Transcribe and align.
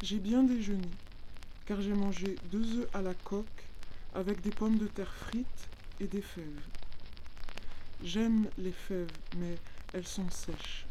J'ai 0.00 0.20
bien 0.20 0.44
déjeuné, 0.44 0.88
car 1.66 1.80
j'ai 1.80 1.92
mangé 1.92 2.36
deux 2.52 2.78
œufs 2.78 2.88
à 2.94 3.02
la 3.02 3.14
coque 3.14 3.64
avec 4.14 4.40
des 4.42 4.50
pommes 4.50 4.78
de 4.78 4.86
terre 4.86 5.12
frites 5.12 5.68
et 5.98 6.06
des 6.06 6.22
fèves. 6.22 6.44
J'aime 8.04 8.46
les 8.58 8.70
fèves, 8.70 9.10
mais 9.38 9.56
elles 9.92 10.06
sont 10.06 10.30
sèches. 10.30 10.86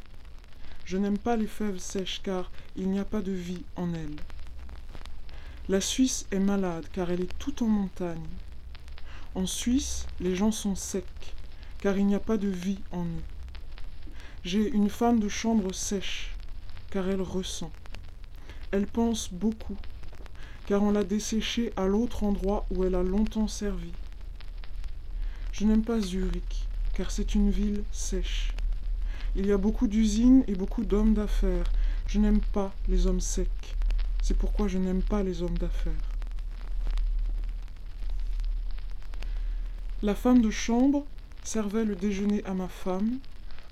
Je 0.83 0.97
n'aime 0.97 1.17
pas 1.17 1.37
les 1.37 1.47
fèves 1.47 1.77
sèches 1.77 2.21
car 2.21 2.51
il 2.75 2.89
n'y 2.89 2.99
a 2.99 3.05
pas 3.05 3.21
de 3.21 3.31
vie 3.31 3.63
en 3.77 3.93
elles. 3.93 4.19
La 5.69 5.79
Suisse 5.79 6.25
est 6.31 6.39
malade 6.39 6.85
car 6.91 7.09
elle 7.09 7.21
est 7.21 7.39
toute 7.39 7.61
en 7.61 7.67
montagne. 7.67 8.27
En 9.35 9.45
Suisse, 9.45 10.05
les 10.19 10.35
gens 10.35 10.51
sont 10.51 10.75
secs 10.75 11.05
car 11.79 11.97
il 11.97 12.07
n'y 12.07 12.15
a 12.15 12.19
pas 12.19 12.37
de 12.37 12.49
vie 12.49 12.79
en 12.91 13.05
eux. 13.05 13.23
J'ai 14.43 14.69
une 14.69 14.89
femme 14.89 15.21
de 15.21 15.29
chambre 15.29 15.73
sèche 15.73 16.35
car 16.91 17.07
elle 17.07 17.21
ressent. 17.21 17.71
Elle 18.71 18.87
pense 18.87 19.31
beaucoup 19.31 19.77
car 20.67 20.83
on 20.83 20.91
l'a 20.91 21.05
desséchée 21.05 21.71
à 21.77 21.87
l'autre 21.87 22.23
endroit 22.23 22.65
où 22.69 22.83
elle 22.83 22.95
a 22.95 23.03
longtemps 23.03 23.47
servi. 23.47 23.91
Je 25.53 25.65
n'aime 25.65 25.83
pas 25.83 25.99
Zurich 25.99 26.67
car 26.93 27.09
c'est 27.09 27.35
une 27.35 27.49
ville 27.49 27.83
sèche. 27.91 28.53
Il 29.35 29.45
y 29.45 29.51
a 29.51 29.57
beaucoup 29.57 29.87
d'usines 29.87 30.43
et 30.47 30.55
beaucoup 30.55 30.83
d'hommes 30.83 31.13
d'affaires. 31.13 31.71
Je 32.07 32.19
n'aime 32.19 32.41
pas 32.41 32.73
les 32.87 33.07
hommes 33.07 33.21
secs. 33.21 33.47
C'est 34.21 34.37
pourquoi 34.37 34.67
je 34.67 34.77
n'aime 34.77 35.03
pas 35.03 35.23
les 35.23 35.41
hommes 35.41 35.57
d'affaires. 35.57 35.93
La 40.03 40.15
femme 40.15 40.41
de 40.41 40.49
chambre 40.49 41.05
servait 41.43 41.85
le 41.85 41.95
déjeuner 41.95 42.43
à 42.45 42.53
ma 42.53 42.67
femme, 42.67 43.19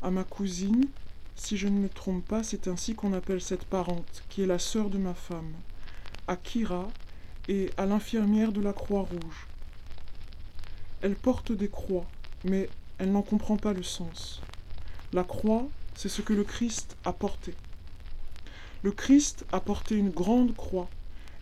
à 0.02 0.12
ma 0.12 0.23
cousine. 0.23 0.86
Si 1.35 1.57
je 1.57 1.67
ne 1.67 1.77
me 1.77 1.89
trompe 1.89 2.25
pas, 2.25 2.44
c'est 2.44 2.67
ainsi 2.67 2.95
qu'on 2.95 3.13
appelle 3.13 3.41
cette 3.41 3.66
parente, 3.66 4.23
qui 4.30 4.41
est 4.41 4.47
la 4.47 4.59
sœur 4.59 4.89
de 4.89 4.97
ma 4.97 5.14
femme, 5.14 5.53
à 6.27 6.38
Kira 6.38 6.88
et 7.47 7.69
à 7.77 7.86
l'infirmière 7.86 8.52
de 8.52 8.61
la 8.61 8.73
Croix-Rouge. 8.73 9.47
Elle 11.02 11.16
porte 11.16 11.52
des 11.52 11.69
croix, 11.69 12.05
mais 12.45 12.69
elle 12.97 13.11
n'en 13.11 13.22
comprend 13.22 13.58
pas 13.58 13.73
le 13.73 13.83
sens. 13.83 14.42
La 15.14 15.23
croix, 15.23 15.67
c'est 15.94 16.09
ce 16.09 16.22
que 16.22 16.33
le 16.33 16.44
Christ 16.44 16.97
a 17.05 17.14
porté. 17.14 17.53
Le 18.81 18.92
Christ 18.92 19.45
a 19.52 19.59
porté 19.59 19.95
une 19.95 20.09
grande 20.09 20.55
croix, 20.55 20.89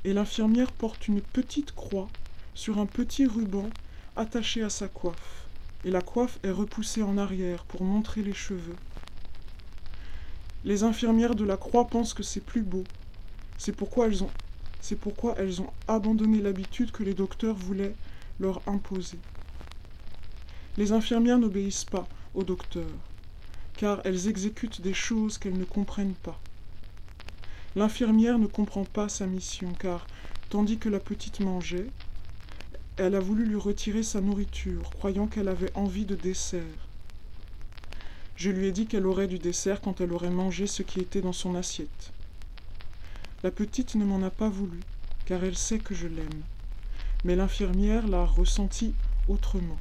et 0.04 0.14
l'infirmière 0.14 0.72
porte 0.72 1.08
une 1.08 1.22
petite 1.22 1.74
croix 1.74 2.10
sur 2.56 2.80
un 2.80 2.86
petit 2.86 3.26
ruban 3.26 3.70
attaché 4.16 4.64
à 4.64 4.70
sa 4.70 4.88
coiffe, 4.88 5.46
et 5.86 5.92
la 5.92 6.02
coiffe 6.02 6.40
est 6.44 6.52
repoussée 6.52 7.04
en 7.04 7.18
arrière 7.18 7.64
pour 7.66 7.84
montrer 7.84 8.22
les 8.22 8.34
cheveux. 8.34 8.76
Les 10.66 10.84
infirmières 10.84 11.36
de 11.36 11.44
la 11.44 11.58
croix 11.58 11.88
pensent 11.88 12.14
que 12.14 12.24
c'est 12.24 12.40
plus 12.40 12.62
beau. 12.62 12.86
C'est 13.58 13.76
pourquoi 13.76 14.08
elles 14.08 14.24
ont, 14.24 14.30
c'est 14.80 14.96
pourquoi 14.96 15.36
elles 15.38 15.62
ont 15.62 15.70
abandonné 15.88 16.42
l'habitude 16.42 16.92
que 16.92 17.04
les 17.04 17.14
docteurs 17.14 17.56
voulaient 17.56 17.96
leur 18.40 18.62
imposer. 18.66 19.18
Les 20.78 20.92
infirmières 20.92 21.38
n'obéissent 21.38 21.86
pas 21.86 22.08
aux 22.34 22.44
docteurs, 22.44 22.98
car 23.76 24.02
elles 24.06 24.28
exécutent 24.28 24.82
des 24.82 24.94
choses 24.94 25.38
qu'elles 25.38 25.58
ne 25.58 25.66
comprennent 25.66 26.16
pas. 26.24 26.40
L'infirmière 27.76 28.40
ne 28.40 28.48
comprend 28.48 28.86
pas 28.86 29.10
sa 29.10 29.26
mission, 29.26 29.74
car, 29.78 30.08
tandis 30.50 30.78
que 30.78 30.90
la 30.90 31.00
petite 31.00 31.42
mangeait, 31.42 31.88
elle 32.98 33.16
a 33.16 33.20
voulu 33.20 33.46
lui 33.46 33.56
retirer 33.56 34.04
sa 34.04 34.22
nourriture, 34.22 34.90
croyant 34.92 35.28
qu'elle 35.28 35.48
avait 35.48 35.76
envie 35.76 36.06
de 36.06 36.16
dessert. 36.16 36.62
Je 38.36 38.50
lui 38.50 38.68
ai 38.68 38.72
dit 38.72 38.88
qu'elle 38.88 39.06
aurait 39.06 39.28
du 39.28 39.38
dessert 39.40 39.80
quand 39.82 40.02
elle 40.02 40.12
aurait 40.12 40.30
mangé 40.30 40.68
ce 40.68 40.84
qui 40.84 41.00
était 41.00 41.22
dans 41.22 41.34
son 41.34 41.56
assiette. 41.56 42.12
La 43.44 43.52
petite 43.52 43.96
ne 43.96 44.06
m'en 44.06 44.24
a 44.24 44.30
pas 44.30 44.50
voulu, 44.50 44.80
car 45.26 45.44
elle 45.44 45.58
sait 45.58 45.80
que 45.80 45.94
je 45.94 46.08
l'aime. 46.08 46.44
Mais 47.24 47.36
l'infirmière 47.36 48.08
l'a 48.08 48.26
ressenti 48.26 48.94
autrement. 49.28 49.80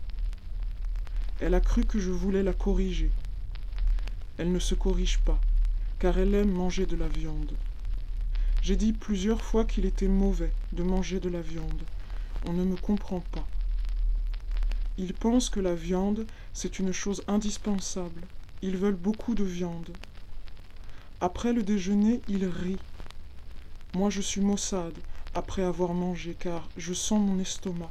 Elle 1.40 1.54
a 1.54 1.60
cru 1.60 1.84
que 1.84 1.98
je 1.98 2.10
voulais 2.10 2.42
la 2.42 2.52
corriger. 2.52 3.10
Elle 4.38 4.52
ne 4.52 4.58
se 4.58 4.74
corrige 4.74 5.18
pas, 5.18 5.40
car 5.98 6.18
elle 6.18 6.34
aime 6.34 6.52
manger 6.52 6.86
de 6.86 6.96
la 6.96 7.08
viande. 7.08 7.52
J'ai 8.60 8.76
dit 8.76 8.92
plusieurs 8.92 9.42
fois 9.42 9.64
qu'il 9.64 9.86
était 9.86 10.08
mauvais 10.08 10.52
de 10.72 10.82
manger 10.82 11.18
de 11.18 11.28
la 11.28 11.40
viande. 11.40 11.82
On 12.46 12.52
ne 12.52 12.64
me 12.64 12.76
comprend 12.76 13.20
pas. 13.20 13.46
Ils 14.98 15.14
pensent 15.14 15.50
que 15.50 15.60
la 15.60 15.74
viande, 15.74 16.26
c'est 16.52 16.78
une 16.78 16.92
chose 16.92 17.24
indispensable. 17.26 18.22
Ils 18.62 18.76
veulent 18.76 18.94
beaucoup 18.94 19.34
de 19.34 19.44
viande. 19.44 19.90
Après 21.20 21.52
le 21.52 21.62
déjeuner, 21.62 22.20
ils 22.28 22.46
rient. 22.46 22.78
Moi, 23.94 24.10
je 24.10 24.20
suis 24.20 24.40
maussade 24.40 24.94
après 25.34 25.62
avoir 25.62 25.94
mangé, 25.94 26.34
car 26.38 26.68
je 26.76 26.94
sens 26.94 27.20
mon 27.20 27.38
estomac. 27.38 27.90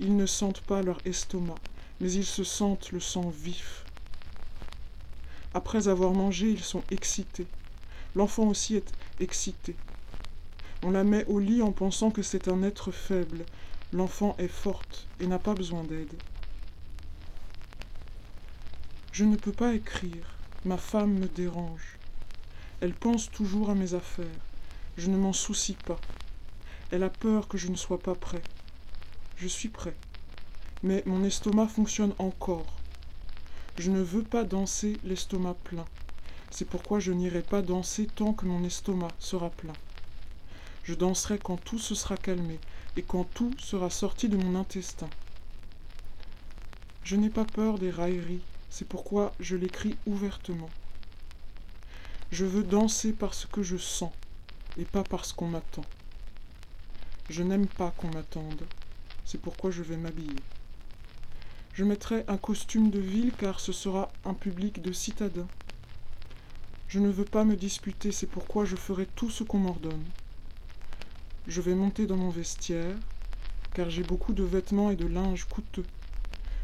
Ils 0.00 0.16
ne 0.16 0.26
sentent 0.26 0.62
pas 0.62 0.82
leur 0.82 1.00
estomac 1.04 1.60
mais 2.00 2.12
ils 2.12 2.24
se 2.26 2.44
sentent 2.44 2.92
le 2.92 3.00
sang 3.00 3.28
vif. 3.28 3.84
Après 5.52 5.88
avoir 5.88 6.12
mangé, 6.12 6.50
ils 6.50 6.64
sont 6.64 6.82
excités. 6.90 7.46
L'enfant 8.14 8.48
aussi 8.48 8.76
est 8.76 8.94
excité. 9.20 9.76
On 10.82 10.90
la 10.90 11.04
met 11.04 11.26
au 11.26 11.38
lit 11.38 11.62
en 11.62 11.72
pensant 11.72 12.10
que 12.10 12.22
c'est 12.22 12.48
un 12.48 12.62
être 12.62 12.90
faible. 12.90 13.44
L'enfant 13.92 14.34
est 14.38 14.48
forte 14.48 15.06
et 15.20 15.26
n'a 15.26 15.38
pas 15.38 15.54
besoin 15.54 15.84
d'aide. 15.84 16.14
Je 19.12 19.24
ne 19.24 19.36
peux 19.36 19.52
pas 19.52 19.74
écrire. 19.74 20.36
Ma 20.64 20.76
femme 20.76 21.18
me 21.18 21.26
dérange. 21.26 21.98
Elle 22.80 22.94
pense 22.94 23.30
toujours 23.30 23.70
à 23.70 23.74
mes 23.74 23.94
affaires. 23.94 24.26
Je 24.96 25.08
ne 25.08 25.16
m'en 25.16 25.32
soucie 25.32 25.76
pas. 25.86 26.00
Elle 26.90 27.02
a 27.02 27.10
peur 27.10 27.48
que 27.48 27.58
je 27.58 27.68
ne 27.68 27.76
sois 27.76 27.98
pas 27.98 28.14
prêt. 28.14 28.42
Je 29.36 29.48
suis 29.48 29.68
prêt 29.68 29.96
mais 30.82 31.02
mon 31.06 31.24
estomac 31.24 31.68
fonctionne 31.68 32.14
encore. 32.18 32.66
Je 33.78 33.90
ne 33.90 34.00
veux 34.00 34.22
pas 34.22 34.44
danser 34.44 34.96
l'estomac 35.04 35.56
plein. 35.64 35.84
C'est 36.50 36.64
pourquoi 36.64 37.00
je 37.00 37.12
n'irai 37.12 37.42
pas 37.42 37.62
danser 37.62 38.06
tant 38.06 38.32
que 38.32 38.46
mon 38.46 38.64
estomac 38.64 39.10
sera 39.18 39.50
plein. 39.50 39.74
Je 40.84 40.94
danserai 40.94 41.38
quand 41.38 41.58
tout 41.58 41.78
se 41.78 41.94
sera 41.94 42.16
calmé 42.16 42.58
et 42.96 43.02
quand 43.02 43.24
tout 43.34 43.52
sera 43.58 43.90
sorti 43.90 44.28
de 44.28 44.36
mon 44.36 44.58
intestin. 44.58 45.08
Je 47.04 47.16
n'ai 47.16 47.30
pas 47.30 47.44
peur 47.44 47.78
des 47.78 47.90
railleries, 47.90 48.42
c'est 48.70 48.86
pourquoi 48.86 49.32
je 49.40 49.56
l'écris 49.56 49.96
ouvertement. 50.06 50.70
Je 52.30 52.44
veux 52.44 52.62
danser 52.62 53.12
parce 53.12 53.44
que 53.44 53.62
je 53.62 53.76
sens 53.76 54.12
et 54.78 54.84
pas 54.84 55.02
parce 55.02 55.32
qu'on 55.32 55.48
m'attend. 55.48 55.84
Je 57.28 57.42
n'aime 57.42 57.66
pas 57.66 57.92
qu'on 57.96 58.10
m'attende, 58.12 58.62
c'est 59.24 59.40
pourquoi 59.40 59.70
je 59.70 59.82
vais 59.82 59.96
m'habiller. 59.96 60.40
Je 61.74 61.84
mettrai 61.84 62.24
un 62.28 62.36
costume 62.36 62.90
de 62.90 63.00
ville 63.00 63.32
car 63.32 63.60
ce 63.60 63.72
sera 63.72 64.10
un 64.24 64.34
public 64.34 64.80
de 64.80 64.92
citadins. 64.92 65.48
Je 66.88 66.98
ne 66.98 67.08
veux 67.08 67.24
pas 67.24 67.44
me 67.44 67.56
disputer, 67.56 68.12
c'est 68.12 68.26
pourquoi 68.26 68.64
je 68.64 68.76
ferai 68.76 69.06
tout 69.06 69.30
ce 69.30 69.44
qu'on 69.44 69.58
m'ordonne. 69.58 70.04
Je 71.46 71.60
vais 71.60 71.74
monter 71.74 72.06
dans 72.06 72.16
mon 72.16 72.30
vestiaire, 72.30 72.96
car 73.74 73.90
j'ai 73.90 74.02
beaucoup 74.02 74.32
de 74.32 74.42
vêtements 74.42 74.90
et 74.90 74.96
de 74.96 75.06
linge 75.06 75.44
coûteux. 75.44 75.86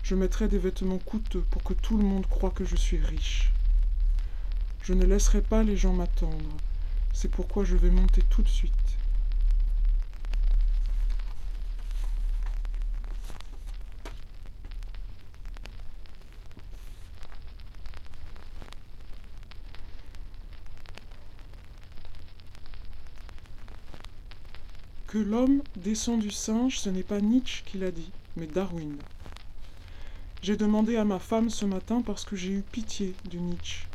Je 0.09 0.15
mettrai 0.15 0.47
des 0.47 0.59
vêtements 0.59 0.99
coûteux 0.99 1.45
pour 1.51 1.65
que 1.65 1.75
tout 1.75 1.97
le 1.97 2.05
monde 2.05 2.29
croie 2.29 2.53
que 2.53 2.65
je 2.65 2.77
suis 2.77 2.97
riche. 2.97 3.51
Je 4.85 4.93
ne 4.93 5.05
laisserai 5.05 5.41
pas 5.41 5.65
les 5.65 5.77
gens 5.77 5.95
m'attendre, 5.95 6.57
c'est 7.13 7.29
pourquoi 7.29 7.65
je 7.65 7.75
vais 7.77 7.91
monter 7.91 8.23
tout 8.31 8.43
de 8.43 8.49
suite. 8.49 8.73
Que 25.09 25.19
l'homme 25.19 25.63
descend 25.75 26.21
du 26.21 26.31
singe, 26.31 26.79
ce 26.79 26.91
n'est 26.91 27.03
pas 27.03 27.21
Nietzsche 27.21 27.65
qui 27.67 27.79
l'a 27.79 27.91
dit, 27.91 28.13
mais 28.37 28.47
Darwin. 28.47 28.99
J'ai 30.43 30.57
demandé 30.57 30.97
à 30.97 31.05
ma 31.05 31.19
femme 31.19 31.51
ce 31.51 31.65
matin 31.65 32.03
parce 32.03 32.25
que 32.25 32.37
j'ai 32.37 32.53
eu 32.53 32.63
pitié 32.63 33.15
de 33.31 33.39
Nietzsche. 33.39 33.87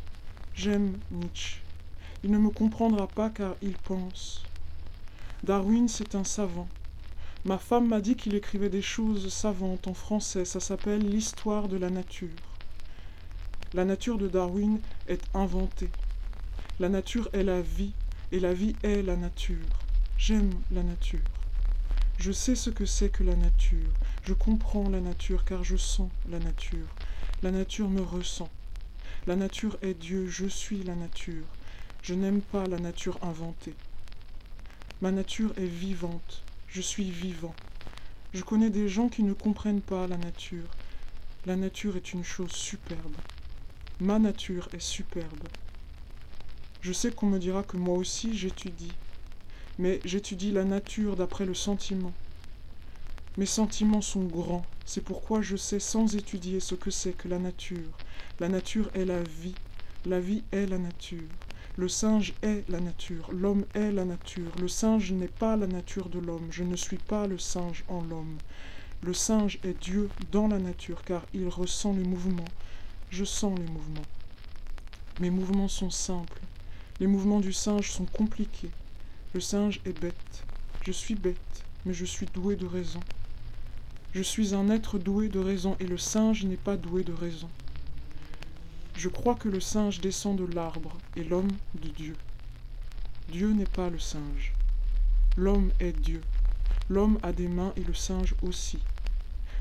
J'aime 0.53 0.97
Nietzsche. 1.11 1.61
Il 2.23 2.31
ne 2.31 2.37
me 2.37 2.49
comprendra 2.49 3.07
pas 3.07 3.29
car 3.29 3.55
il 3.61 3.73
pense. 3.73 4.43
Darwin, 5.43 5.87
c'est 5.87 6.15
un 6.15 6.23
savant. 6.23 6.67
Ma 7.45 7.57
femme 7.57 7.87
m'a 7.87 8.01
dit 8.01 8.15
qu'il 8.15 8.35
écrivait 8.35 8.69
des 8.69 8.81
choses 8.81 9.33
savantes 9.33 9.87
en 9.87 9.93
français. 9.93 10.45
Ça 10.45 10.59
s'appelle 10.59 11.07
L'histoire 11.07 11.67
de 11.67 11.77
la 11.77 11.89
nature. 11.89 12.29
La 13.73 13.85
nature 13.85 14.17
de 14.17 14.27
Darwin 14.27 14.79
est 15.07 15.23
inventée. 15.33 15.89
La 16.79 16.89
nature 16.89 17.29
est 17.33 17.43
la 17.43 17.61
vie 17.61 17.93
et 18.31 18.39
la 18.39 18.53
vie 18.53 18.75
est 18.83 19.01
la 19.01 19.15
nature. 19.15 19.65
J'aime 20.17 20.51
la 20.71 20.83
nature. 20.83 21.40
Je 22.21 22.31
sais 22.31 22.53
ce 22.53 22.69
que 22.69 22.85
c'est 22.85 23.09
que 23.09 23.23
la 23.23 23.35
nature. 23.35 23.89
Je 24.21 24.35
comprends 24.35 24.87
la 24.89 25.01
nature 25.01 25.43
car 25.43 25.63
je 25.63 25.75
sens 25.75 26.11
la 26.29 26.37
nature. 26.37 26.87
La 27.41 27.49
nature 27.49 27.89
me 27.89 28.03
ressent. 28.03 28.51
La 29.25 29.35
nature 29.35 29.75
est 29.81 29.95
Dieu, 29.95 30.27
je 30.27 30.45
suis 30.45 30.83
la 30.83 30.93
nature. 30.93 31.47
Je 32.03 32.13
n'aime 32.13 32.41
pas 32.43 32.67
la 32.67 32.77
nature 32.77 33.17
inventée. 33.23 33.73
Ma 35.01 35.11
nature 35.11 35.51
est 35.57 35.65
vivante. 35.65 36.43
Je 36.67 36.81
suis 36.81 37.09
vivant. 37.09 37.55
Je 38.35 38.43
connais 38.43 38.69
des 38.69 38.87
gens 38.87 39.09
qui 39.09 39.23
ne 39.23 39.33
comprennent 39.33 39.81
pas 39.81 40.05
la 40.05 40.17
nature. 40.17 40.75
La 41.47 41.55
nature 41.55 41.97
est 41.97 42.13
une 42.13 42.23
chose 42.23 42.51
superbe. 42.51 43.17
Ma 43.99 44.19
nature 44.19 44.69
est 44.73 44.79
superbe. 44.79 45.47
Je 46.81 46.93
sais 46.93 47.11
qu'on 47.11 47.25
me 47.25 47.39
dira 47.39 47.63
que 47.63 47.77
moi 47.77 47.97
aussi 47.97 48.37
j'étudie. 48.37 48.93
Mais 49.81 49.99
j'étudie 50.05 50.51
la 50.51 50.63
nature 50.63 51.15
d'après 51.15 51.43
le 51.43 51.55
sentiment. 51.55 52.13
Mes 53.39 53.47
sentiments 53.47 54.03
sont 54.03 54.25
grands, 54.25 54.63
c'est 54.85 55.03
pourquoi 55.03 55.41
je 55.41 55.55
sais 55.55 55.79
sans 55.79 56.15
étudier 56.15 56.59
ce 56.59 56.75
que 56.75 56.91
c'est 56.91 57.13
que 57.13 57.27
la 57.27 57.39
nature. 57.39 57.97
La 58.39 58.47
nature 58.47 58.91
est 58.93 59.05
la 59.05 59.23
vie, 59.23 59.55
la 60.05 60.19
vie 60.19 60.43
est 60.51 60.67
la 60.67 60.77
nature. 60.77 61.27
Le 61.77 61.89
singe 61.89 62.35
est 62.43 62.63
la 62.69 62.79
nature, 62.79 63.31
l'homme 63.31 63.65
est 63.73 63.91
la 63.91 64.05
nature. 64.05 64.51
Le 64.61 64.67
singe 64.67 65.13
n'est 65.13 65.27
pas 65.27 65.57
la 65.57 65.65
nature 65.65 66.09
de 66.09 66.19
l'homme, 66.19 66.49
je 66.51 66.63
ne 66.63 66.75
suis 66.75 66.99
pas 66.99 67.25
le 67.25 67.39
singe 67.39 67.83
en 67.87 68.03
l'homme. 68.03 68.37
Le 69.01 69.15
singe 69.15 69.57
est 69.63 69.81
Dieu 69.81 70.11
dans 70.31 70.47
la 70.47 70.59
nature 70.59 71.01
car 71.03 71.25
il 71.33 71.47
ressent 71.47 71.93
les 71.93 72.03
mouvements. 72.03 72.53
Je 73.09 73.25
sens 73.25 73.57
les 73.57 73.65
mouvements. 73.65 74.05
Mes 75.19 75.31
mouvements 75.31 75.67
sont 75.67 75.89
simples. 75.89 76.39
Les 76.99 77.07
mouvements 77.07 77.39
du 77.39 77.51
singe 77.51 77.89
sont 77.89 78.05
compliqués. 78.05 78.69
Le 79.33 79.39
singe 79.39 79.79
est 79.85 79.97
bête. 79.97 80.43
Je 80.85 80.91
suis 80.91 81.15
bête, 81.15 81.63
mais 81.85 81.93
je 81.93 82.03
suis 82.03 82.25
doué 82.25 82.57
de 82.57 82.65
raison. 82.65 82.99
Je 84.13 84.21
suis 84.21 84.53
un 84.53 84.69
être 84.69 84.99
doué 84.99 85.29
de 85.29 85.39
raison 85.39 85.77
et 85.79 85.87
le 85.87 85.97
singe 85.97 86.43
n'est 86.43 86.57
pas 86.57 86.75
doué 86.75 87.05
de 87.05 87.13
raison. 87.13 87.49
Je 88.97 89.07
crois 89.07 89.35
que 89.35 89.47
le 89.47 89.61
singe 89.61 90.01
descend 90.01 90.37
de 90.37 90.53
l'arbre 90.53 90.97
et 91.15 91.23
l'homme 91.23 91.51
de 91.81 91.87
Dieu. 91.87 92.17
Dieu 93.31 93.53
n'est 93.53 93.63
pas 93.63 93.89
le 93.89 93.99
singe. 93.99 94.51
L'homme 95.37 95.71
est 95.79 95.97
Dieu. 95.97 96.19
L'homme 96.89 97.17
a 97.23 97.31
des 97.31 97.47
mains 97.47 97.71
et 97.77 97.85
le 97.85 97.93
singe 97.93 98.35
aussi. 98.41 98.79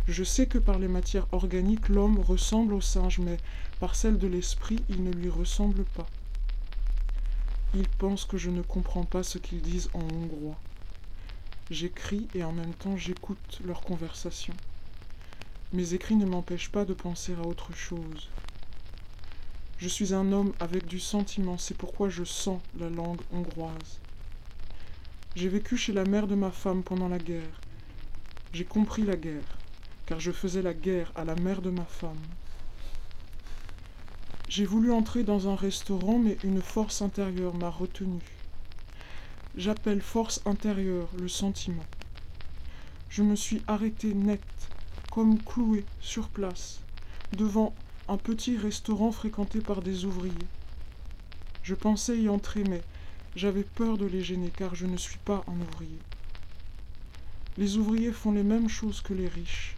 Je 0.08 0.24
sais 0.24 0.46
que 0.46 0.58
par 0.58 0.80
les 0.80 0.88
matières 0.88 1.28
organiques 1.30 1.88
l'homme 1.88 2.18
ressemble 2.18 2.74
au 2.74 2.80
singe, 2.80 3.20
mais 3.20 3.36
par 3.78 3.94
celles 3.94 4.18
de 4.18 4.26
l'esprit 4.26 4.80
il 4.88 5.04
ne 5.04 5.12
lui 5.12 5.28
ressemble 5.28 5.84
pas. 5.84 6.08
Ils 7.74 7.88
pensent 7.88 8.24
que 8.24 8.36
je 8.36 8.50
ne 8.50 8.62
comprends 8.62 9.04
pas 9.04 9.22
ce 9.22 9.38
qu'ils 9.38 9.62
disent 9.62 9.90
en 9.94 10.00
hongrois. 10.00 10.58
J'écris 11.70 12.26
et 12.34 12.42
en 12.42 12.52
même 12.52 12.74
temps 12.74 12.96
j'écoute 12.96 13.60
leur 13.64 13.82
conversation. 13.82 14.54
Mes 15.72 15.94
écrits 15.94 16.16
ne 16.16 16.26
m'empêchent 16.26 16.72
pas 16.72 16.84
de 16.84 16.94
penser 16.94 17.32
à 17.34 17.46
autre 17.46 17.72
chose. 17.72 18.28
Je 19.78 19.88
suis 19.88 20.12
un 20.12 20.32
homme 20.32 20.52
avec 20.58 20.86
du 20.86 20.98
sentiment, 20.98 21.58
c'est 21.58 21.76
pourquoi 21.76 22.08
je 22.08 22.24
sens 22.24 22.60
la 22.76 22.90
langue 22.90 23.20
hongroise. 23.32 24.00
J'ai 25.36 25.48
vécu 25.48 25.76
chez 25.76 25.92
la 25.92 26.04
mère 26.04 26.26
de 26.26 26.34
ma 26.34 26.50
femme 26.50 26.82
pendant 26.82 27.08
la 27.08 27.18
guerre. 27.18 27.60
J'ai 28.52 28.64
compris 28.64 29.02
la 29.02 29.14
guerre, 29.14 29.58
car 30.06 30.18
je 30.18 30.32
faisais 30.32 30.60
la 30.60 30.74
guerre 30.74 31.12
à 31.14 31.24
la 31.24 31.36
mère 31.36 31.62
de 31.62 31.70
ma 31.70 31.84
femme. 31.84 32.18
J'ai 34.50 34.64
voulu 34.64 34.90
entrer 34.90 35.22
dans 35.22 35.48
un 35.48 35.54
restaurant, 35.54 36.18
mais 36.18 36.36
une 36.42 36.60
force 36.60 37.02
intérieure 37.02 37.54
m'a 37.54 37.70
retenu. 37.70 38.18
J'appelle 39.56 40.00
force 40.00 40.42
intérieure 40.44 41.08
le 41.20 41.28
sentiment. 41.28 41.84
Je 43.10 43.22
me 43.22 43.36
suis 43.36 43.62
arrêté 43.68 44.12
net, 44.12 44.42
comme 45.12 45.40
cloué 45.40 45.84
sur 46.00 46.26
place, 46.28 46.80
devant 47.38 47.72
un 48.08 48.16
petit 48.16 48.56
restaurant 48.56 49.12
fréquenté 49.12 49.60
par 49.60 49.82
des 49.82 50.04
ouvriers. 50.04 50.48
Je 51.62 51.76
pensais 51.76 52.18
y 52.18 52.28
entrer, 52.28 52.64
mais 52.64 52.82
j'avais 53.36 53.62
peur 53.62 53.98
de 53.98 54.06
les 54.06 54.24
gêner 54.24 54.50
car 54.50 54.74
je 54.74 54.86
ne 54.86 54.96
suis 54.96 55.18
pas 55.18 55.44
un 55.46 55.60
ouvrier. 55.60 56.00
Les 57.56 57.76
ouvriers 57.76 58.10
font 58.10 58.32
les 58.32 58.42
mêmes 58.42 58.68
choses 58.68 59.00
que 59.00 59.14
les 59.14 59.28
riches. 59.28 59.76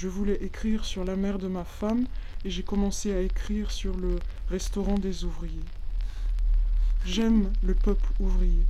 Je 0.00 0.08
voulais 0.08 0.38
écrire 0.40 0.86
sur 0.86 1.04
la 1.04 1.14
mère 1.14 1.38
de 1.38 1.46
ma 1.46 1.62
femme 1.62 2.06
et 2.46 2.48
j'ai 2.48 2.62
commencé 2.62 3.12
à 3.12 3.20
écrire 3.20 3.70
sur 3.70 3.94
le 3.98 4.18
restaurant 4.48 4.94
des 4.94 5.24
ouvriers. 5.24 5.68
J'aime 7.04 7.52
le 7.62 7.74
peuple 7.74 8.08
ouvrier. 8.18 8.64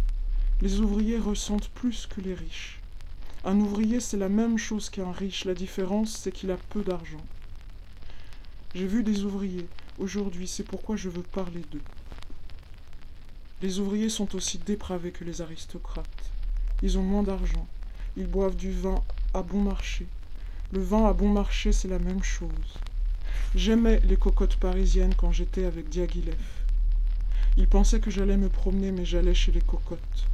Les 0.61 0.81
ouvriers 0.81 1.21
ressentent 1.21 1.69
plus 1.69 2.09
que 2.09 2.21
les 2.21 2.35
riches. 2.35 2.81
Un 3.45 3.61
ouvrier, 3.61 4.01
c'est 4.01 4.17
la 4.17 4.29
même 4.29 4.59
chose 4.59 4.91
qu'un 4.91 5.13
riche. 5.13 5.45
La 5.45 5.55
différence, 5.55 6.17
c'est 6.17 6.33
qu'il 6.33 6.51
a 6.51 6.57
peu 6.57 6.83
d'argent. 6.83 7.25
J'ai 8.75 8.89
vu 8.89 9.05
des 9.05 9.23
ouvriers 9.23 9.69
aujourd'hui, 10.01 10.49
c'est 10.49 10.65
pourquoi 10.65 10.97
je 10.97 11.11
veux 11.11 11.23
parler 11.23 11.63
d'eux. 11.71 11.85
Les 13.63 13.79
ouvriers 13.79 14.09
sont 14.09 14.35
aussi 14.35 14.59
dépravés 14.59 15.13
que 15.13 15.23
les 15.23 15.43
aristocrates. 15.43 16.33
Ils 16.83 16.99
ont 16.99 17.05
moins 17.05 17.23
d'argent. 17.23 17.69
Ils 18.17 18.27
boivent 18.27 18.57
du 18.57 18.73
vin 18.73 19.01
à 19.33 19.43
bon 19.43 19.61
marché. 19.61 20.09
Le 20.73 20.81
vin 20.81 21.07
à 21.09 21.13
bon 21.13 21.29
marché, 21.29 21.73
c'est 21.73 21.89
la 21.89 21.99
même 21.99 22.23
chose. 22.23 22.79
J'aimais 23.57 23.99
les 24.05 24.17
cocottes 24.17 24.55
parisiennes 24.55 25.17
quand 25.17 25.33
j'étais 25.33 25.65
avec 25.65 25.89
Diaghilev. 25.89 26.39
Il 27.57 27.67
pensait 27.67 27.99
que 27.99 28.13
j'allais 28.13 28.37
me 28.37 28.49
promener, 28.49 28.93
mais 28.93 29.05
j'allais 29.05 29.35
chez 29.35 29.51
les 29.51 29.63
cocottes. 29.63 30.27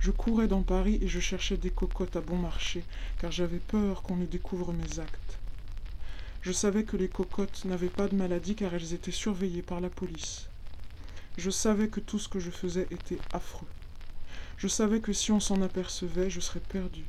Je 0.00 0.10
courais 0.10 0.48
dans 0.48 0.62
Paris 0.62 0.98
et 1.02 1.06
je 1.06 1.20
cherchais 1.20 1.56
des 1.56 1.70
cocottes 1.70 2.16
à 2.16 2.20
bon 2.20 2.36
marché, 2.36 2.82
car 3.20 3.30
j'avais 3.30 3.60
peur 3.60 4.02
qu'on 4.02 4.16
ne 4.16 4.26
découvre 4.26 4.72
mes 4.72 4.98
actes. 4.98 5.38
Je 6.42 6.50
savais 6.50 6.82
que 6.82 6.96
les 6.96 7.08
cocottes 7.08 7.64
n'avaient 7.64 7.86
pas 7.86 8.08
de 8.08 8.16
maladie 8.16 8.56
car 8.56 8.74
elles 8.74 8.92
étaient 8.92 9.12
surveillées 9.12 9.62
par 9.62 9.80
la 9.80 9.88
police. 9.88 10.48
Je 11.38 11.50
savais 11.50 11.86
que 11.86 12.00
tout 12.00 12.18
ce 12.18 12.28
que 12.28 12.40
je 12.40 12.50
faisais 12.50 12.88
était 12.90 13.18
affreux. 13.32 13.68
Je 14.56 14.66
savais 14.66 14.98
que 14.98 15.12
si 15.12 15.30
on 15.30 15.38
s'en 15.38 15.62
apercevait, 15.62 16.28
je 16.28 16.40
serais 16.40 16.58
perdu. 16.58 17.04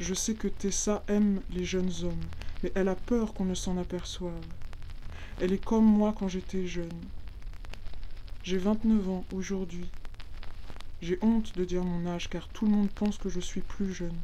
Je 0.00 0.14
sais 0.14 0.32
que 0.32 0.48
Tessa 0.48 1.04
aime 1.08 1.42
les 1.50 1.66
jeunes 1.66 1.92
hommes, 2.04 2.24
mais 2.62 2.72
elle 2.74 2.88
a 2.88 2.94
peur 2.94 3.34
qu'on 3.34 3.44
ne 3.44 3.54
s'en 3.54 3.76
aperçoive. 3.76 4.32
Elle 5.42 5.52
est 5.52 5.62
comme 5.62 5.84
moi 5.84 6.14
quand 6.18 6.26
j'étais 6.26 6.66
jeune. 6.66 6.88
J'ai 8.42 8.56
29 8.56 9.10
ans 9.10 9.24
aujourd'hui. 9.34 9.90
J'ai 11.02 11.18
honte 11.20 11.54
de 11.54 11.66
dire 11.66 11.84
mon 11.84 12.06
âge 12.06 12.30
car 12.30 12.48
tout 12.48 12.64
le 12.64 12.70
monde 12.70 12.88
pense 12.88 13.18
que 13.18 13.28
je 13.28 13.40
suis 13.40 13.60
plus 13.60 13.92
jeune. 13.92 14.16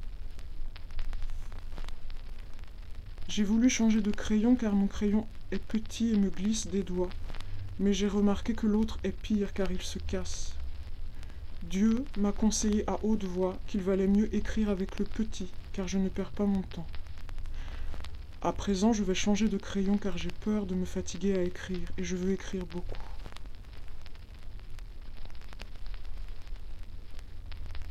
J'ai 3.28 3.44
voulu 3.44 3.68
changer 3.68 4.00
de 4.00 4.10
crayon 4.10 4.56
car 4.56 4.74
mon 4.74 4.86
crayon 4.86 5.26
est 5.52 5.62
petit 5.62 6.14
et 6.14 6.16
me 6.16 6.30
glisse 6.30 6.68
des 6.68 6.82
doigts, 6.82 7.10
mais 7.80 7.92
j'ai 7.92 8.08
remarqué 8.08 8.54
que 8.54 8.66
l'autre 8.66 8.98
est 9.04 9.12
pire 9.12 9.52
car 9.52 9.70
il 9.70 9.82
se 9.82 9.98
casse. 9.98 10.54
Dieu 11.64 12.06
m'a 12.16 12.32
conseillé 12.32 12.88
à 12.88 12.98
haute 13.02 13.24
voix 13.24 13.58
qu'il 13.66 13.82
valait 13.82 14.06
mieux 14.06 14.34
écrire 14.34 14.70
avec 14.70 14.98
le 14.98 15.04
petit 15.04 15.50
car 15.76 15.86
je 15.86 15.98
ne 15.98 16.08
perds 16.08 16.30
pas 16.30 16.46
mon 16.46 16.62
temps. 16.62 16.86
À 18.40 18.50
présent, 18.54 18.94
je 18.94 19.02
vais 19.02 19.14
changer 19.14 19.46
de 19.46 19.58
crayon 19.58 19.98
car 19.98 20.16
j'ai 20.16 20.30
peur 20.30 20.64
de 20.64 20.74
me 20.74 20.86
fatiguer 20.86 21.36
à 21.36 21.42
écrire 21.42 21.86
et 21.98 22.02
je 22.02 22.16
veux 22.16 22.32
écrire 22.32 22.64
beaucoup. 22.64 22.96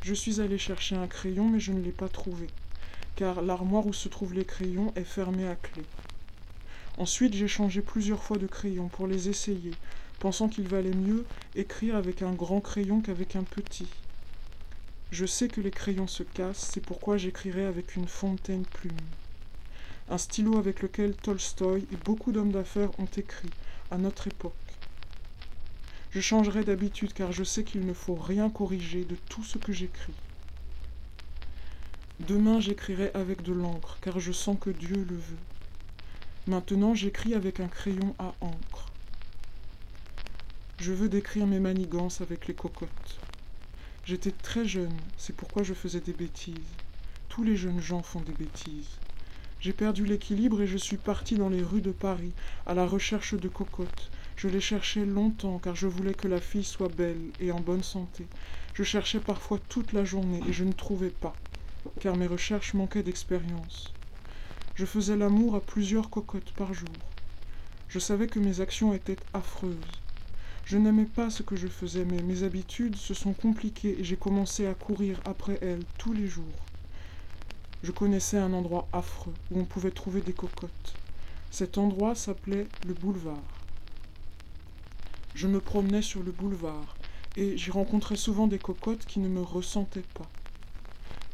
Je 0.01 0.15
suis 0.15 0.41
allé 0.41 0.57
chercher 0.57 0.95
un 0.95 1.05
crayon 1.05 1.47
mais 1.47 1.59
je 1.59 1.73
ne 1.73 1.79
l'ai 1.79 1.91
pas 1.91 2.09
trouvé, 2.09 2.49
car 3.15 3.43
l'armoire 3.43 3.85
où 3.85 3.93
se 3.93 4.09
trouvent 4.09 4.33
les 4.33 4.45
crayons 4.45 4.91
est 4.95 5.03
fermée 5.03 5.47
à 5.47 5.55
clé. 5.55 5.83
Ensuite, 6.97 7.35
j'ai 7.35 7.47
changé 7.47 7.81
plusieurs 7.81 8.23
fois 8.23 8.39
de 8.39 8.47
crayon 8.47 8.87
pour 8.87 9.05
les 9.05 9.29
essayer, 9.29 9.73
pensant 10.19 10.49
qu'il 10.49 10.67
valait 10.67 10.89
mieux 10.89 11.23
écrire 11.53 11.97
avec 11.97 12.23
un 12.23 12.33
grand 12.33 12.61
crayon 12.61 13.01
qu'avec 13.01 13.35
un 13.35 13.43
petit. 13.43 14.04
Je 15.17 15.25
sais 15.25 15.47
que 15.47 15.61
les 15.61 15.71
crayons 15.71 16.07
se 16.07 16.23
cassent, 16.23 16.71
c'est 16.73 16.81
pourquoi 16.81 17.15
j'écrirai 17.15 17.63
avec 17.63 17.95
une 17.95 18.05
fontaine 18.05 18.65
plume. 18.65 18.91
Un 20.09 20.17
stylo 20.17 20.57
avec 20.57 20.81
lequel 20.81 21.15
Tolstoï 21.15 21.87
et 21.93 21.95
beaucoup 22.03 22.33
d'hommes 22.33 22.51
d'affaires 22.51 22.91
ont 22.99 23.07
écrit, 23.15 23.49
à 23.91 23.97
notre 23.97 24.27
époque. 24.27 24.51
Je 26.11 26.19
changerai 26.19 26.65
d'habitude 26.65 27.13
car 27.13 27.31
je 27.31 27.45
sais 27.45 27.63
qu'il 27.63 27.85
ne 27.85 27.93
faut 27.93 28.15
rien 28.15 28.49
corriger 28.49 29.05
de 29.05 29.15
tout 29.29 29.45
ce 29.45 29.57
que 29.57 29.71
j'écris. 29.71 30.11
Demain 32.19 32.59
j'écrirai 32.59 33.11
avec 33.13 33.41
de 33.41 33.53
l'encre 33.53 33.97
car 34.01 34.19
je 34.19 34.33
sens 34.33 34.57
que 34.59 34.69
Dieu 34.69 34.97
le 34.97 35.15
veut. 35.15 35.45
Maintenant 36.47 36.93
j'écris 36.93 37.35
avec 37.35 37.61
un 37.61 37.69
crayon 37.69 38.13
à 38.19 38.33
encre. 38.41 38.91
Je 40.77 40.91
veux 40.91 41.07
décrire 41.07 41.47
mes 41.47 41.61
manigances 41.61 42.19
avec 42.19 42.49
les 42.49 42.53
cocottes. 42.53 43.21
J'étais 44.05 44.31
très 44.31 44.65
jeune, 44.67 44.95
c'est 45.17 45.35
pourquoi 45.35 45.63
je 45.63 45.73
faisais 45.73 45.99
des 45.99 46.13
bêtises. 46.13 46.75
Tous 47.27 47.41
les 47.41 47.55
jeunes 47.55 47.81
gens 47.81 48.03
font 48.03 48.21
des 48.21 48.33
bêtises. 48.33 48.99
J'ai 49.59 49.73
perdu 49.73 50.05
l'équilibre 50.05 50.61
et 50.61 50.67
je 50.67 50.77
suis 50.77 50.97
parti 50.97 51.37
dans 51.37 51.49
les 51.49 51.63
rues 51.63 51.81
de 51.81 51.91
Paris 51.91 52.31
à 52.67 52.75
la 52.75 52.85
recherche 52.85 53.33
de 53.33 53.47
cocottes. 53.47 54.11
Je 54.35 54.47
les 54.47 54.59
cherchais 54.59 55.07
longtemps 55.07 55.57
car 55.57 55.73
je 55.75 55.87
voulais 55.87 56.13
que 56.13 56.27
la 56.27 56.39
fille 56.39 56.63
soit 56.63 56.89
belle 56.89 57.31
et 57.39 57.51
en 57.51 57.59
bonne 57.59 57.81
santé. 57.81 58.27
Je 58.75 58.83
cherchais 58.83 59.19
parfois 59.19 59.57
toute 59.69 59.91
la 59.91 60.05
journée 60.05 60.43
et 60.47 60.53
je 60.53 60.65
ne 60.65 60.73
trouvais 60.73 61.09
pas, 61.09 61.35
car 61.99 62.15
mes 62.15 62.27
recherches 62.27 62.75
manquaient 62.75 63.01
d'expérience. 63.01 63.95
Je 64.75 64.85
faisais 64.85 65.17
l'amour 65.17 65.55
à 65.55 65.65
plusieurs 65.65 66.11
cocottes 66.11 66.51
par 66.51 66.75
jour. 66.75 67.11
Je 67.87 67.97
savais 67.97 68.27
que 68.27 68.37
mes 68.37 68.61
actions 68.61 68.93
étaient 68.93 69.17
affreuses. 69.33 70.04
Je 70.65 70.79
n'aimais 70.79 71.05
pas 71.05 71.29
ce 71.29 71.43
que 71.43 71.55
je 71.55 71.67
faisais, 71.67 72.05
mais 72.05 72.23
mes 72.23 72.41
habitudes 72.41 72.95
se 72.95 73.13
sont 73.13 73.33
compliquées 73.33 73.99
et 73.99 74.03
j'ai 74.03 74.17
commencé 74.17 74.65
à 74.65 74.73
courir 74.73 75.21
après 75.23 75.59
elle 75.61 75.83
tous 75.99 76.11
les 76.11 76.25
jours. 76.25 76.65
Je 77.83 77.91
connaissais 77.91 78.39
un 78.39 78.51
endroit 78.51 78.87
affreux 78.91 79.35
où 79.51 79.59
on 79.59 79.65
pouvait 79.65 79.91
trouver 79.91 80.21
des 80.21 80.33
cocottes. 80.33 80.97
Cet 81.51 81.77
endroit 81.77 82.15
s'appelait 82.15 82.65
le 82.83 82.95
boulevard. 82.95 83.43
Je 85.35 85.47
me 85.47 85.61
promenais 85.61 86.01
sur 86.01 86.23
le 86.23 86.31
boulevard 86.31 86.97
et 87.37 87.55
j'y 87.59 87.69
rencontrais 87.69 88.15
souvent 88.15 88.47
des 88.47 88.57
cocottes 88.57 89.05
qui 89.05 89.19
ne 89.19 89.29
me 89.29 89.41
ressentaient 89.41 90.01
pas. 90.15 90.31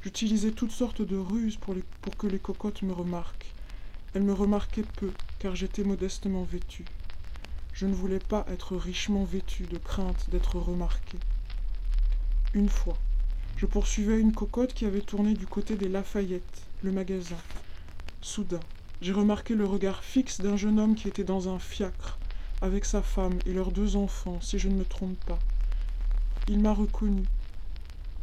J'utilisais 0.02 0.52
toutes 0.52 0.72
sortes 0.72 1.04
de 1.04 1.16
ruses 1.16 1.56
pour, 1.56 1.76
pour 2.02 2.18
que 2.18 2.28
les 2.28 2.40
cocottes 2.40 2.82
me 2.82 2.92
remarquent. 2.92 3.56
Elles 4.14 4.24
me 4.24 4.34
remarquaient 4.34 4.84
peu, 4.84 5.14
car 5.40 5.56
j'étais 5.56 5.86
modestement 5.86 6.44
vêtue. 6.44 7.01
Je 7.82 7.88
ne 7.88 7.96
voulais 7.96 8.20
pas 8.20 8.46
être 8.48 8.76
richement 8.76 9.24
vêtue 9.24 9.64
de 9.64 9.80
crainte 9.80 10.30
d'être 10.30 10.60
remarquée. 10.60 11.18
Une 12.54 12.70
fois, 12.70 12.96
je 13.58 13.66
poursuivais 13.66 14.20
une 14.20 14.36
cocotte 14.36 14.76
qui 14.76 14.86
avait 14.86 15.02
tourné 15.02 15.34
du 15.34 15.48
côté 15.48 15.76
des 15.76 15.88
Lafayette, 15.88 16.62
le 16.84 16.92
magasin. 16.92 17.40
Soudain, 18.22 18.60
j'ai 19.02 19.14
remarqué 19.14 19.56
le 19.56 19.66
regard 19.66 20.04
fixe 20.04 20.42
d'un 20.42 20.58
jeune 20.58 20.80
homme 20.80 20.94
qui 20.94 21.08
était 21.08 21.24
dans 21.24 21.50
un 21.50 21.58
fiacre, 21.58 22.20
avec 22.62 22.86
sa 22.86 23.02
femme 23.02 23.40
et 23.48 23.52
leurs 23.52 23.72
deux 23.72 23.96
enfants, 23.96 24.40
si 24.42 24.60
je 24.60 24.70
ne 24.70 24.76
me 24.76 24.86
trompe 24.86 25.18
pas. 25.26 25.40
Il 26.48 26.60
m'a 26.60 26.76
reconnu. 26.76 27.26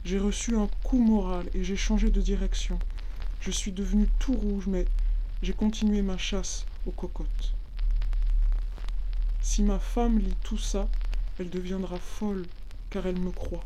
J'ai 0.05 0.21
reçu 0.21 0.57
un 0.57 0.69
coup 0.85 1.01
moral 1.01 1.51
et 1.53 1.65
j'ai 1.65 1.75
changé 1.75 2.13
de 2.13 2.21
direction. 2.21 2.79
Je 3.41 3.51
suis 3.51 3.73
devenu 3.73 4.07
tout 4.21 4.37
rouge, 4.37 4.69
mais 4.69 4.87
j'ai 5.43 5.53
continué 5.53 6.01
ma 6.03 6.17
chasse 6.17 6.65
aux 6.87 6.93
cocottes. 6.93 7.58
Si 9.41 9.63
ma 9.63 9.79
femme 9.79 10.19
lit 10.19 10.37
tout 10.43 10.59
ça, 10.59 10.89
elle 11.39 11.51
deviendra 11.51 11.99
folle, 11.99 12.45
car 12.91 13.07
elle 13.07 13.17
me 13.17 13.31
croit. 13.31 13.65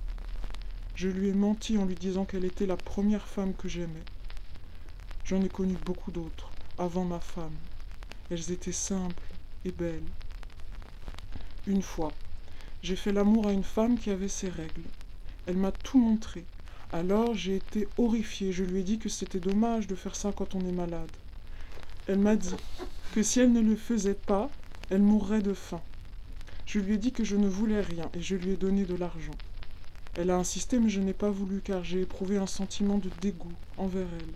Je 0.94 1.08
lui 1.08 1.28
ai 1.28 1.32
menti 1.32 1.78
en 1.78 1.86
lui 1.86 1.96
disant 1.96 2.24
qu'elle 2.24 2.44
était 2.44 2.66
la 2.66 2.76
première 2.76 3.26
femme 3.26 3.54
que 3.54 3.68
j'aimais. 3.68 4.04
J'en 5.24 5.42
ai 5.42 5.48
connu 5.48 5.76
beaucoup 5.84 6.10
d'autres, 6.10 6.50
avant 6.78 7.04
ma 7.04 7.20
femme. 7.20 7.56
Elles 8.30 8.50
étaient 8.50 8.72
simples 8.72 9.26
et 9.64 9.70
belles. 9.70 10.02
Une 11.66 11.82
fois, 11.82 12.12
j'ai 12.82 12.96
fait 12.96 13.12
l'amour 13.12 13.46
à 13.46 13.52
une 13.52 13.62
femme 13.62 13.98
qui 13.98 14.10
avait 14.10 14.28
ses 14.28 14.48
règles. 14.48 14.82
Elle 15.46 15.56
m'a 15.56 15.72
tout 15.72 15.98
montré. 15.98 16.44
Alors 16.92 17.34
j'ai 17.34 17.56
été 17.56 17.88
horrifiée. 17.96 18.52
Je 18.52 18.64
lui 18.64 18.80
ai 18.80 18.82
dit 18.82 18.98
que 18.98 19.08
c'était 19.08 19.40
dommage 19.40 19.86
de 19.86 19.94
faire 19.94 20.16
ça 20.16 20.32
quand 20.32 20.54
on 20.54 20.60
est 20.60 20.72
malade. 20.72 21.08
Elle 22.06 22.18
m'a 22.18 22.36
dit 22.36 22.54
que 23.14 23.22
si 23.22 23.40
elle 23.40 23.52
ne 23.52 23.60
le 23.60 23.76
faisait 23.76 24.14
pas, 24.14 24.50
elle 24.92 25.00
mourrait 25.00 25.40
de 25.40 25.54
faim. 25.54 25.80
Je 26.66 26.78
lui 26.78 26.92
ai 26.92 26.98
dit 26.98 27.12
que 27.12 27.24
je 27.24 27.36
ne 27.36 27.48
voulais 27.48 27.80
rien 27.80 28.10
et 28.12 28.20
je 28.20 28.36
lui 28.36 28.50
ai 28.50 28.56
donné 28.58 28.84
de 28.84 28.94
l'argent. 28.94 29.32
Elle 30.18 30.28
a 30.28 30.36
insisté 30.36 30.78
mais 30.78 30.90
je 30.90 31.00
n'ai 31.00 31.14
pas 31.14 31.30
voulu 31.30 31.62
car 31.64 31.82
j'ai 31.82 32.02
éprouvé 32.02 32.36
un 32.36 32.46
sentiment 32.46 32.98
de 32.98 33.08
dégoût 33.22 33.54
envers 33.78 34.06
elle. 34.20 34.34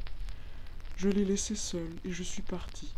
Je 0.97 1.11
l'ai 1.11 1.27
laissée 1.27 1.57
seule 1.57 1.93
et 2.07 2.11
je 2.11 2.23
suis 2.23 2.41
partie. 2.41 2.95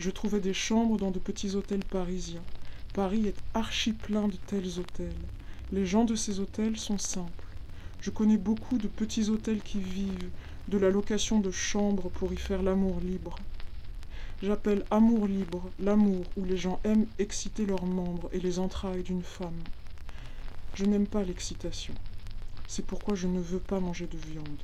Je 0.00 0.10
trouvais 0.10 0.40
des 0.40 0.52
chambres 0.52 0.96
dans 0.96 1.12
de 1.12 1.20
petits 1.20 1.54
hôtels 1.54 1.84
parisiens. 1.84 2.42
Paris 2.92 3.28
est 3.28 3.40
archi 3.54 3.92
plein 3.92 4.26
de 4.26 4.36
tels 4.48 4.80
hôtels. 4.80 5.14
Les 5.70 5.86
gens 5.86 6.04
de 6.04 6.16
ces 6.16 6.40
hôtels 6.40 6.76
sont 6.76 6.98
simples. 6.98 7.46
Je 8.00 8.10
connais 8.10 8.36
beaucoup 8.36 8.78
de 8.78 8.88
petits 8.88 9.30
hôtels 9.30 9.62
qui 9.62 9.78
vivent 9.78 10.30
de 10.66 10.78
la 10.78 10.90
location 10.90 11.38
de 11.38 11.52
chambres 11.52 12.10
pour 12.10 12.32
y 12.32 12.36
faire 12.36 12.64
l'amour 12.64 12.98
libre. 12.98 13.36
J'appelle 14.42 14.84
amour 14.90 15.26
libre 15.26 15.72
l'amour 15.78 16.32
où 16.36 16.44
les 16.44 16.56
gens 16.56 16.80
aiment 16.84 17.06
exciter 17.18 17.66
leurs 17.66 17.86
membres 17.86 18.28
et 18.32 18.40
les 18.40 18.58
entrailles 18.58 19.02
d'une 19.02 19.22
femme. 19.22 19.62
Je 20.74 20.84
n'aime 20.84 21.06
pas 21.06 21.22
l'excitation. 21.22 21.94
C'est 22.66 22.86
pourquoi 22.86 23.14
je 23.14 23.28
ne 23.28 23.40
veux 23.40 23.60
pas 23.60 23.80
manger 23.80 24.06
de 24.06 24.18
viande. 24.18 24.62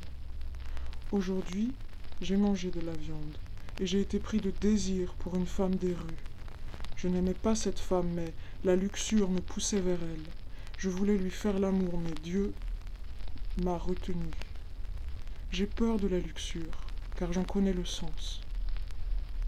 Aujourd'hui, 1.13 1.73
j'ai 2.21 2.37
mangé 2.37 2.71
de 2.71 2.81
la 2.81 2.95
viande 2.95 3.37
et 3.79 3.87
j'ai 3.87 4.01
été 4.01 4.19
pris 4.19 4.41
de 4.41 4.51
désir 4.51 5.15
pour 5.15 5.37
une 5.37 5.47
femme 5.47 5.77
des 5.77 5.95
rues. 5.95 6.27
Je 6.97 7.09
n'aimais 7.09 7.35
pas 7.35 7.55
cette 7.55 7.79
femme, 7.79 8.11
mais 8.13 8.35
la 8.65 8.77
luxure 8.77 9.31
me 9.31 9.41
poussait 9.41 9.81
vers 9.81 10.03
elle. 10.03 10.33
Je 10.77 10.91
voulais 10.91 11.17
lui 11.17 11.31
faire 11.31 11.59
l'amour, 11.59 11.97
mais 11.99 12.15
Dieu 12.15 12.53
m'a 13.57 13.79
retenu. 13.79 14.35
J'ai 15.51 15.67
peur 15.67 15.99
de 15.99 16.09
la 16.09 16.19
luxure, 16.19 16.91
car 17.17 17.33
j'en 17.33 17.45
connais 17.45 17.73
le 17.73 17.85
sens. 17.85 18.45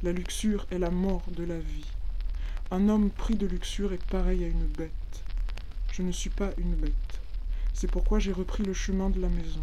La 0.05 0.11
luxure 0.11 0.67
est 0.73 0.81
la 0.81 0.91
mort 0.91 1.23
de 1.29 1.45
la 1.45 1.61
vie. 1.61 1.85
Un 2.73 2.89
homme 2.89 3.09
pris 3.09 3.37
de 3.37 3.47
luxure 3.47 3.93
est 3.93 4.05
pareil 4.07 4.43
à 4.43 4.49
une 4.49 4.67
bête. 4.67 5.23
Je 5.93 6.03
ne 6.03 6.11
suis 6.11 6.31
pas 6.31 6.51
une 6.59 6.75
bête. 6.75 7.21
C'est 7.73 7.89
pourquoi 7.89 8.19
j'ai 8.19 8.33
repris 8.33 8.65
le 8.65 8.75
chemin 8.75 9.11
de 9.11 9.21
la 9.21 9.29
maison. 9.29 9.63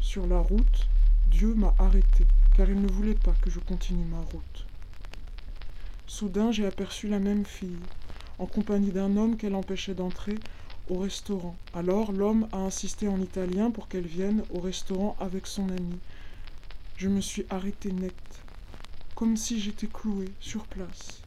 Sur 0.00 0.28
la 0.28 0.38
route, 0.38 0.86
Dieu 1.28 1.54
m'a 1.54 1.74
arrêté, 1.80 2.24
car 2.56 2.70
il 2.70 2.80
ne 2.80 2.86
voulait 2.86 3.14
pas 3.14 3.34
que 3.42 3.50
je 3.50 3.58
continue 3.58 4.04
ma 4.04 4.20
route. 4.20 4.66
Soudain, 6.06 6.52
j'ai 6.52 6.64
aperçu 6.64 7.08
la 7.08 7.18
même 7.18 7.44
fille, 7.44 7.80
en 8.38 8.46
compagnie 8.46 8.92
d'un 8.92 9.16
homme 9.16 9.36
qu'elle 9.36 9.56
empêchait 9.56 9.94
d'entrer 9.94 10.38
au 10.88 11.00
restaurant. 11.00 11.56
Alors 11.74 12.12
l'homme 12.12 12.46
a 12.52 12.58
insisté 12.58 13.08
en 13.08 13.20
italien 13.20 13.72
pour 13.72 13.88
qu'elle 13.88 14.06
vienne 14.06 14.44
au 14.50 14.60
restaurant 14.60 15.16
avec 15.18 15.48
son 15.48 15.68
ami. 15.70 15.98
Je 16.96 17.08
me 17.08 17.20
suis 17.20 17.44
arrêté 17.50 17.90
net, 17.90 18.14
comme 19.14 19.36
si 19.36 19.60
j'étais 19.60 19.86
cloué 19.86 20.26
sur 20.40 20.64
place. 20.66 21.20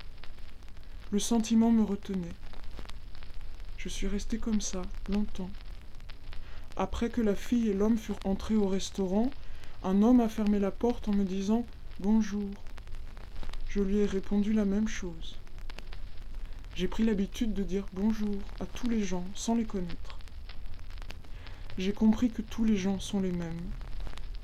Le 1.12 1.20
sentiment 1.20 1.72
me 1.72 1.84
retenait. 1.84 2.36
Je 3.77 3.89
suis 3.89 4.08
resté 4.08 4.38
comme 4.38 4.62
ça, 4.62 4.82
longtemps. 5.10 5.50
Après 6.75 7.10
que 7.10 7.22
la 7.22 7.36
fille 7.36 7.70
et 7.70 7.74
l'homme 7.74 7.98
furent 7.98 8.20
entrés 8.25 8.56
au 8.56 8.67
restaurant, 8.67 9.32
un 9.84 10.03
homme 10.03 10.20
a 10.20 10.29
fermé 10.29 10.60
la 10.60 10.72
porte 10.72 11.08
en 11.08 11.13
me 11.13 11.24
disant 11.24 11.65
Bonjour. 12.00 12.50
Je 13.70 13.79
lui 13.79 13.98
ai 13.98 14.06
répondu 14.06 14.53
la 14.53 14.65
même 14.65 14.88
chose. 14.88 15.38
J'ai 16.75 16.88
pris 16.88 17.03
l'habitude 17.03 17.53
de 17.53 17.63
dire 17.63 17.86
bonjour 17.94 18.36
à 18.60 18.65
tous 18.65 18.89
les 18.89 19.03
gens 19.03 19.25
sans 19.34 19.56
les 19.56 19.65
connaître. 19.65 20.20
J'ai 21.77 21.94
compris 21.94 22.29
que 22.29 22.41
tous 22.41 22.65
les 22.65 22.77
gens 22.77 23.00
sont 23.00 23.20
les 23.20 23.32
mêmes. 23.32 23.62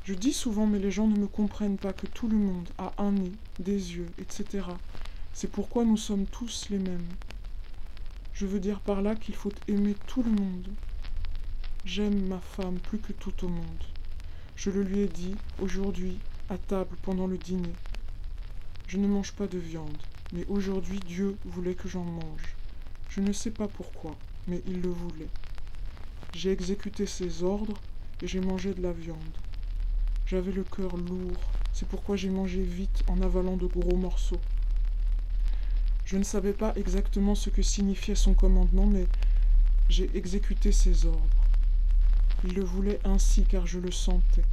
Je 0.03 0.13
dis 0.13 0.33
souvent 0.33 0.65
mais 0.65 0.79
les 0.79 0.91
gens 0.91 1.07
ne 1.07 1.17
me 1.17 1.27
comprennent 1.27 1.77
pas 1.77 1.93
que 1.93 2.07
tout 2.07 2.27
le 2.27 2.37
monde 2.37 2.69
a 2.77 2.93
un 2.97 3.11
nez, 3.11 3.31
des 3.59 3.95
yeux, 3.95 4.09
etc. 4.19 4.65
C'est 5.33 5.49
pourquoi 5.49 5.85
nous 5.85 5.97
sommes 5.97 6.25
tous 6.25 6.67
les 6.69 6.79
mêmes. 6.79 7.07
Je 8.33 8.45
veux 8.45 8.59
dire 8.59 8.79
par 8.79 9.01
là 9.01 9.15
qu'il 9.15 9.35
faut 9.35 9.53
aimer 9.67 9.95
tout 10.07 10.23
le 10.23 10.31
monde. 10.31 10.67
J'aime 11.85 12.27
ma 12.27 12.39
femme 12.39 12.79
plus 12.79 12.99
que 12.99 13.13
tout 13.13 13.45
au 13.45 13.49
monde. 13.49 13.83
Je 14.55 14.69
le 14.69 14.83
lui 14.83 14.99
ai 14.99 15.07
dit 15.07 15.35
aujourd'hui 15.59 16.17
à 16.49 16.57
table 16.57 16.95
pendant 17.01 17.27
le 17.27 17.37
dîner. 17.37 17.73
Je 18.87 18.97
ne 18.97 19.07
mange 19.07 19.31
pas 19.31 19.47
de 19.47 19.57
viande 19.57 19.97
mais 20.33 20.45
aujourd'hui 20.49 20.99
Dieu 20.99 21.37
voulait 21.45 21.75
que 21.75 21.87
j'en 21.87 22.03
mange. 22.03 22.55
Je 23.09 23.21
ne 23.21 23.31
sais 23.31 23.51
pas 23.51 23.67
pourquoi, 23.67 24.15
mais 24.47 24.61
il 24.67 24.81
le 24.81 24.89
voulait. 24.89 25.29
J'ai 26.33 26.51
exécuté 26.51 27.05
ses 27.05 27.43
ordres 27.43 27.79
et 28.21 28.27
j'ai 28.27 28.41
mangé 28.41 28.73
de 28.73 28.81
la 28.81 28.91
viande. 28.91 29.17
J'avais 30.25 30.51
le 30.51 30.63
cœur 30.63 30.95
lourd, 30.95 31.51
c'est 31.73 31.87
pourquoi 31.87 32.15
j'ai 32.15 32.29
mangé 32.29 32.61
vite 32.61 33.03
en 33.07 33.21
avalant 33.21 33.57
de 33.57 33.67
gros 33.67 33.97
morceaux. 33.97 34.39
Je 36.05 36.17
ne 36.17 36.23
savais 36.23 36.53
pas 36.53 36.73
exactement 36.75 37.35
ce 37.35 37.49
que 37.49 37.61
signifiait 37.61 38.15
son 38.15 38.33
commandement, 38.33 38.87
mais 38.87 39.05
j'ai 39.89 40.09
exécuté 40.15 40.71
ses 40.71 41.05
ordres. 41.05 41.45
Il 42.45 42.55
le 42.55 42.63
voulait 42.63 42.99
ainsi 43.03 43.43
car 43.43 43.67
je 43.67 43.79
le 43.79 43.91
sentais. 43.91 44.43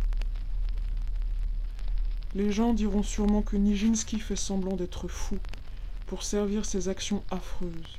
Les 2.35 2.53
gens 2.53 2.75
diront 2.75 3.03
sûrement 3.03 3.43
que 3.43 3.57
Nijinsky 3.57 4.21
fait 4.21 4.37
semblant 4.37 4.77
d'être 4.77 5.09
fou, 5.09 5.39
pour 6.07 6.23
servir 6.25 6.65
ces 6.65 6.89
actions 6.89 7.23
affreuses. 7.31 7.99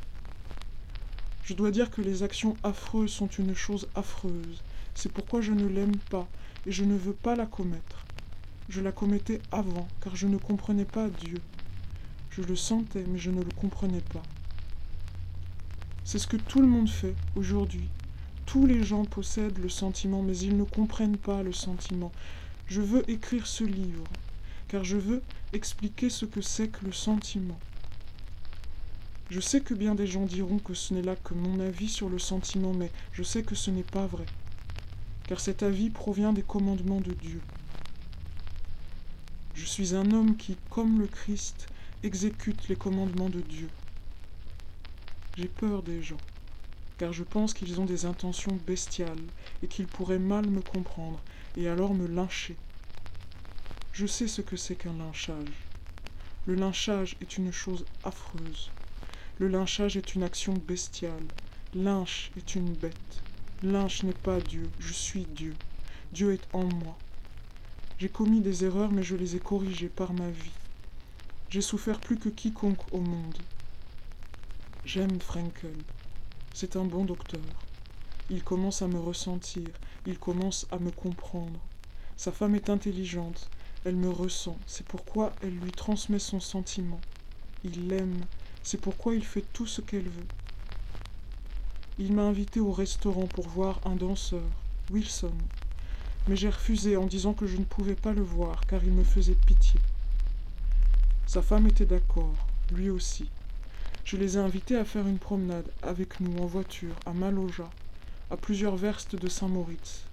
Je 1.52 1.58
dois 1.58 1.72
dire 1.72 1.92
que 1.92 2.02
les 2.02 2.24
actions 2.24 2.56
affreuses 2.64 3.12
sont 3.12 3.28
une 3.28 3.54
chose 3.54 3.90
affreuse. 3.94 4.64
C'est 4.96 5.12
pourquoi 5.12 5.42
je 5.42 5.52
ne 5.52 5.68
l'aime 5.68 5.98
pas 6.10 6.26
et 6.66 6.72
je 6.72 6.86
ne 6.86 6.96
veux 6.96 7.12
pas 7.12 7.36
la 7.36 7.46
commettre. 7.46 8.06
Je 8.70 8.80
la 8.80 8.94
commettais 8.94 9.42
avant, 9.52 9.86
car 10.00 10.16
je 10.16 10.28
ne 10.28 10.38
comprenais 10.38 10.86
pas 10.86 11.10
Dieu. 11.10 11.40
Je 12.30 12.42
le 12.42 12.56
sentais, 12.56 13.04
mais 13.06 13.20
je 13.20 13.32
ne 13.32 13.44
le 13.44 13.52
comprenais 13.52 14.00
pas. 14.00 14.22
C'est 16.06 16.20
ce 16.20 16.28
que 16.28 16.38
tout 16.38 16.62
le 16.62 16.68
monde 16.68 16.88
fait 16.88 17.16
aujourd'hui. 17.36 17.90
Tous 18.46 18.66
les 18.66 18.82
gens 18.82 19.04
possèdent 19.04 19.60
le 19.60 19.68
sentiment, 19.68 20.22
mais 20.22 20.38
ils 20.38 20.56
ne 20.56 20.64
comprennent 20.64 21.18
pas 21.18 21.44
le 21.44 21.52
sentiment. 21.52 22.14
Je 22.68 22.80
veux 22.80 23.04
écrire 23.12 23.46
ce 23.46 23.66
livre, 23.66 24.06
car 24.70 24.86
je 24.86 24.96
veux 24.96 25.22
expliquer 25.52 26.10
ce 26.10 26.24
que 26.24 26.40
c'est 26.40 26.70
que 26.70 26.86
le 26.86 26.94
sentiment. 26.94 27.60
Je 29.32 29.40
sais 29.40 29.62
que 29.62 29.74
bien 29.74 29.96
des 29.96 30.08
gens 30.08 30.26
diront 30.26 30.60
que 30.60 30.74
ce 30.74 30.94
n'est 30.94 31.02
là 31.02 31.16
que 31.16 31.34
mon 31.34 31.62
avis 31.62 31.88
sur 31.88 32.10
le 32.10 32.20
sentiment, 32.20 32.74
mais 32.74 32.92
je 33.14 33.24
sais 33.24 33.44
que 33.44 33.56
ce 33.56 33.72
n'est 33.72 33.82
pas 33.82 34.06
vrai, 34.06 34.26
car 35.26 35.40
cet 35.40 35.64
avis 35.64 35.90
provient 35.90 36.34
des 36.34 36.42
commandements 36.42 37.00
de 37.00 37.14
Dieu. 37.14 37.40
Je 39.54 39.64
suis 39.64 39.96
un 39.96 40.12
homme 40.12 40.36
qui, 40.36 40.58
comme 40.70 41.00
le 41.00 41.08
Christ, 41.08 41.70
exécute 42.04 42.68
les 42.68 42.76
commandements 42.76 43.30
de 43.30 43.40
Dieu. 43.40 43.70
J'ai 45.38 45.48
peur 45.48 45.82
des 45.82 46.04
gens, 46.04 46.20
car 46.98 47.14
je 47.14 47.24
pense 47.24 47.54
qu'ils 47.54 47.80
ont 47.80 47.86
des 47.86 48.04
intentions 48.04 48.60
bestiales 48.68 49.16
et 49.64 49.68
qu'ils 49.68 49.88
pourraient 49.88 50.20
mal 50.20 50.46
me 50.46 50.60
comprendre 50.62 51.22
et 51.56 51.70
alors 51.70 51.94
me 51.94 52.06
lyncher. 52.06 52.58
Je 53.94 54.08
sais 54.08 54.28
ce 54.28 54.42
que 54.42 54.58
c'est 54.58 54.76
qu'un 54.76 54.98
lynchage. 54.98 55.70
Le 56.48 56.56
lynchage 56.56 57.16
est 57.22 57.38
une 57.38 57.54
chose 57.54 57.86
affreuse. 58.04 58.72
Le 59.42 59.48
lynchage 59.48 59.98
est 59.98 60.14
une 60.14 60.22
action 60.22 60.54
bestiale. 60.54 61.26
Lynche 61.74 62.32
est 62.38 62.54
une 62.54 62.76
bête. 62.76 63.24
Lynche 63.64 64.04
n'est 64.04 64.14
pas 64.14 64.40
Dieu, 64.40 64.70
je 64.78 64.94
suis 64.94 65.26
Dieu. 65.26 65.56
Dieu 66.12 66.34
est 66.34 66.48
en 66.54 66.66
moi. 66.66 66.96
J'ai 67.98 68.08
commis 68.10 68.42
des 68.42 68.66
erreurs, 68.66 68.92
mais 68.92 69.02
je 69.02 69.16
les 69.16 69.36
ai 69.36 69.40
corrigées 69.40 69.90
par 69.90 70.14
ma 70.14 70.30
vie. 70.30 70.54
J'ai 71.50 71.62
souffert 71.62 72.00
plus 72.02 72.20
que 72.20 72.30
quiconque 72.30 72.94
au 72.94 73.00
monde. 73.00 73.40
J'aime 74.86 75.20
Frankel. 75.20 75.74
C'est 76.54 76.76
un 76.76 76.86
bon 76.86 77.04
docteur. 77.04 77.66
Il 78.30 78.44
commence 78.44 78.84
à 78.84 78.88
me 78.88 79.00
ressentir, 79.00 79.74
il 80.06 80.20
commence 80.20 80.68
à 80.70 80.78
me 80.78 80.92
comprendre. 80.92 81.60
Sa 82.16 82.32
femme 82.32 82.54
est 82.54 82.70
intelligente, 82.70 83.50
elle 83.86 83.96
me 83.96 84.12
ressent, 84.12 84.60
c'est 84.68 84.86
pourquoi 84.86 85.36
elle 85.42 85.58
lui 85.58 85.74
transmet 85.74 86.20
son 86.20 86.40
sentiment. 86.40 87.02
Il 87.64 87.88
l'aime, 87.88 88.28
c'est 88.64 88.80
pourquoi 88.80 89.16
il 89.16 89.26
fait 89.26 89.46
tout 89.54 89.66
ce 89.66 89.82
qu'elle 89.82 90.08
veut. 90.08 90.28
Il 92.00 92.14
m'a 92.14 92.24
invité 92.24 92.60
au 92.60 92.72
restaurant 92.72 93.28
pour 93.28 93.48
voir 93.48 93.80
un 93.86 93.96
danseur, 93.96 94.44
Wilson, 94.90 95.34
mais 96.28 96.36
j'ai 96.36 96.50
refusé 96.50 96.98
en 96.98 97.06
disant 97.06 97.34
que 97.34 97.48
je 97.48 97.58
ne 97.58 97.64
pouvais 97.64 97.96
pas 97.96 98.14
le 98.14 98.22
voir 98.22 98.66
car 98.68 98.84
il 98.84 98.92
me 98.92 99.04
faisait 99.04 99.38
pitié. 99.46 99.80
Sa 101.28 101.42
femme 101.42 101.68
était 101.68 101.86
d'accord, 101.86 102.36
lui 102.74 102.90
aussi. 102.90 103.30
Je 104.04 104.18
les 104.18 104.38
ai 104.38 104.40
invités 104.40 104.76
à 104.76 104.86
faire 104.86 105.08
une 105.08 105.20
promenade 105.20 105.70
avec 105.82 106.20
nous 106.20 106.42
en 106.42 106.46
voiture 106.46 106.96
à 107.06 107.14
Maloja, 107.14 107.70
à 108.30 108.38
plusieurs 108.38 108.76
verstes 108.76 109.16
de 109.16 109.30
Saint-Moritz. 109.30 110.04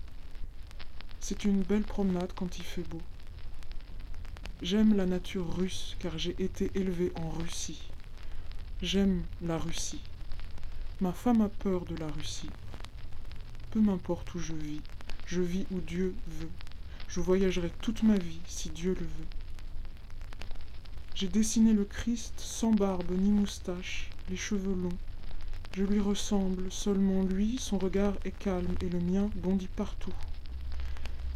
C'est 1.20 1.44
une 1.44 1.62
belle 1.62 1.82
promenade 1.82 2.32
quand 2.34 2.58
il 2.58 2.64
fait 2.64 2.88
beau. 2.88 3.00
J'aime 4.62 4.96
la 4.96 5.06
nature 5.06 5.56
russe 5.56 5.96
car 5.98 6.18
j'ai 6.18 6.34
été 6.42 6.70
élevé 6.74 7.12
en 7.16 7.30
Russie. 7.30 7.80
J'aime 8.80 9.24
la 9.42 9.58
Russie. 9.58 10.00
Ma 11.00 11.10
femme 11.10 11.40
a 11.40 11.48
peur 11.48 11.84
de 11.84 11.96
la 11.96 12.06
Russie. 12.06 12.48
Peu 13.72 13.80
m'importe 13.80 14.32
où 14.36 14.38
je 14.38 14.52
vis, 14.52 14.80
je 15.26 15.40
vis 15.40 15.66
où 15.72 15.80
Dieu 15.80 16.14
veut. 16.28 16.50
Je 17.08 17.18
voyagerai 17.18 17.72
toute 17.82 18.04
ma 18.04 18.16
vie 18.16 18.38
si 18.46 18.70
Dieu 18.70 18.90
le 18.90 19.04
veut. 19.04 19.26
J'ai 21.16 21.26
dessiné 21.26 21.72
le 21.72 21.84
Christ 21.84 22.34
sans 22.36 22.70
barbe 22.70 23.10
ni 23.10 23.32
moustache, 23.32 24.10
les 24.30 24.36
cheveux 24.36 24.76
longs. 24.76 24.96
Je 25.76 25.82
lui 25.82 25.98
ressemble, 25.98 26.70
seulement 26.70 27.24
lui, 27.24 27.58
son 27.58 27.78
regard 27.78 28.14
est 28.24 28.38
calme 28.38 28.76
et 28.80 28.88
le 28.88 29.00
mien 29.00 29.28
bondit 29.34 29.66
partout. 29.74 30.14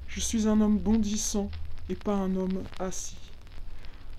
Je 0.07 0.21
suis 0.21 0.47
un 0.47 0.61
homme 0.61 0.79
bondissant 0.79 1.51
et 1.89 1.97
pas 1.97 2.15
un 2.15 2.37
homme 2.37 2.63
assis. 2.79 3.17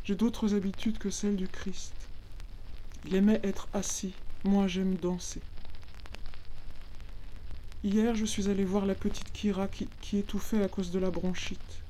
J'ai 0.03 0.15
d'autres 0.15 0.55
habitudes 0.55 0.97
que 0.97 1.09
celles 1.09 1.37
du 1.37 1.47
Christ. 1.47 2.02
Il 3.05 3.15
aimait 3.15 3.41
être 3.43 3.67
assis, 3.73 4.13
moi 4.45 4.67
j'aime 4.67 4.95
danser. 4.95 5.41
Hier, 7.83 8.15
je 8.15 8.23
suis 8.23 8.49
allé 8.49 8.63
voir 8.63 8.85
la 8.85 8.95
petite 8.95 9.33
Kira 9.33 9.67
qui, 9.67 10.17
étouffait 10.17 10.63
à 10.63 10.69
cause 10.69 10.89
de 10.89 10.99
la 10.99 11.11
bronchite. 11.11 11.83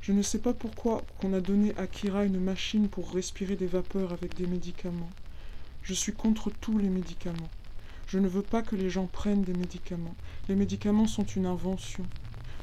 Je 0.00 0.12
ne 0.12 0.22
sais 0.22 0.38
pas 0.38 0.54
pourquoi 0.54 1.02
qu'on 1.18 1.34
a 1.34 1.40
donné 1.40 1.74
à 1.76 1.86
Kira 1.86 2.24
une 2.24 2.40
machine 2.40 2.88
pour 2.88 3.12
respirer 3.12 3.54
des 3.54 3.66
vapeurs 3.66 4.14
avec 4.14 4.34
des 4.34 4.46
médicaments. 4.46 5.10
Je 5.82 5.92
suis 5.92 6.12
contre 6.12 6.50
tous 6.62 6.78
les 6.78 6.88
médicaments. 6.88 7.50
Je 8.06 8.18
ne 8.18 8.28
veux 8.28 8.40
pas 8.40 8.62
que 8.62 8.76
les 8.76 8.88
gens 8.88 9.06
prennent 9.06 9.42
des 9.42 9.52
médicaments. 9.52 10.14
Les 10.48 10.54
médicaments 10.54 11.06
sont 11.06 11.24
une 11.24 11.44
invention. 11.44 12.06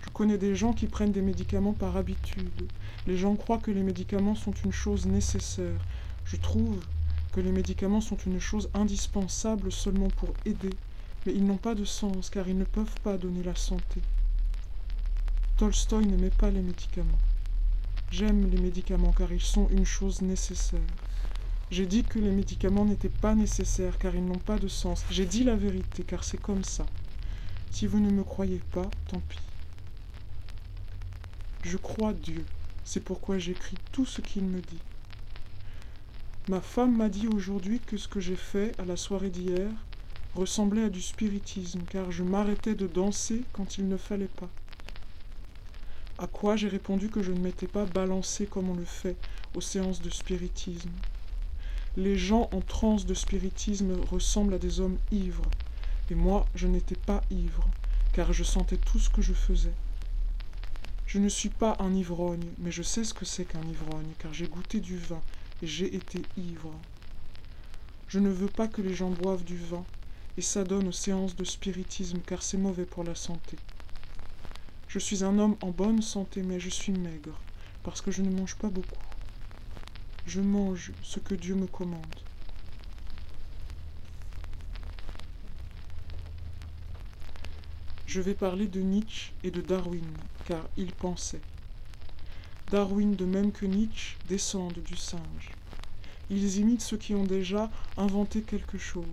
Je 0.04 0.10
connais 0.10 0.40
des 0.40 0.56
gens 0.56 0.74
qui 0.74 0.88
prennent 0.88 1.12
des 1.12 1.22
médicaments 1.22 1.74
par 1.74 1.96
habitude. 1.96 2.70
Les 3.06 3.18
gens 3.18 3.36
croient 3.36 3.60
que 3.60 3.70
les 3.70 3.84
médicaments 3.84 4.36
sont 4.36 4.54
une 4.66 4.74
chose 4.74 5.06
nécessaire. 5.06 5.80
Je 6.26 6.38
trouve 6.38 6.80
que 7.32 7.40
les 7.40 7.52
médicaments 7.52 8.02
sont 8.02 8.18
une 8.18 8.40
chose 8.40 8.70
indispensable 8.74 9.72
seulement 9.72 10.10
pour 10.10 10.30
aider, 10.46 10.70
mais 11.26 11.34
ils 11.34 11.46
n'ont 11.46 11.58
pas 11.58 11.76
de 11.76 11.86
sens 11.86 12.30
car 12.30 12.48
ils 12.48 12.58
ne 12.58 12.66
peuvent 12.66 12.98
pas 13.04 13.18
donner 13.18 13.44
la 13.44 13.56
santé. 13.56 14.02
Tolstoï 15.58 16.06
n'aimait 16.06 16.30
pas 16.30 16.50
les 16.50 16.62
médicaments. 16.62 17.20
J'aime 18.12 18.50
les 18.50 18.58
médicaments 18.58 19.14
car 19.14 19.32
ils 19.32 19.42
sont 19.42 19.70
une 19.70 19.86
chose 19.86 20.22
nécessaire. 20.22 20.80
J'ai 21.70 21.86
dit 21.86 22.04
que 22.04 22.20
les 22.20 22.32
médicaments 22.32 22.84
n'étaient 22.84 23.08
pas 23.08 23.36
nécessaires 23.36 23.98
car 23.98 24.14
ils 24.14 24.26
n'ont 24.26 24.34
pas 24.40 24.60
de 24.60 24.68
sens. 24.68 25.06
J'ai 25.10 25.26
dit 25.26 25.46
la 25.46 25.56
vérité 25.56 26.04
car 26.04 26.26
c'est 26.26 26.42
comme 26.42 26.66
ça. 26.66 26.86
Si 27.70 27.88
vous 27.88 28.02
ne 28.02 28.12
me 28.12 28.24
croyez 28.24 28.60
pas, 28.74 28.90
tant 29.08 29.22
pis. 29.30 29.40
Je 31.64 31.78
crois 31.78 32.12
Dieu. 32.12 32.46
C'est 32.84 33.00
pourquoi 33.00 33.38
j'écris 33.38 33.78
tout 33.94 34.06
ce 34.06 34.20
qu'il 34.20 34.44
me 34.44 34.60
dit. 34.60 34.82
Ma 36.48 36.60
femme 36.60 36.98
m'a 36.98 37.08
dit 37.08 37.28
aujourd'hui 37.28 37.80
que 37.80 37.98
ce 37.98 38.08
que 38.08 38.20
j'ai 38.20 38.36
fait 38.36 38.74
à 38.80 38.86
la 38.86 38.98
soirée 38.98 39.30
d'hier 39.30 39.70
ressemblait 40.34 40.86
à 40.86 40.90
du 40.90 41.02
spiritisme, 41.02 41.82
car 41.88 42.12
je 42.12 42.24
m'arrêtais 42.24 42.74
de 42.74 42.88
danser 42.88 43.44
quand 43.54 43.78
il 43.78 43.88
ne 43.88 43.96
fallait 43.96 44.26
pas. 44.26 44.50
À 46.18 46.26
quoi 46.26 46.56
j'ai 46.56 46.68
répondu 46.68 47.10
que 47.10 47.22
je 47.22 47.32
ne 47.32 47.40
m'étais 47.40 47.68
pas 47.68 47.86
balancé 47.86 48.48
comme 48.48 48.70
on 48.72 48.76
le 48.76 48.86
fait 48.86 49.16
aux 49.56 49.62
séances 49.62 50.02
de 50.02 50.10
spiritisme. 50.10 50.90
Les 51.96 52.18
gens 52.18 52.50
en 52.54 52.62
transe 52.62 53.06
de 53.06 53.14
spiritisme 53.14 53.94
ressemblent 54.10 54.56
à 54.56 54.60
des 54.60 54.80
hommes 54.80 54.98
ivres, 55.12 55.50
et 56.10 56.16
moi 56.16 56.48
je 56.56 56.66
n'étais 56.66 56.96
pas 56.96 57.22
ivre, 57.30 57.68
car 58.14 58.34
je 58.34 58.44
sentais 58.44 58.78
tout 58.78 58.98
ce 58.98 59.12
que 59.12 59.22
je 59.22 59.34
faisais. 59.34 59.74
Je 61.06 61.20
ne 61.20 61.30
suis 61.30 61.50
pas 61.50 61.76
un 61.80 61.94
ivrogne, 61.94 62.48
mais 62.58 62.72
je 62.72 62.82
sais 62.82 63.04
ce 63.04 63.14
que 63.14 63.26
c'est 63.26 63.46
qu'un 63.46 63.62
ivrogne, 63.62 64.14
car 64.18 64.34
j'ai 64.34 64.48
goûté 64.48 64.80
du 64.80 64.98
vin 64.98 65.22
j'ai 65.62 65.96
été 65.96 66.26
ivre. 66.38 66.74
Je 68.08 68.20
ne 68.20 68.30
veux 68.30 68.48
pas 68.48 68.68
que 68.68 68.82
les 68.82 68.94
gens 68.94 69.12
boivent 69.12 69.44
du 69.44 69.58
vin 69.58 69.86
et 70.38 70.42
s'adonnent 70.42 70.88
aux 70.88 70.94
séances 70.94 71.36
de 71.36 71.44
spiritisme, 71.44 72.22
car 72.26 72.42
c'est 72.42 72.58
mauvais 72.58 72.86
pour 72.86 73.04
la 73.04 73.16
santé. 73.16 73.58
Je 74.88 75.00
suis 75.00 75.24
un 75.24 75.38
homme 75.40 75.56
en 75.62 75.70
bonne 75.70 76.02
santé, 76.02 76.42
mais 76.42 76.60
je 76.60 76.70
suis 76.70 76.92
maigre, 76.92 77.40
parce 77.84 78.02
que 78.02 78.12
je 78.12 78.22
ne 78.22 78.30
mange 78.30 78.56
pas 78.56 78.70
beaucoup. 78.70 79.00
Je 80.26 80.42
mange 80.42 80.92
ce 81.02 81.20
que 81.20 81.36
Dieu 81.36 81.56
me 81.56 81.68
commande. 81.68 82.20
Je 88.06 88.20
vais 88.20 88.34
parler 88.34 88.68
de 88.68 88.82
Nietzsche 88.82 89.32
et 89.44 89.52
de 89.52 89.62
Darwin, 89.62 90.04
car 90.44 90.68
ils 90.76 90.92
pensaient. 90.92 91.40
Darwin, 92.72 93.16
de 93.18 93.26
même 93.26 93.52
que 93.52 93.66
Nietzsche, 93.66 94.16
descendent 94.30 94.80
du 94.86 94.96
singe. 94.96 95.52
Ils 96.30 96.60
imitent 96.60 96.82
ceux 96.82 96.96
qui 96.96 97.14
ont 97.14 97.26
déjà 97.26 97.70
inventé 97.98 98.44
quelque 98.44 98.78
chose. 98.78 99.04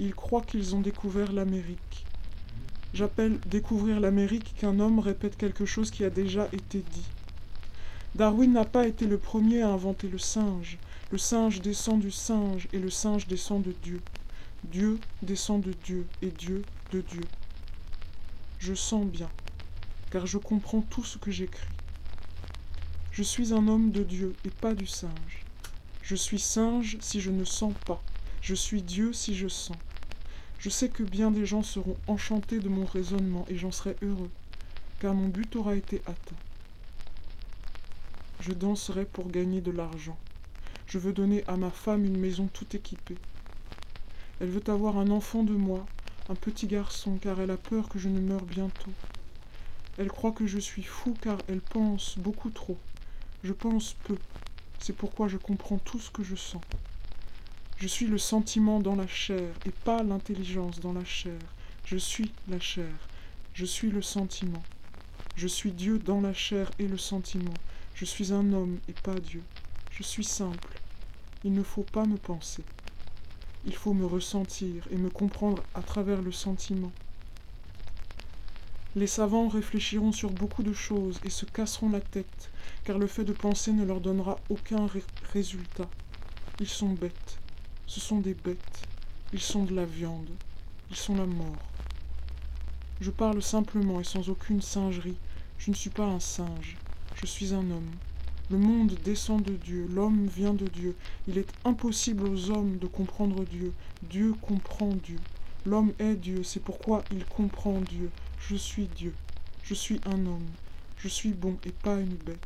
Ils 0.00 0.16
croient 0.16 0.42
qu'ils 0.42 0.74
ont 0.74 0.80
découvert 0.80 1.30
l'Amérique. 1.30 2.04
J'appelle 2.92 3.38
découvrir 3.46 4.00
l'Amérique 4.00 4.56
qu'un 4.56 4.80
homme 4.80 4.98
répète 4.98 5.36
quelque 5.36 5.64
chose 5.64 5.92
qui 5.92 6.04
a 6.04 6.10
déjà 6.10 6.48
été 6.52 6.82
dit. 6.92 7.06
Darwin 8.16 8.52
n'a 8.52 8.64
pas 8.64 8.88
été 8.88 9.06
le 9.06 9.16
premier 9.16 9.62
à 9.62 9.68
inventer 9.68 10.08
le 10.08 10.18
singe. 10.18 10.76
Le 11.12 11.18
singe 11.18 11.60
descend 11.60 12.00
du 12.00 12.10
singe 12.10 12.66
et 12.72 12.80
le 12.80 12.90
singe 12.90 13.28
descend 13.28 13.62
de 13.62 13.74
Dieu. 13.84 14.00
Dieu 14.64 14.98
descend 15.22 15.60
de 15.62 15.72
Dieu 15.84 16.04
et 16.20 16.30
Dieu 16.30 16.62
de 16.90 17.00
Dieu. 17.00 17.24
Je 18.58 18.74
sens 18.74 19.06
bien, 19.06 19.30
car 20.10 20.26
je 20.26 20.38
comprends 20.38 20.80
tout 20.80 21.04
ce 21.04 21.18
que 21.18 21.30
j'écris. 21.30 21.68
Je 23.12 23.22
suis 23.22 23.52
un 23.52 23.68
homme 23.68 23.90
de 23.90 24.04
Dieu 24.04 24.34
et 24.46 24.48
pas 24.48 24.74
du 24.74 24.86
singe. 24.86 25.44
Je 26.02 26.16
suis 26.16 26.38
singe 26.38 26.96
si 27.00 27.20
je 27.20 27.30
ne 27.30 27.44
sens 27.44 27.74
pas. 27.84 28.02
Je 28.40 28.54
suis 28.54 28.80
Dieu 28.80 29.12
si 29.12 29.34
je 29.34 29.48
sens. 29.48 29.76
Je 30.58 30.70
sais 30.70 30.88
que 30.88 31.02
bien 31.02 31.30
des 31.30 31.44
gens 31.44 31.62
seront 31.62 31.98
enchantés 32.06 32.58
de 32.58 32.70
mon 32.70 32.86
raisonnement 32.86 33.44
et 33.50 33.58
j'en 33.58 33.70
serai 33.70 33.96
heureux, 34.00 34.30
car 34.98 35.12
mon 35.12 35.28
but 35.28 35.54
aura 35.56 35.76
été 35.76 36.00
atteint. 36.06 36.36
Je 38.40 38.52
danserai 38.52 39.04
pour 39.04 39.28
gagner 39.30 39.60
de 39.60 39.72
l'argent. 39.72 40.18
Je 40.86 40.98
veux 40.98 41.12
donner 41.12 41.44
à 41.46 41.58
ma 41.58 41.70
femme 41.70 42.06
une 42.06 42.18
maison 42.18 42.48
tout 42.50 42.74
équipée. 42.74 43.18
Elle 44.40 44.48
veut 44.48 44.64
avoir 44.68 44.96
un 44.96 45.10
enfant 45.10 45.42
de 45.42 45.52
moi 45.52 45.84
un 46.30 46.34
petit 46.34 46.66
garçon, 46.66 47.18
car 47.20 47.42
elle 47.42 47.50
a 47.50 47.58
peur 47.58 47.90
que 47.90 47.98
je 47.98 48.08
ne 48.08 48.20
meure 48.20 48.46
bientôt. 48.46 48.92
Elle 49.98 50.08
croit 50.08 50.32
que 50.32 50.46
je 50.46 50.58
suis 50.58 50.82
fou, 50.82 51.14
car 51.20 51.36
elle 51.48 51.60
pense 51.60 52.16
beaucoup 52.16 52.48
trop. 52.48 52.78
Je 53.44 53.52
pense 53.52 53.94
peu. 54.04 54.16
C'est 54.78 54.94
pourquoi 54.94 55.26
je 55.26 55.36
comprends 55.36 55.78
tout 55.78 55.98
ce 55.98 56.10
que 56.10 56.22
je 56.22 56.36
sens. 56.36 56.62
Je 57.76 57.88
suis 57.88 58.06
le 58.06 58.18
sentiment 58.18 58.78
dans 58.78 58.94
la 58.94 59.08
chair, 59.08 59.52
et 59.66 59.72
pas 59.72 60.04
l'intelligence 60.04 60.78
dans 60.78 60.92
la 60.92 61.04
chair. 61.04 61.38
Je 61.84 61.96
suis 61.96 62.30
la 62.48 62.60
chair. 62.60 62.92
Je 63.54 63.64
suis 63.64 63.90
le 63.90 64.02
sentiment. 64.02 64.62
Je 65.34 65.48
suis 65.48 65.72
Dieu 65.72 65.98
dans 65.98 66.20
la 66.20 66.32
chair 66.32 66.70
et 66.78 66.86
le 66.86 66.98
sentiment. 66.98 67.54
Je 67.94 68.04
suis 68.04 68.32
un 68.32 68.52
homme 68.52 68.78
et 68.88 68.92
pas 68.92 69.18
Dieu. 69.18 69.42
Je 69.90 70.04
suis 70.04 70.24
simple. 70.24 70.80
Il 71.42 71.52
ne 71.52 71.64
faut 71.64 71.82
pas 71.82 72.06
me 72.06 72.16
penser. 72.16 72.62
il 73.66 73.74
faut 73.74 73.94
me 73.94 74.06
ressentir 74.06 74.86
et 74.90 74.96
me 74.96 75.10
comprendre 75.10 75.62
à 75.74 75.82
travers 75.82 76.22
le 76.22 76.32
sentiment. 76.32 76.92
Les 78.94 79.06
savants 79.06 79.48
réfléchiront 79.48 80.12
sur 80.12 80.30
beaucoup 80.30 80.62
de 80.62 80.74
choses 80.74 81.18
et 81.24 81.30
se 81.30 81.46
casseront 81.46 81.88
la 81.88 82.00
tête, 82.00 82.50
car 82.84 82.98
le 82.98 83.06
fait 83.06 83.24
de 83.24 83.32
penser 83.32 83.72
ne 83.72 83.86
leur 83.86 84.02
donnera 84.02 84.36
aucun 84.50 84.86
résultat. 85.32 85.88
Ils 86.60 86.68
sont 86.68 86.90
bêtes. 86.90 87.38
Ce 87.86 88.00
sont 88.00 88.20
des 88.20 88.34
bêtes. 88.34 88.82
Ils 89.32 89.40
sont 89.40 89.64
de 89.64 89.74
la 89.74 89.86
viande. 89.86 90.28
Ils 90.90 90.96
sont 90.96 91.16
la 91.16 91.24
mort. 91.24 91.70
Je 93.00 93.10
parle 93.10 93.42
simplement 93.42 93.98
et 93.98 94.04
sans 94.04 94.28
aucune 94.28 94.60
singerie. 94.60 95.16
Je 95.56 95.70
ne 95.70 95.76
suis 95.76 95.88
pas 95.88 96.04
un 96.04 96.20
singe. 96.20 96.76
Je 97.14 97.24
suis 97.24 97.54
un 97.54 97.70
homme. 97.70 97.90
Le 98.50 98.58
monde 98.58 98.94
descend 99.02 99.42
de 99.42 99.54
Dieu, 99.54 99.88
l'homme 99.90 100.26
vient 100.26 100.52
de 100.52 100.66
Dieu. 100.66 100.94
Il 101.26 101.38
est 101.38 101.50
impossible 101.64 102.28
aux 102.28 102.50
hommes 102.50 102.76
de 102.76 102.86
comprendre 102.86 103.44
Dieu. 103.46 103.72
Dieu 104.02 104.34
comprend 104.42 104.90
Dieu. 104.90 105.18
L'homme 105.64 105.92
est 105.98 106.16
Dieu, 106.16 106.42
c'est 106.42 106.60
pourquoi 106.60 107.02
il 107.10 107.24
comprend 107.24 107.80
Dieu. 107.80 108.10
Je 108.48 108.56
suis 108.56 108.86
Dieu. 108.86 109.14
Je 109.62 109.74
suis 109.74 110.00
un 110.04 110.26
homme. 110.26 110.50
Je 110.98 111.08
suis 111.08 111.30
bon 111.32 111.56
et 111.64 111.70
pas 111.70 112.00
une 112.00 112.16
bête. 112.16 112.44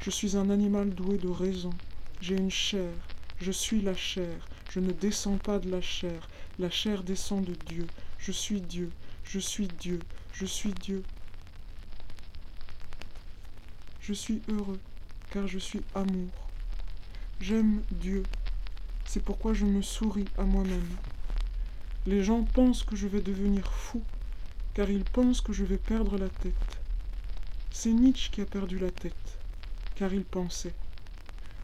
Je 0.00 0.10
suis 0.10 0.36
un 0.36 0.48
animal 0.48 0.90
doué 0.90 1.18
de 1.18 1.28
raison. 1.28 1.70
J'ai 2.20 2.36
une 2.36 2.50
chair. 2.50 2.92
Je 3.38 3.52
suis 3.52 3.82
la 3.82 3.94
chair. 3.94 4.48
Je 4.70 4.80
ne 4.80 4.92
descends 4.92 5.36
pas 5.36 5.58
de 5.58 5.70
la 5.70 5.82
chair. 5.82 6.28
La 6.58 6.70
chair 6.70 7.02
descend 7.02 7.44
de 7.44 7.54
Dieu. 7.66 7.86
Je 8.18 8.32
suis 8.32 8.62
Dieu. 8.62 8.90
Je 9.24 9.38
suis 9.38 9.68
Dieu. 9.68 10.00
Je 10.32 10.46
suis 10.46 10.72
Dieu. 10.72 11.02
Je 14.00 14.12
suis 14.12 14.40
heureux, 14.48 14.78
car 15.30 15.48
je 15.48 15.58
suis 15.58 15.82
amour. 15.94 16.30
J'aime 17.40 17.82
Dieu. 17.90 18.22
C'est 19.04 19.22
pourquoi 19.22 19.52
je 19.52 19.64
me 19.64 19.82
souris 19.82 20.28
à 20.38 20.44
moi-même. 20.44 20.88
Les 22.06 22.22
gens 22.22 22.44
pensent 22.44 22.84
que 22.84 22.94
je 22.94 23.08
vais 23.08 23.20
devenir 23.20 23.72
fou, 23.72 24.02
car 24.76 24.90
ils 24.90 25.04
pensent 25.04 25.40
que 25.40 25.54
je 25.54 25.64
vais 25.64 25.78
perdre 25.78 26.18
la 26.18 26.28
tête. 26.28 26.52
C'est 27.70 27.94
Nietzsche 27.94 28.28
qui 28.30 28.42
a 28.42 28.44
perdu 28.44 28.78
la 28.78 28.90
tête, 28.90 29.38
car 29.94 30.12
il 30.12 30.22
pensait. 30.22 30.74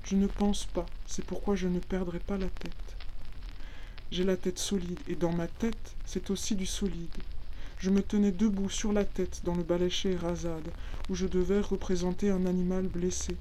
Je 0.05 0.17
ne 0.17 0.27
pense 0.27 0.65
pas, 0.65 0.87
c'est 1.07 1.23
pourquoi 1.23 1.55
je 1.55 1.69
ne 1.69 1.79
perdrai 1.79 2.21
pas 2.21 2.39
la 2.39 2.49
tête. 2.49 2.97
J'ai 4.11 4.25
la 4.25 4.39
tête 4.39 4.59
solide, 4.59 4.99
et 5.09 5.15
dans 5.15 5.35
ma 5.35 5.47
tête, 5.47 5.95
c'est 6.07 6.31
aussi 6.31 6.55
du 6.55 6.65
solide. 6.65 7.15
Je 7.79 7.91
me 7.91 8.01
tenais 8.03 8.33
debout 8.33 8.71
sur 8.71 8.95
la 8.95 9.05
tête 9.05 9.43
dans 9.45 9.57
le 9.57 9.63
ballet 9.63 9.91
Razade, 10.19 10.71
où 11.11 11.15
je 11.15 11.27
devais 11.27 11.61
représenter 11.61 12.31
un 12.31 12.47
animal 12.47 12.87
blessé. 12.87 13.37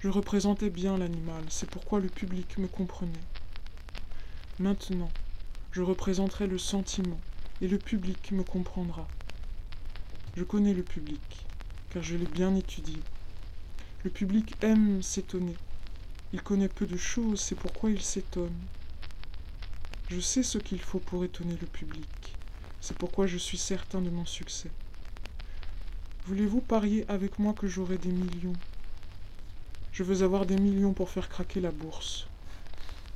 Je 0.00 0.08
représentais 0.08 0.70
bien 0.70 0.96
l'animal, 0.96 1.44
c'est 1.50 1.68
pourquoi 1.68 2.00
le 2.00 2.08
public 2.08 2.56
me 2.56 2.66
comprenait. 2.66 3.12
Maintenant, 4.58 5.10
je 5.70 5.82
représenterai 5.82 6.46
le 6.46 6.56
sentiment, 6.56 7.20
et 7.60 7.68
le 7.68 7.78
public 7.78 8.32
me 8.32 8.42
comprendra. 8.42 9.08
Je 10.36 10.44
connais 10.44 10.74
le 10.74 10.82
public, 10.82 11.46
car 11.90 12.02
je 12.02 12.16
l'ai 12.16 12.26
bien 12.26 12.54
étudié. 12.54 13.02
Le 14.04 14.10
public 14.10 14.56
aime 14.62 15.02
s'étonner. 15.02 15.56
Il 16.32 16.42
connaît 16.42 16.68
peu 16.68 16.86
de 16.86 16.96
choses, 16.96 17.40
c'est 17.40 17.56
pourquoi 17.56 17.90
il 17.90 18.02
s'étonne. 18.02 18.54
Je 20.08 20.20
sais 20.20 20.42
ce 20.42 20.58
qu'il 20.58 20.80
faut 20.80 21.00
pour 21.00 21.24
étonner 21.24 21.56
le 21.60 21.66
public. 21.66 22.08
C'est 22.80 22.96
pourquoi 22.96 23.26
je 23.26 23.36
suis 23.36 23.58
certain 23.58 24.00
de 24.00 24.10
mon 24.10 24.24
succès. 24.24 24.70
Voulez-vous 26.26 26.60
parier 26.60 27.04
avec 27.08 27.38
moi 27.38 27.54
que 27.54 27.66
j'aurai 27.66 27.98
des 27.98 28.12
millions? 28.12 28.56
Je 29.92 30.04
veux 30.04 30.22
avoir 30.22 30.46
des 30.46 30.56
millions 30.56 30.92
pour 30.92 31.10
faire 31.10 31.28
craquer 31.28 31.60
la 31.60 31.72
bourse. 31.72 32.28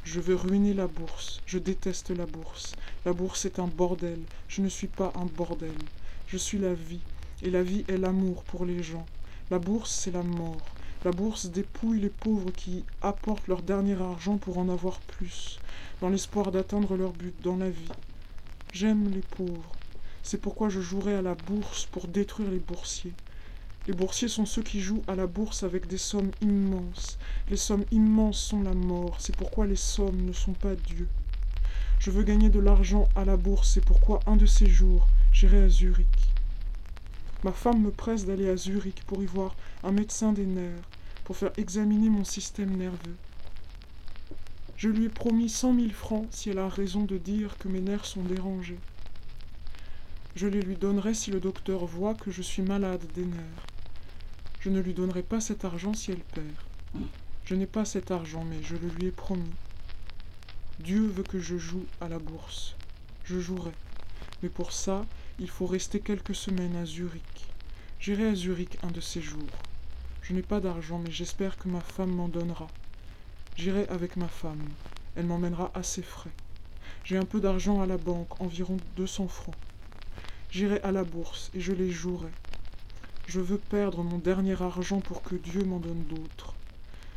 Je 0.04 0.20
veux 0.20 0.34
ruiner 0.34 0.74
la 0.74 0.88
bourse. 0.88 1.40
Je 1.46 1.58
déteste 1.58 2.10
la 2.10 2.26
bourse. 2.26 2.74
La 3.04 3.12
bourse 3.12 3.44
est 3.44 3.58
un 3.58 3.68
bordel. 3.68 4.18
Je 4.48 4.60
ne 4.60 4.68
suis 4.68 4.88
pas 4.88 5.12
un 5.14 5.26
bordel. 5.26 5.78
Je 6.26 6.36
suis 6.36 6.58
la 6.58 6.74
vie. 6.74 7.00
Et 7.42 7.50
la 7.50 7.62
vie 7.62 7.84
est 7.88 7.98
l'amour 7.98 8.42
pour 8.44 8.64
les 8.64 8.82
gens. 8.82 9.06
La 9.50 9.58
bourse, 9.58 9.90
c'est 9.90 10.10
la 10.10 10.22
mort. 10.22 10.64
La 11.04 11.10
bourse 11.10 11.46
dépouille 11.46 12.00
les 12.00 12.08
pauvres 12.08 12.52
qui 12.52 12.84
apportent 13.00 13.48
leur 13.48 13.62
dernier 13.62 14.00
argent 14.00 14.38
pour 14.38 14.58
en 14.58 14.68
avoir 14.68 15.00
plus, 15.00 15.58
dans 16.00 16.08
l'espoir 16.08 16.52
d'atteindre 16.52 16.96
leur 16.96 17.12
but 17.12 17.34
dans 17.42 17.56
la 17.56 17.70
vie. 17.70 17.90
J'aime 18.72 19.10
les 19.10 19.20
pauvres. 19.20 19.72
C'est 20.22 20.40
pourquoi 20.40 20.68
je 20.68 20.80
jouerai 20.80 21.14
à 21.14 21.22
la 21.22 21.34
bourse 21.34 21.86
pour 21.86 22.06
détruire 22.06 22.50
les 22.50 22.60
boursiers. 22.60 23.12
Les 23.88 23.94
boursiers 23.94 24.28
sont 24.28 24.46
ceux 24.46 24.62
qui 24.62 24.80
jouent 24.80 25.02
à 25.08 25.16
la 25.16 25.26
bourse 25.26 25.64
avec 25.64 25.88
des 25.88 25.98
sommes 25.98 26.30
immenses. 26.40 27.18
Les 27.50 27.56
sommes 27.56 27.84
immenses 27.90 28.38
sont 28.38 28.62
la 28.62 28.74
mort. 28.74 29.16
C'est 29.18 29.34
pourquoi 29.34 29.66
les 29.66 29.76
sommes 29.76 30.24
ne 30.24 30.32
sont 30.32 30.52
pas 30.52 30.76
Dieu. 30.76 31.08
Je 31.98 32.12
veux 32.12 32.22
gagner 32.22 32.48
de 32.48 32.60
l'argent 32.60 33.08
à 33.16 33.24
la 33.24 33.36
bourse. 33.36 33.72
C'est 33.74 33.84
pourquoi 33.84 34.20
un 34.26 34.36
de 34.36 34.46
ces 34.46 34.66
jours, 34.66 35.08
j'irai 35.32 35.62
à 35.62 35.68
Zurich. 35.68 36.06
Ma 37.42 37.50
femme 37.50 37.82
me 37.82 37.90
presse 37.90 38.24
d'aller 38.24 38.48
à 38.48 38.56
Zurich 38.56 39.02
pour 39.04 39.20
y 39.20 39.26
voir 39.26 39.56
un 39.82 39.90
médecin 39.90 40.32
des 40.32 40.46
nerfs, 40.46 40.88
pour 41.24 41.36
faire 41.36 41.50
examiner 41.56 42.08
mon 42.08 42.24
système 42.24 42.76
nerveux. 42.76 43.16
Je 44.76 44.88
lui 44.88 45.06
ai 45.06 45.08
promis 45.08 45.48
cent 45.48 45.72
mille 45.72 45.92
francs 45.92 46.26
si 46.30 46.50
elle 46.50 46.60
a 46.60 46.68
raison 46.68 47.02
de 47.02 47.18
dire 47.18 47.58
que 47.58 47.66
mes 47.66 47.80
nerfs 47.80 48.04
sont 48.04 48.22
dérangés. 48.22 48.78
Je 50.36 50.46
les 50.46 50.62
lui 50.62 50.76
donnerai 50.76 51.14
si 51.14 51.30
le 51.30 51.40
docteur 51.40 51.84
voit 51.84 52.14
que 52.14 52.30
je 52.30 52.42
suis 52.42 52.62
malade 52.62 53.02
des 53.14 53.24
nerfs. 53.24 53.66
Je 54.62 54.70
ne 54.70 54.78
lui 54.78 54.94
donnerai 54.94 55.24
pas 55.24 55.40
cet 55.40 55.64
argent 55.64 55.92
si 55.92 56.12
elle 56.12 56.18
perd. 56.18 56.46
Je 57.44 57.56
n'ai 57.56 57.66
pas 57.66 57.84
cet 57.84 58.12
argent, 58.12 58.44
mais 58.44 58.62
je 58.62 58.76
le 58.76 58.88
lui 58.90 59.08
ai 59.08 59.10
promis. 59.10 59.50
Dieu 60.78 61.04
veut 61.04 61.24
que 61.24 61.40
je 61.40 61.58
joue 61.58 61.84
à 62.00 62.08
la 62.08 62.20
bourse. 62.20 62.76
Je 63.24 63.40
jouerai. 63.40 63.72
Mais 64.40 64.48
pour 64.48 64.72
ça, 64.72 65.04
il 65.40 65.50
faut 65.50 65.66
rester 65.66 65.98
quelques 65.98 66.36
semaines 66.36 66.76
à 66.76 66.86
Zurich. 66.86 67.50
J'irai 67.98 68.28
à 68.28 68.34
Zurich 68.36 68.78
un 68.84 68.92
de 68.92 69.00
ces 69.00 69.20
jours. 69.20 69.48
Je 70.22 70.32
n'ai 70.32 70.42
pas 70.42 70.60
d'argent, 70.60 71.00
mais 71.00 71.10
j'espère 71.10 71.58
que 71.58 71.68
ma 71.68 71.80
femme 71.80 72.12
m'en 72.12 72.28
donnera. 72.28 72.68
J'irai 73.56 73.88
avec 73.88 74.16
ma 74.16 74.28
femme. 74.28 74.62
Elle 75.16 75.26
m'emmènera 75.26 75.72
à 75.74 75.82
ses 75.82 76.02
frais. 76.02 76.30
J'ai 77.02 77.16
un 77.16 77.24
peu 77.24 77.40
d'argent 77.40 77.80
à 77.80 77.86
la 77.86 77.96
banque, 77.98 78.40
environ 78.40 78.76
deux 78.96 79.08
cents 79.08 79.26
francs. 79.26 79.56
J'irai 80.52 80.80
à 80.82 80.92
la 80.92 81.02
bourse 81.02 81.50
et 81.52 81.60
je 81.60 81.72
les 81.72 81.90
jouerai. 81.90 82.30
Je 83.26 83.40
veux 83.40 83.58
perdre 83.58 84.02
mon 84.02 84.18
dernier 84.18 84.60
argent 84.60 85.00
pour 85.00 85.22
que 85.22 85.36
Dieu 85.36 85.64
m'en 85.64 85.78
donne 85.78 86.04
d'autres. 86.04 86.54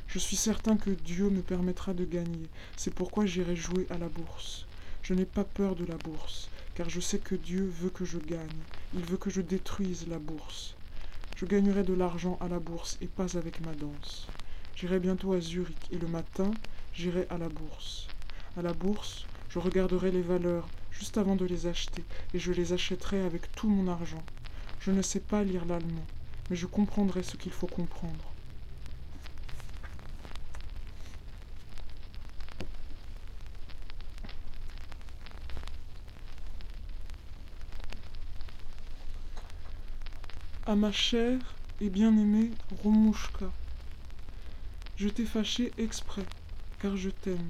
Je 0.08 0.20
suis 0.20 0.38
certain 0.38 0.78
que 0.78 0.92
Dieu 0.92 1.30
me 1.30 1.42
permettra 1.42 1.94
de 1.94 2.06
gagner. 2.06 2.48
C'est 2.78 2.94
pourquoi 2.94 3.26
j'irai 3.26 3.56
jouer 3.56 3.86
à 3.90 3.98
la 3.98 4.08
bourse. 4.08 4.66
Je 5.02 5.14
n'ai 5.14 5.26
pas 5.26 5.44
peur 5.44 5.76
de 5.76 5.86
la 5.86 5.98
bourse, 5.98 6.50
car 6.74 6.90
je 6.90 7.00
sais 7.00 7.20
que 7.20 7.36
Dieu 7.36 7.72
veut 7.82 7.90
que 7.90 8.06
je 8.06 8.18
gagne. 8.18 8.62
Il 8.94 9.02
veut 9.02 9.18
que 9.18 9.30
je 9.30 9.42
détruise 9.42 10.08
la 10.08 10.20
bourse. 10.20 10.76
Je 11.36 11.46
gagnerai 11.46 11.84
de 11.84 11.94
l'argent 11.94 12.38
à 12.40 12.48
la 12.48 12.60
bourse 12.60 12.98
et 13.02 13.08
pas 13.08 13.38
avec 13.38 13.60
ma 13.66 13.74
danse. 13.74 14.28
J'irai 14.76 15.00
bientôt 15.00 15.34
à 15.34 15.42
Zurich 15.42 15.90
et 15.92 15.98
le 15.98 16.08
matin, 16.08 16.52
j'irai 16.94 17.28
à 17.30 17.38
la 17.38 17.50
bourse. 17.50 18.08
À 18.58 18.62
la 18.62 18.74
bourse, 18.74 19.26
je 19.50 19.60
regarderai 19.60 20.12
les 20.12 20.22
valeurs 20.22 20.68
juste 20.92 21.18
avant 21.18 21.36
de 21.36 21.46
les 21.46 21.68
acheter 21.68 22.04
et 22.34 22.40
je 22.40 22.54
les 22.54 22.72
achèterai 22.72 23.22
avec 23.22 23.52
tout 23.52 23.70
mon 23.70 23.90
argent. 23.90 24.24
Je 24.86 24.92
ne 24.92 25.02
sais 25.02 25.20
pas 25.20 25.44
lire 25.44 25.66
l'allemand, 25.66 26.06
mais 26.48 26.56
je 26.56 26.68
comprendrai 26.68 27.24
ce 27.24 27.38
qu'il 27.38 27.52
faut 27.52 27.66
comprendre. 27.66 28.14
À 40.68 40.76
ma 40.76 40.92
chère 40.92 41.40
et 41.82 41.90
bien-aimée 41.90 42.52
Romouchka. 42.84 43.50
Je 44.98 45.10
t'ai 45.10 45.26
fâché 45.26 45.74
exprès, 45.80 46.26
car 46.80 46.96
je 46.96 47.10
t'aime. 47.10 47.50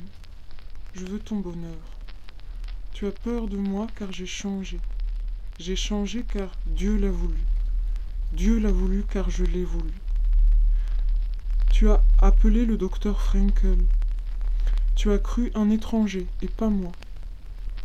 Je 0.93 1.03
veux 1.03 1.19
ton 1.19 1.41
bonheur. 1.41 1.83
Tu 2.93 3.05
as 3.07 3.11
peur 3.11 3.49
de 3.49 3.57
moi 3.57 3.87
car 3.97 4.13
j'ai 4.13 4.25
changé. 4.25 4.79
J'ai 5.57 5.77
changé 5.77 6.23
car 6.27 6.51
Dieu 6.65 6.97
l'a 6.97 7.09
voulu. 7.09 7.39
Dieu 8.33 8.59
l'a 8.59 8.71
voulu 8.71 9.05
car 9.09 9.29
je 9.29 9.45
l'ai 9.45 9.63
voulu. 9.63 9.93
Tu 11.71 11.89
as 11.89 12.01
appelé 12.21 12.65
le 12.65 12.75
docteur 12.75 13.21
Frankel. 13.21 13.77
Tu 14.95 15.13
as 15.13 15.17
cru 15.17 15.53
un 15.55 15.69
étranger 15.69 16.27
et 16.41 16.49
pas 16.49 16.67
moi. 16.67 16.91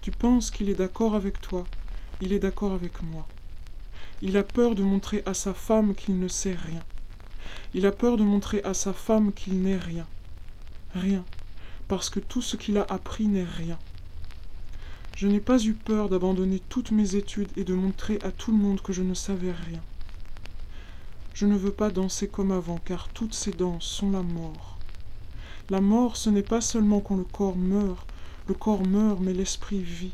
Tu 0.01 0.11
penses 0.11 0.51
qu'il 0.51 0.69
est 0.69 0.75
d'accord 0.75 1.15
avec 1.15 1.41
toi. 1.41 1.65
Il 2.21 2.33
est 2.33 2.41
d'accord 2.41 2.73
avec 2.73 3.03
moi. 3.03 3.29
Il 4.21 4.37
a 4.37 4.43
peur 4.43 4.75
de 4.75 4.83
montrer 4.83 5.23
à 5.25 5.33
sa 5.33 5.55
femme 5.55 5.95
qu'il 5.95 6.19
ne 6.19 6.27
sait 6.27 6.57
rien. 6.57 6.83
Il 7.73 7.87
a 7.87 7.93
peur 7.93 8.17
de 8.17 8.25
montrer 8.25 8.65
à 8.65 8.75
sa 8.75 8.93
femme 8.93 9.33
qu'il 9.33 9.63
n'est 9.63 9.79
rien. 9.79 10.09
Rien. 10.97 11.25
Parce 11.87 12.11
que 12.11 12.19
tout 12.19 12.43
ce 12.43 12.57
qu'il 12.57 12.79
a 12.79 12.87
appris 12.91 13.29
n'est 13.29 13.45
rien. 13.45 13.79
Je 15.17 15.27
n'ai 15.27 15.41
pas 15.41 15.63
eu 15.63 15.75
peur 15.75 16.09
d'abandonner 16.09 16.61
toutes 16.69 16.93
mes 16.93 17.17
études 17.17 17.51
et 17.57 17.65
de 17.65 17.75
montrer 17.75 18.19
à 18.23 18.31
tout 18.31 18.53
le 18.53 18.59
monde 18.59 18.81
que 18.81 18.93
je 18.93 19.03
ne 19.03 19.15
savais 19.15 19.53
rien. 19.53 19.81
Je 21.35 21.47
ne 21.47 21.57
veux 21.57 21.73
pas 21.73 21.91
danser 21.91 22.29
comme 22.29 22.53
avant, 22.53 22.79
car 22.85 23.09
toutes 23.09 23.35
ces 23.35 23.53
danses 23.53 23.85
sont 23.85 24.11
la 24.11 24.23
mort. 24.23 24.79
La 25.69 25.81
mort, 25.81 26.17
ce 26.17 26.31
n'est 26.31 26.43
pas 26.43 26.61
seulement 26.61 27.01
quand 27.01 27.17
le 27.17 27.25
corps 27.25 27.57
meurt, 27.57 28.07
Le 28.49 28.55
corps 28.55 28.85
meurt, 28.85 29.21
mais 29.21 29.33
l'esprit 29.33 29.81
vit. 29.81 30.13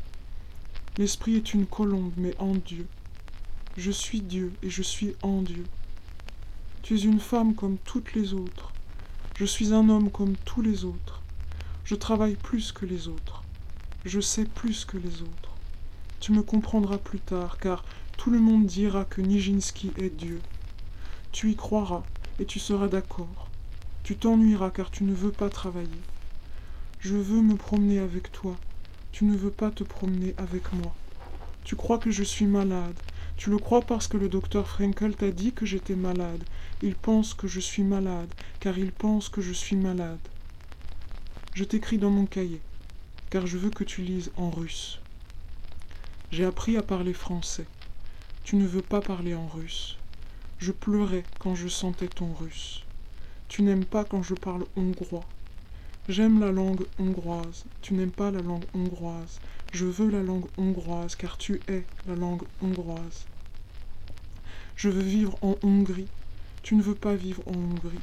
L'esprit 0.97 1.35
est 1.37 1.53
une 1.55 1.65
colombe, 1.65 2.11
mais 2.17 2.35
en 2.37 2.53
Dieu. 2.53 2.85
Je 3.77 3.89
suis 3.89 4.21
Dieu 4.21 4.53
et 4.61 4.69
je 4.69 4.83
suis 4.83 5.15
en 5.23 5.41
Dieu. 5.41 5.65
Tu 6.83 6.95
es 6.95 7.01
une 7.01 7.19
femme 7.19 7.55
comme 7.55 7.77
toutes 7.83 8.13
les 8.13 8.33
autres. 8.33 8.73
Je 9.35 9.45
suis 9.45 9.73
un 9.73 9.89
homme 9.89 10.11
comme 10.11 10.35
tous 10.45 10.61
les 10.61 10.85
autres. 10.85 11.21
Je 11.83 11.95
travaille 11.95 12.35
plus 12.35 12.71
que 12.71 12.85
les 12.85 13.07
autres. 13.07 13.43
Je 14.07 14.21
sais 14.21 14.45
plus 14.45 14.85
que 14.85 14.95
les 14.95 15.21
autres. 15.21 15.57
Tu 16.21 16.31
me 16.31 16.41
comprendras 16.41 16.97
plus 16.97 17.19
tard, 17.19 17.59
car 17.59 17.83
tout 18.15 18.29
le 18.29 18.39
monde 18.39 18.65
dira 18.65 19.03
que 19.03 19.19
Nijinsky 19.19 19.91
est 19.97 20.15
Dieu. 20.15 20.39
Tu 21.33 21.51
y 21.51 21.57
croiras, 21.57 22.05
et 22.39 22.45
tu 22.45 22.57
seras 22.57 22.87
d'accord. 22.87 23.49
Tu 24.03 24.15
t'ennuieras 24.15 24.69
car 24.69 24.91
tu 24.91 25.03
ne 25.03 25.13
veux 25.13 25.33
pas 25.33 25.49
travailler. 25.49 26.05
Je 26.99 27.17
veux 27.17 27.41
me 27.41 27.57
promener 27.57 27.99
avec 27.99 28.31
toi. 28.31 28.55
Tu 29.11 29.25
ne 29.25 29.35
veux 29.35 29.51
pas 29.51 29.71
te 29.71 29.83
promener 29.83 30.33
avec 30.37 30.71
moi. 30.71 30.95
Tu 31.65 31.75
crois 31.75 31.97
que 31.97 32.09
je 32.09 32.23
suis 32.23 32.45
malade. 32.45 33.01
Tu 33.35 33.49
le 33.49 33.57
crois 33.57 33.81
parce 33.81 34.07
que 34.07 34.15
le 34.15 34.29
docteur 34.29 34.69
Frenkel 34.69 35.17
t'a 35.17 35.31
dit 35.31 35.51
que 35.51 35.65
j'étais 35.65 35.97
malade. 35.97 36.45
Il 36.81 36.95
pense 36.95 37.33
que 37.33 37.49
je 37.49 37.59
suis 37.59 37.83
malade, 37.83 38.33
car 38.61 38.79
il 38.79 38.93
pense 38.93 39.27
que 39.27 39.41
je 39.41 39.51
suis 39.51 39.75
malade. 39.75 40.29
Je 41.51 41.65
t'écris 41.65 41.97
dans 41.97 42.11
mon 42.11 42.25
cahier, 42.25 42.61
car 43.29 43.45
je 43.45 43.57
veux 43.57 43.69
que 43.69 43.83
tu 43.83 44.01
lises 44.01 44.31
en 44.37 44.49
russe. 44.49 44.99
J'ai 46.31 46.45
appris 46.45 46.77
à 46.77 46.81
parler 46.81 47.13
français. 47.13 47.65
Tu 48.43 48.55
ne 48.55 48.65
veux 48.65 48.81
pas 48.81 49.01
parler 49.01 49.35
en 49.35 49.47
russe. 49.47 49.97
Je 50.59 50.71
pleurais 50.71 51.23
quand 51.39 51.55
je 51.55 51.67
sentais 51.67 52.07
ton 52.07 52.33
russe. 52.33 52.83
Tu 53.49 53.61
n'aimes 53.61 53.85
pas 53.85 54.03
quand 54.03 54.23
je 54.23 54.33
parle 54.33 54.65
hongrois. 54.75 55.25
J'aime 56.09 56.39
la 56.39 56.51
langue 56.51 56.85
hongroise. 56.99 57.65
Tu 57.81 57.93
n'aimes 57.93 58.11
pas 58.11 58.31
la 58.31 58.41
langue 58.41 58.65
hongroise. 58.73 59.39
Je 59.73 59.85
veux 59.85 60.09
la 60.09 60.23
langue 60.23 60.47
hongroise 60.57 61.15
car 61.15 61.37
tu 61.37 61.61
es 61.67 61.83
la 62.07 62.15
langue 62.15 62.43
hongroise. 62.61 63.25
Je 64.77 64.89
veux 64.89 65.03
vivre 65.03 65.37
en 65.41 65.57
Hongrie. 65.63 66.07
Tu 66.63 66.75
ne 66.75 66.81
veux 66.81 66.95
pas 66.95 67.15
vivre 67.15 67.43
en 67.47 67.55
Hongrie. 67.55 67.99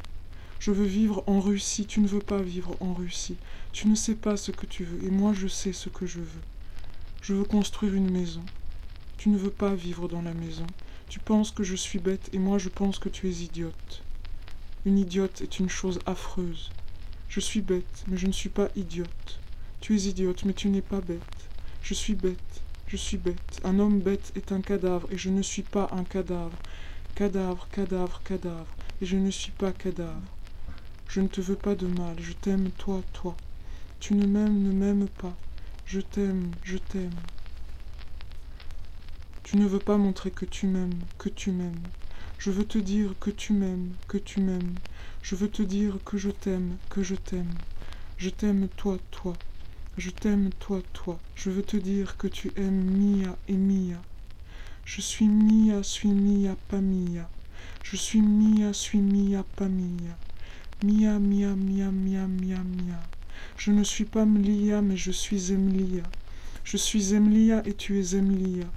Je 0.65 0.71
veux 0.71 0.87
vivre 0.87 1.23
en 1.27 1.41
Russie. 1.41 1.85
Tu 1.85 2.01
ne 2.01 2.09
veux 2.09 2.21
pas 2.21 2.41
vivre 2.41 2.75
en 2.81 2.95
Russie. 2.95 3.37
Tu 3.75 3.87
ne 3.87 3.95
sais 3.95 4.15
pas 4.15 4.39
ce 4.39 4.51
que 4.51 4.65
tu 4.65 4.83
veux 4.83 5.05
et 5.07 5.11
moi 5.11 5.35
je 5.35 5.47
sais 5.47 5.75
ce 5.75 5.91
que 5.91 6.07
je 6.07 6.21
veux. 6.21 6.43
Je 7.21 7.35
veux 7.35 7.45
construire 7.45 7.93
une 7.93 8.11
maison. 8.11 8.41
Tu 9.19 9.29
ne 9.29 9.37
veux 9.37 9.51
pas 9.51 9.75
vivre 9.75 10.09
dans 10.09 10.23
la 10.23 10.33
maison. 10.33 10.65
Tu 11.11 11.19
penses 11.19 11.51
que 11.51 11.65
je 11.65 11.77
suis 11.77 11.99
bête 11.99 12.31
et 12.33 12.39
moi 12.39 12.57
je 12.57 12.71
pense 12.71 12.99
que 12.99 13.11
tu 13.11 13.29
es 13.29 13.45
idiote. 13.45 14.03
Une 14.87 14.97
idiote 14.97 15.43
est 15.43 15.59
une 15.59 15.69
chose 15.69 16.01
affreuse. 16.07 16.71
Je 17.29 17.41
suis 17.41 17.61
bête, 17.61 18.03
mais 18.09 18.17
je 18.17 18.27
ne 18.27 18.33
suis 18.33 18.49
pas 18.49 18.71
idiote. 18.75 19.41
Tu 19.83 19.95
es 19.97 20.05
idiote, 20.05 20.47
mais 20.47 20.55
tu 20.55 20.71
n'es 20.71 20.81
pas 20.81 21.03
bête. 21.03 21.21
Je 21.83 21.93
suis 21.93 22.15
bête, 22.15 22.63
je 22.87 22.97
suis 22.97 23.19
bête. 23.19 23.61
Un 23.65 23.79
homme 23.81 24.01
bête 24.01 24.33
est 24.35 24.51
un 24.51 24.63
cadavre, 24.63 25.09
et 25.11 25.19
je 25.19 25.29
ne 25.29 25.43
suis 25.43 25.61
pas 25.61 25.91
un 25.93 26.05
cadavre. 26.05 26.57
Cadavre, 27.15 27.69
cadavre, 27.71 28.23
cadavre, 28.25 28.75
et 29.03 29.05
je 29.05 29.17
ne 29.17 29.31
suis 29.31 29.53
pas 29.53 29.71
cadavre. 29.71 30.23
Je 31.15 31.21
ne 31.21 31.29
te 31.29 31.41
veux 31.41 31.55
pas 31.55 31.77
de 31.77 31.87
mal, 31.87 32.17
je 32.19 32.33
t'aime 32.33 32.73
toi, 32.73 33.01
toi. 33.13 33.37
Tu 34.01 34.15
ne 34.15 34.27
m'aimes, 34.27 34.65
ne 34.65 34.73
m'aimes 34.73 35.07
pas. 35.07 35.37
Je 35.87 36.01
t'aime, 36.01 36.51
je 36.65 36.77
t'aime. 36.77 37.15
Tu 39.45 39.57
ne 39.57 39.65
veux 39.65 39.79
pas 39.79 39.97
montrer 39.97 40.33
que 40.33 40.45
tu 40.45 40.67
m'aimes, 40.67 40.99
que 41.17 41.29
tu 41.29 41.53
m'aimes. 41.53 41.85
Je 42.37 42.51
veux 42.51 42.65
te 42.65 42.79
dire 42.79 43.15
que 43.21 43.31
tu 43.31 43.53
m'aimes, 43.53 43.93
que 44.09 44.19
tu 44.19 44.41
m'aimes. 44.41 44.75
Je 45.23 45.37
veux 45.37 45.49
te 45.49 45.63
dire 45.63 45.99
que 46.05 46.19
je 46.19 46.31
t'aime, 46.31 46.79
que 46.91 47.05
je 47.05 47.15
t'aime. 47.15 47.55
Je 48.19 48.31
t'aime 48.31 48.67
toi, 48.77 48.99
toi. 49.13 49.35
Je 49.97 50.11
t'aime 50.11 50.51
toi, 50.59 50.83
toi. 50.95 51.21
Je 51.37 51.51
veux 51.51 51.63
te 51.63 51.77
dire 51.77 52.17
que 52.17 52.27
tu 52.27 52.51
aimes 52.57 52.91
Mia 52.91 53.37
et 53.47 53.57
Mia. 53.57 54.03
Je 54.85 55.01
suis 55.01 55.29
Mia, 55.29 55.85
suis 55.85 56.11
Mia, 56.11 56.57
pas 56.67 56.81
Mia. 56.81 57.31
Je 57.85 57.95
suis 57.95 58.21
Mia, 58.21 58.73
suis 58.73 58.99
Mia, 58.99 59.45
pas 59.55 59.69
Mia. 59.69 60.19
Mia, 60.85 61.19
Mia, 61.19 61.57
Mia, 61.57 61.91
Mia, 61.91 62.27
Mia, 62.27 62.63
Mia. 62.63 63.09
Je 63.57 63.71
ne 63.71 63.83
suis 63.83 64.05
pas 64.05 64.27
Mlia, 64.27 64.83
mais 64.83 64.99
je 64.99 65.13
suis 65.13 65.51
Emlia. 65.51 66.05
Je 66.63 66.77
suis 66.77 67.15
Emlia 67.15 67.63
et 67.67 67.73
tu 67.73 67.99
es 67.99 68.15
Emlia. 68.15 68.71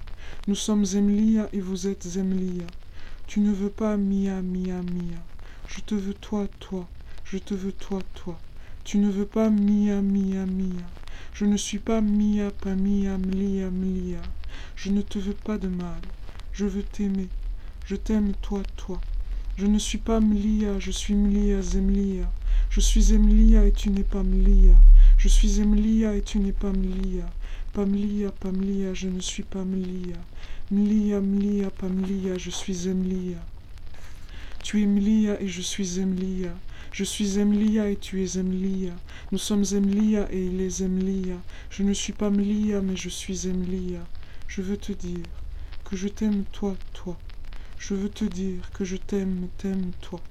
Nous 0.48 0.56
sommes 0.56 0.86
Emlia 0.96 1.50
et 1.52 1.60
vous 1.60 1.86
êtes 1.86 2.16
Emlia. 2.16 2.72
Tu 3.26 3.42
ne 3.42 3.52
veux 3.52 3.70
pas 3.70 3.98
Mia, 3.98 4.42
Mia, 4.42 4.82
Mia. 4.84 5.22
Je 5.66 5.82
te 5.82 5.96
veux 5.96 6.14
toi, 6.14 6.48
toi. 6.60 6.88
Je 7.26 7.40
te 7.40 7.54
veux 7.54 7.74
toi, 7.74 8.02
toi. 8.14 8.40
Tu 8.86 9.00
ne 9.00 9.10
veux 9.10 9.26
pas 9.26 9.50
Mia, 9.50 10.02
Mia, 10.02 10.46
Mia. 10.46 10.90
Je 11.34 11.44
ne 11.44 11.58
suis 11.58 11.80
pas 11.80 12.00
Mia, 12.00 12.52
pas 12.52 12.76
Mia, 12.76 13.18
Mlia, 13.18 13.70
Mlia. 13.70 14.24
Je 14.78 14.92
ne 14.92 15.02
te 15.02 15.20
veux 15.20 15.34
pas 15.34 15.58
de 15.58 15.68
mal. 15.68 16.04
Je 16.54 16.64
veux 16.66 16.84
t'aimer. 16.84 17.32
Je 17.84 17.98
t'aime 17.98 18.34
toi, 18.36 18.64
toi. 18.78 19.04
Je 19.58 19.66
ne 19.66 19.80
suis 19.80 19.98
pas 19.98 20.20
Mlia, 20.20 20.78
je 20.78 20.92
suis 20.92 21.16
Mlia, 21.16 21.64
Zemlia. 21.64 22.32
Je 22.70 22.80
suis 22.80 23.02
Zemlia 23.02 23.66
et 23.66 23.72
tu 23.72 23.90
n'es 23.90 24.04
pas 24.04 24.22
Mlia. 24.22 24.76
Je 25.18 25.28
suis 25.28 25.50
Zemlia 25.50 26.16
et 26.16 26.22
tu 26.22 26.38
n'es 26.38 26.52
pas 26.52 26.72
Mlia. 26.72 27.26
Pamlia, 27.74 28.32
Pamlia, 28.32 28.94
je 28.94 29.08
ne 29.08 29.20
suis 29.20 29.42
pas 29.42 29.64
Mlia. 29.64 30.18
Mlia, 30.70 31.20
Mlia, 31.22 31.72
Pamlia, 31.72 32.38
je 32.38 32.52
suis 32.52 32.74
Zemlia. 32.74 33.38
Tu 34.64 34.84
es 34.84 34.86
Mlia 34.86 35.42
et 35.42 35.48
je 35.48 35.62
suis 35.62 35.86
Zemlia. 35.86 36.54
Je 36.92 37.04
suis 37.04 37.26
Zemlia 37.26 37.90
et 37.90 37.96
tu 37.96 38.22
es 38.22 38.28
Zemlia. 38.28 38.94
Nous 39.32 39.40
sommes 39.40 39.64
Zemlia 39.64 40.28
et 40.32 40.46
il 40.46 40.62
est 40.62 40.82
Zemlia. 40.82 41.38
Je 41.72 41.82
ne 41.82 41.94
suis 41.94 42.14
pas 42.14 42.30
Mlia, 42.30 42.82
mais 42.82 42.96
je 42.96 43.10
suis 43.10 43.36
Zemlia. 43.36 44.06
Je 44.48 44.62
veux 44.62 44.78
te 44.78 44.92
dire 44.92 45.26
que 45.84 45.96
je 45.96 46.10
t'aime 46.10 46.44
toi, 46.52 46.76
toi. 46.94 47.18
Je 47.80 47.94
veux 47.94 48.10
te 48.10 48.26
dire 48.26 48.72
que 48.74 48.84
je 48.84 48.98
t'aime, 48.98 49.50
t'aime 49.58 49.94
toi. 50.02 50.24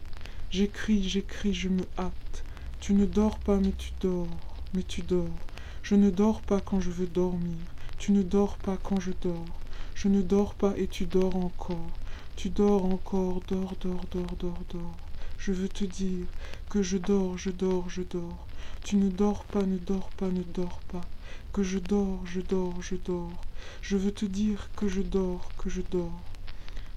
J'écris, 0.50 1.08
j'écris, 1.08 1.54
je 1.54 1.68
me 1.68 1.86
hâte. 1.96 2.44
Tu 2.80 2.92
ne 2.92 3.06
dors 3.06 3.38
pas, 3.38 3.58
mais 3.60 3.72
tu 3.72 3.92
dors, 4.00 4.64
mais 4.74 4.82
tu 4.82 5.02
dors. 5.02 5.46
Je 5.82 5.94
ne 5.94 6.10
dors 6.10 6.42
pas 6.42 6.60
quand 6.60 6.80
je 6.80 6.90
veux 6.90 7.06
dormir. 7.06 7.74
Tu 7.98 8.10
ne 8.10 8.22
dors 8.22 8.58
pas 8.58 8.76
quand 8.76 8.98
je 8.98 9.12
dors. 9.12 9.62
Je 9.94 10.08
ne 10.08 10.22
dors 10.22 10.54
pas 10.54 10.74
et 10.76 10.88
tu 10.88 11.06
dors 11.06 11.36
encore. 11.36 12.00
Tu 12.34 12.50
dors 12.50 12.84
encore, 12.84 13.42
dors, 13.42 13.76
dors, 13.80 14.08
dors, 14.10 14.36
dors, 14.36 14.64
dors. 14.68 15.08
Je 15.38 15.52
veux 15.52 15.68
te 15.68 15.84
dire 15.84 16.26
que 16.68 16.82
je 16.82 16.98
dors, 16.98 17.38
je 17.38 17.50
dors, 17.50 17.88
je 17.88 18.02
dors. 18.02 18.48
Tu 18.82 18.96
ne 18.96 19.08
dors 19.08 19.44
pas, 19.44 19.64
ne 19.64 19.78
dors 19.78 20.10
pas, 20.10 20.30
ne 20.30 20.42
dors 20.42 20.80
pas. 20.88 21.08
Que 21.52 21.62
je 21.62 21.78
dors, 21.78 22.26
je 22.26 22.40
dors, 22.40 22.82
je 22.82 22.96
dors. 22.96 23.46
Je 23.82 23.96
veux 23.96 24.12
te 24.12 24.26
dire 24.26 24.68
que 24.74 24.88
je 24.88 25.00
dors, 25.00 25.52
que 25.56 25.70
je 25.70 25.82
dors. 25.82 26.35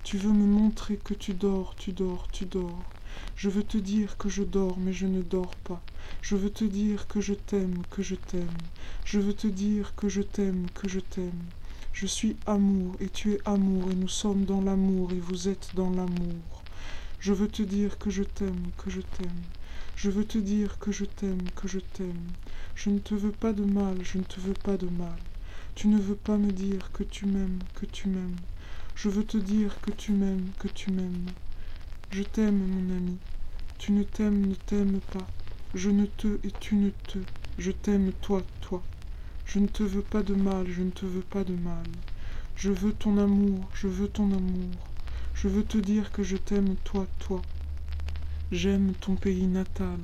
Tu 0.04 0.18
veux 0.18 0.32
me 0.32 0.46
montrer 0.46 0.98
que 0.98 1.14
tu 1.14 1.34
dors, 1.34 1.76
tu 1.78 1.92
dors, 1.92 2.30
tu 2.32 2.46
dors. 2.46 2.92
Je 3.36 3.50
veux 3.50 3.64
te 3.64 3.78
dire 3.78 4.18
que 4.18 4.30
je 4.30 4.44
dors, 4.44 4.80
mais 4.80 4.94
je 4.94 5.06
ne 5.06 5.22
dors 5.22 5.56
pas. 5.56 5.82
Je 6.22 6.36
veux 6.36 6.50
te 6.50 6.64
dire 6.64 7.08
que 7.08 7.22
je 7.22 7.34
t'aime, 7.34 7.84
que 7.90 8.02
je 8.02 8.16
t'aime. 8.16 8.62
Je 9.04 9.20
veux 9.20 9.34
te 9.34 9.48
dire 9.48 9.94
que 9.96 10.10
je 10.10 10.22
t'aime, 10.22 10.70
que 10.74 10.88
je 10.88 11.00
t'aime. 11.00 11.44
Je 11.92 12.06
suis 12.08 12.38
amour, 12.46 12.96
et 13.00 13.10
tu 13.10 13.34
es 13.34 13.42
amour, 13.46 13.92
et 13.92 13.96
nous 13.96 14.08
sommes 14.08 14.46
dans 14.46 14.62
l'amour, 14.62 15.14
et 15.14 15.20
vous 15.20 15.48
êtes 15.50 15.72
dans 15.76 15.90
l'amour. 15.90 16.64
Je 17.20 17.34
veux 17.34 17.50
te 17.50 17.62
dire 17.62 17.98
que 17.98 18.10
je 18.10 18.24
t'aime, 18.24 18.72
que 18.78 18.90
je 18.90 19.02
t'aime. 19.02 19.44
Je 19.96 20.10
veux 20.10 20.26
te 20.26 20.38
dire 20.38 20.80
que 20.80 20.92
je 20.92 21.06
t'aime, 21.06 21.50
que 21.56 21.68
je 21.68 21.80
t'aime. 21.80 22.32
Je 22.74 22.90
ne 22.90 23.00
te 23.00 23.16
veux 23.16 23.34
pas 23.34 23.52
de 23.54 23.64
mal, 23.66 23.98
je 24.02 24.18
ne 24.18 24.24
te 24.24 24.40
veux 24.40 24.54
pas 24.54 24.78
de 24.78 24.88
mal. 24.88 25.20
Tu 25.76 25.88
ne 25.88 26.00
veux 26.00 26.16
pas 26.16 26.38
me 26.38 26.52
dire 26.52 26.92
que 26.94 27.04
tu 27.04 27.26
m'aimes, 27.26 27.60
que 27.76 27.86
tu 27.86 28.08
m'aimes. 28.08 28.38
Je 29.02 29.08
veux 29.08 29.24
te 29.24 29.38
dire 29.38 29.80
que 29.80 29.92
tu 29.92 30.12
m'aimes, 30.12 30.52
que 30.60 30.68
tu 30.68 30.90
m'aimes. 30.92 31.32
Je 32.12 32.22
t'aime, 32.22 32.58
mon 32.58 32.94
ami. 32.94 33.18
Tu 33.78 33.94
ne 33.94 34.04
t'aimes, 34.04 34.50
ne 34.50 34.56
t'aimes 34.56 35.00
pas. 35.00 35.30
Je 35.74 35.90
ne 35.90 36.06
te 36.06 36.46
et 36.46 36.52
tu 36.60 36.76
ne 36.76 36.90
te. 37.08 37.20
Je 37.58 37.72
t'aime, 37.72 38.12
toi, 38.12 38.44
toi. 38.60 38.84
Je 39.46 39.60
ne 39.60 39.68
te 39.68 39.84
veux 39.84 40.02
pas 40.02 40.22
de 40.22 40.34
mal, 40.34 40.68
je 40.70 40.82
ne 40.84 40.92
te 40.92 41.06
veux 41.06 41.22
pas 41.22 41.46
de 41.46 41.54
mal. 41.54 41.88
Je 42.58 42.72
veux 42.72 42.92
ton 42.92 43.18
amour, 43.18 43.70
je 43.74 43.88
veux 43.88 44.10
ton 44.10 44.34
amour. 44.34 44.90
Je 45.34 45.48
veux 45.48 45.64
te 45.64 45.78
dire 45.78 46.12
que 46.12 46.22
je 46.22 46.36
t'aime, 46.36 46.76
toi, 46.84 47.08
toi. 47.20 47.46
J'aime 48.52 48.96
ton 48.96 49.16
pays 49.16 49.48
natal. 49.48 50.00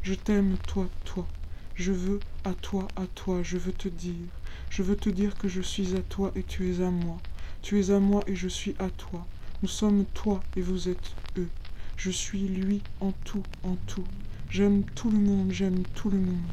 Je 0.00 0.14
t'aime, 0.14 0.56
toi, 0.64 0.88
toi. 1.04 1.28
Je 1.74 1.92
veux 1.92 2.22
à 2.44 2.54
toi, 2.54 2.90
à 2.96 3.06
toi, 3.08 3.42
je 3.42 3.58
veux 3.58 3.74
te 3.74 3.88
dire. 3.88 4.30
Je 4.70 4.82
veux 4.82 4.96
te 4.96 5.10
dire 5.10 5.36
que 5.36 5.48
je 5.48 5.60
suis 5.60 5.96
à 5.96 6.02
toi 6.02 6.32
et 6.34 6.42
tu 6.44 6.72
es 6.72 6.80
à 6.80 6.90
moi. 6.90 7.20
Tu 7.68 7.78
es 7.78 7.90
à 7.90 7.98
moi 7.98 8.24
et 8.26 8.34
je 8.34 8.48
suis 8.48 8.74
à 8.78 8.88
toi. 8.88 9.26
Nous 9.60 9.68
sommes 9.68 10.06
toi 10.14 10.42
et 10.56 10.62
vous 10.62 10.88
êtes 10.88 11.12
eux. 11.36 11.50
Je 11.98 12.10
suis 12.10 12.48
lui 12.48 12.80
en 13.02 13.12
tout, 13.24 13.44
en 13.62 13.76
tout. 13.86 14.06
J'aime 14.48 14.84
tout 14.94 15.10
le 15.10 15.18
monde, 15.18 15.52
j'aime 15.52 15.84
tout 15.94 16.08
le 16.08 16.16
monde. 16.16 16.48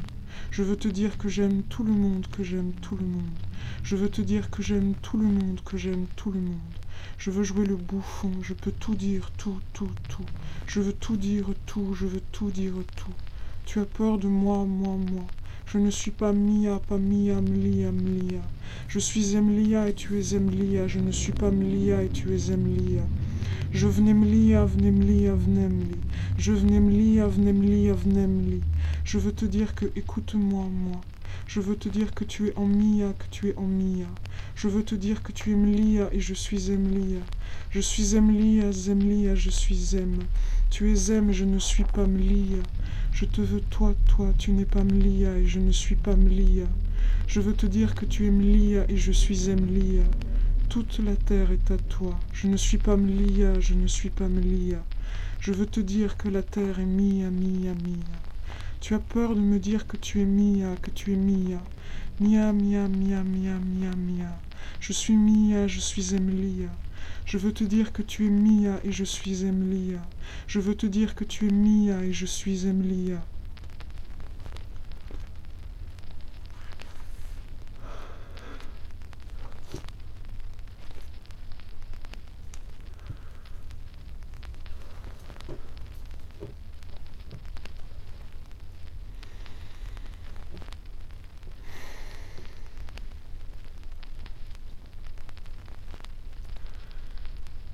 Je 0.50 0.62
veux 0.62 0.76
te 0.76 0.88
dire 0.88 1.16
que 1.16 1.30
j'aime 1.30 1.62
tout 1.70 1.84
le 1.84 1.92
monde, 1.94 2.26
que 2.26 2.42
j'aime 2.42 2.70
tout 2.82 2.98
le 2.98 3.06
monde. 3.06 3.38
Je 3.82 3.96
veux 3.96 4.10
te 4.10 4.20
dire 4.20 4.50
que 4.50 4.62
j'aime 4.62 4.92
tout 5.00 5.16
le 5.16 5.24
monde, 5.24 5.58
que 5.64 5.78
j'aime 5.78 6.04
tout 6.16 6.32
le 6.32 6.40
monde. 6.40 6.76
Je 7.16 7.30
veux 7.30 7.44
jouer 7.44 7.64
le 7.64 7.76
bouffon, 7.76 8.30
je 8.42 8.52
peux 8.52 8.72
tout 8.72 8.94
dire, 8.94 9.30
tout, 9.38 9.62
tout, 9.72 9.88
tout. 10.08 10.26
Je 10.66 10.82
veux 10.82 10.92
tout 10.92 11.16
dire, 11.16 11.46
tout, 11.64 11.94
je 11.94 12.04
veux 12.04 12.22
tout 12.30 12.50
dire, 12.50 12.74
tout. 12.94 13.14
Tu 13.64 13.80
as 13.80 13.86
peur 13.86 14.18
de 14.18 14.28
moi, 14.28 14.66
moi, 14.66 14.98
moi. 15.10 15.24
Je 15.66 15.78
ne 15.78 15.90
suis 15.90 16.12
pas 16.12 16.32
Mia, 16.32 16.78
pas 16.78 16.96
Mia, 16.96 17.40
Mlia, 17.40 17.90
Mlia. 17.90 18.40
Je 18.86 19.00
suis 19.00 19.34
Emlia 19.34 19.88
et 19.88 19.94
tu 19.94 20.16
es 20.18 20.36
Emlia. 20.36 20.86
Je 20.86 21.00
ne 21.00 21.10
suis 21.10 21.32
pas 21.32 21.50
Mlia 21.50 22.04
et 22.04 22.08
tu 22.08 22.32
es 22.34 22.52
Emlia. 22.52 23.02
Je 23.72 23.88
venais 23.88 24.14
Mlia, 24.14 24.64
venez 24.64 24.92
Mlia, 24.92 25.34
venez 25.34 25.68
Mli. 25.68 25.96
Je 26.38 26.52
venais 26.52 26.78
Mlia, 26.78 27.26
venez 27.26 27.52
Mlia, 27.52 27.94
venez 27.94 28.28
Mli. 28.28 28.62
Je 29.04 29.18
veux 29.18 29.32
te 29.32 29.44
dire 29.44 29.74
que 29.74 29.86
écoute-moi, 29.96 30.66
moi. 30.70 31.00
Je 31.48 31.60
veux 31.60 31.76
te 31.76 31.88
dire 31.88 32.14
que 32.14 32.24
tu 32.24 32.48
es 32.48 32.56
en 32.56 32.66
Mia, 32.66 33.12
que 33.18 33.26
tu 33.28 33.48
es 33.48 33.56
en 33.56 33.66
Mia. 33.66 34.06
Je 34.54 34.68
veux 34.68 34.84
te 34.84 34.94
dire 34.94 35.22
que 35.24 35.32
tu 35.32 35.50
es 35.50 35.56
Mlia 35.56 36.08
et 36.12 36.20
je 36.20 36.34
suis 36.34 36.70
Emlia. 36.70 37.20
Je 37.70 37.80
suis 37.80 38.14
Emlia, 38.16 38.70
Zemlia, 38.70 39.34
je 39.34 39.50
suis 39.50 39.96
Em. 39.96 40.26
Tu 40.70 40.92
es 40.92 41.10
Em, 41.10 41.32
je 41.32 41.44
ne 41.44 41.58
suis 41.58 41.84
pas 41.84 42.06
Mlia. 42.06 42.62
Je 43.18 43.24
te 43.24 43.40
veux 43.40 43.62
toi, 43.62 43.94
toi, 44.04 44.34
tu 44.36 44.50
n'es 44.50 44.66
pas 44.66 44.84
Mlia 44.84 45.38
et 45.38 45.46
je 45.46 45.58
ne 45.58 45.72
suis 45.72 45.94
pas 45.94 46.14
Mlia. 46.16 46.66
Je 47.26 47.40
veux 47.40 47.54
te 47.54 47.64
dire 47.64 47.94
que 47.94 48.04
tu 48.04 48.26
es 48.26 48.30
Mlia 48.30 48.84
et 48.90 48.98
je 48.98 49.10
suis 49.10 49.48
Emlia. 49.48 50.02
Toute 50.68 50.98
la 50.98 51.16
terre 51.16 51.50
est 51.50 51.70
à 51.70 51.78
toi. 51.78 52.20
Je 52.34 52.46
ne 52.46 52.58
suis 52.58 52.76
pas 52.76 52.98
Mlia, 52.98 53.58
je 53.58 53.72
ne 53.72 53.86
suis 53.86 54.10
pas 54.10 54.28
Mlia. 54.28 54.84
Je 55.40 55.54
veux 55.54 55.64
te 55.64 55.80
dire 55.80 56.18
que 56.18 56.28
la 56.28 56.42
terre 56.42 56.78
est 56.78 56.84
Mia, 56.84 57.30
Mia, 57.30 57.72
Mia. 57.72 58.20
Tu 58.82 58.92
as 58.92 58.98
peur 58.98 59.34
de 59.34 59.40
me 59.40 59.58
dire 59.58 59.86
que 59.86 59.96
tu 59.96 60.20
es 60.20 60.26
Mia, 60.26 60.76
que 60.82 60.90
tu 60.90 61.14
es 61.14 61.16
Mia. 61.16 61.62
Mia, 62.20 62.52
Mia, 62.52 62.86
Mia, 62.86 63.22
Mia, 63.24 63.58
Mia, 63.58 63.96
Mia. 63.96 64.38
Je 64.78 64.92
suis 64.92 65.16
Mia, 65.16 65.66
je 65.66 65.80
suis 65.80 66.14
Emlia. 66.14 66.68
Je 67.26 67.38
veux 67.38 67.52
te 67.52 67.64
dire 67.64 67.92
que 67.92 68.02
tu 68.02 68.26
es 68.26 68.30
Mia 68.30 68.78
et 68.84 68.92
je 68.92 69.02
suis 69.02 69.44
Emlia. 69.44 69.98
Je 70.46 70.60
veux 70.60 70.76
te 70.76 70.86
dire 70.86 71.16
que 71.16 71.24
tu 71.24 71.48
es 71.48 71.50
Mia 71.50 72.00
et 72.04 72.12
je 72.12 72.24
suis 72.24 72.68
Emlia. 72.68 73.20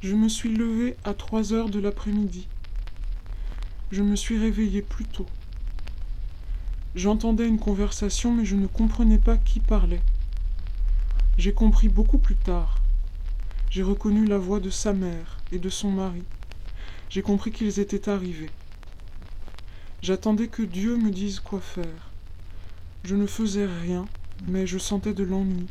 Je 0.02 0.16
me 0.16 0.28
suis 0.28 0.52
levé 0.52 0.96
à 1.04 1.14
trois 1.14 1.52
heures 1.52 1.68
de 1.68 1.78
l'après-midi. 1.78 2.48
Je 3.92 4.02
me 4.02 4.16
suis 4.16 4.36
réveillé 4.36 4.82
plus 4.82 5.04
tôt. 5.04 5.28
J'entendais 6.96 7.46
une 7.46 7.60
conversation, 7.60 8.34
mais 8.34 8.44
je 8.44 8.56
ne 8.56 8.66
comprenais 8.66 9.18
pas 9.18 9.36
qui 9.36 9.60
parlait. 9.60 10.02
J'ai 11.38 11.52
compris 11.52 11.88
beaucoup 11.88 12.18
plus 12.18 12.34
tard. 12.34 12.78
J'ai 13.70 13.84
reconnu 13.84 14.26
la 14.26 14.38
voix 14.38 14.58
de 14.58 14.70
sa 14.70 14.92
mère 14.92 15.38
et 15.52 15.60
de 15.60 15.68
son 15.68 15.92
mari. 15.92 16.24
J'ai 17.08 17.22
compris 17.22 17.52
qu'ils 17.52 17.78
étaient 17.78 18.08
arrivés. 18.08 18.50
J'attendais 20.02 20.48
que 20.48 20.62
Dieu 20.62 20.96
me 20.96 21.12
dise 21.12 21.38
quoi 21.38 21.60
faire. 21.60 22.10
Je 23.04 23.14
ne 23.14 23.26
faisais 23.26 23.66
rien, 23.66 24.06
mais 24.48 24.66
je 24.66 24.78
sentais 24.78 25.14
de 25.14 25.22
l'ennui. 25.22 25.68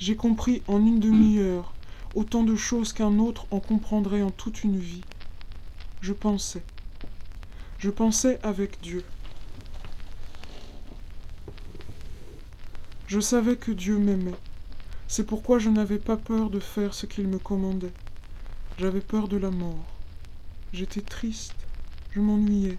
J'ai 0.00 0.16
compris 0.16 0.62
en 0.66 0.84
une 0.84 0.98
demi-heure 0.98 1.75
autant 2.14 2.42
de 2.42 2.56
choses 2.56 2.92
qu'un 2.92 3.18
autre 3.18 3.46
en 3.50 3.60
comprendrait 3.60 4.22
en 4.22 4.30
toute 4.30 4.64
une 4.64 4.78
vie. 4.78 5.02
Je 6.00 6.12
pensais. 6.12 6.62
Je 7.78 7.90
pensais 7.90 8.38
avec 8.42 8.80
Dieu. 8.80 9.04
Je 13.06 13.20
savais 13.20 13.56
que 13.56 13.70
Dieu 13.70 13.98
m'aimait. 13.98 14.34
C'est 15.08 15.26
pourquoi 15.26 15.58
je 15.58 15.70
n'avais 15.70 15.98
pas 15.98 16.16
peur 16.16 16.50
de 16.50 16.58
faire 16.58 16.94
ce 16.94 17.06
qu'il 17.06 17.28
me 17.28 17.38
commandait. 17.38 17.92
J'avais 18.78 19.00
peur 19.00 19.28
de 19.28 19.36
la 19.36 19.50
mort. 19.50 19.86
J'étais 20.72 21.00
triste. 21.00 21.54
Je 22.10 22.20
m'ennuyais. 22.20 22.78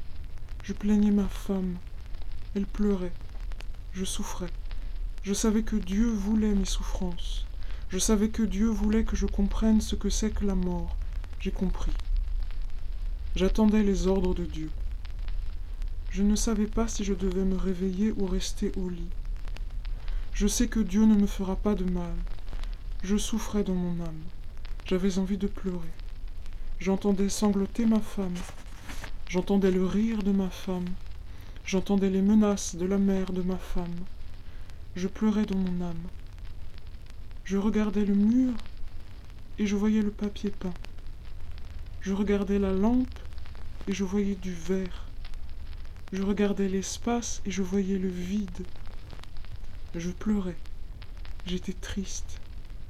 Je 0.64 0.74
plaignais 0.74 1.12
ma 1.12 1.28
femme. 1.28 1.78
Elle 2.56 2.66
pleurait. 2.66 3.14
Je 3.94 4.04
souffrais. 4.04 4.52
Je 5.24 5.34
savais 5.34 5.64
que 5.64 5.76
Dieu 5.76 6.08
voulait 6.08 6.54
mes 6.54 6.66
souffrances. 6.66 7.46
Je 7.90 8.00
savais 8.00 8.28
que 8.28 8.44
Dieu 8.44 8.68
voulait 8.68 9.06
que 9.06 9.16
je 9.16 9.26
comprenne 9.26 9.80
ce 9.80 9.96
que 9.96 10.10
c'est 10.10 10.32
que 10.32 10.46
la 10.46 10.56
mort. 10.56 10.98
J'ai 11.40 11.52
compris. 11.52 11.94
J'attendais 13.38 13.82
les 13.82 14.08
ordres 14.08 14.34
de 14.34 14.44
Dieu. 14.44 14.70
Je 16.10 16.22
ne 16.22 16.36
savais 16.36 16.66
pas 16.66 16.90
si 16.90 17.06
je 17.06 17.14
devais 17.14 17.46
me 17.46 17.56
réveiller 17.56 18.12
ou 18.18 18.26
rester 18.26 18.74
au 18.76 18.90
lit. 18.90 19.10
Je 20.34 20.48
sais 20.48 20.68
que 20.68 20.82
Dieu 20.82 21.06
ne 21.06 21.16
me 21.16 21.28
fera 21.28 21.56
pas 21.56 21.76
de 21.76 21.86
mal. 21.86 22.14
Je 23.04 23.16
souffrais 23.16 23.64
dans 23.64 23.76
mon 23.76 24.04
âme. 24.04 24.22
J'avais 24.86 25.18
envie 25.18 25.38
de 25.38 25.48
pleurer. 25.48 25.94
J'entendais 26.80 27.30
sangloter 27.30 27.86
ma 27.86 28.02
femme. 28.02 28.36
J'entendais 29.30 29.72
le 29.72 29.86
rire 29.86 30.24
de 30.24 30.34
ma 30.34 30.50
femme. 30.50 30.90
J'entendais 31.66 32.10
les 32.10 32.22
menaces 32.22 32.76
de 32.76 32.86
la 32.86 32.98
mère 32.98 33.32
de 33.32 33.44
ma 33.44 33.58
femme. 33.58 33.96
Je 34.98 35.08
pleurais 35.08 35.46
dans 35.46 35.58
mon 35.58 35.86
âme. 35.86 36.04
Je 37.48 37.56
regardais 37.56 38.04
le 38.04 38.14
mur 38.14 38.52
et 39.58 39.66
je 39.66 39.78
voyais 39.78 40.02
le 40.02 40.12
papier 40.12 40.50
peint. 40.50 40.74
Je 42.02 42.12
regardais 42.12 42.60
la 42.60 42.74
lampe 42.74 43.20
et 43.88 43.94
je 43.94 44.04
voyais 44.04 44.36
du 44.36 44.52
verre. 44.52 45.06
Je 46.12 46.24
regardais 46.24 46.68
l'espace 46.68 47.42
et 47.46 47.52
je 47.52 47.64
voyais 47.64 48.00
le 48.00 48.10
vide. 48.10 48.66
Je 49.96 50.10
pleurais. 50.10 50.58
J'étais 51.46 51.72
triste. 51.72 52.42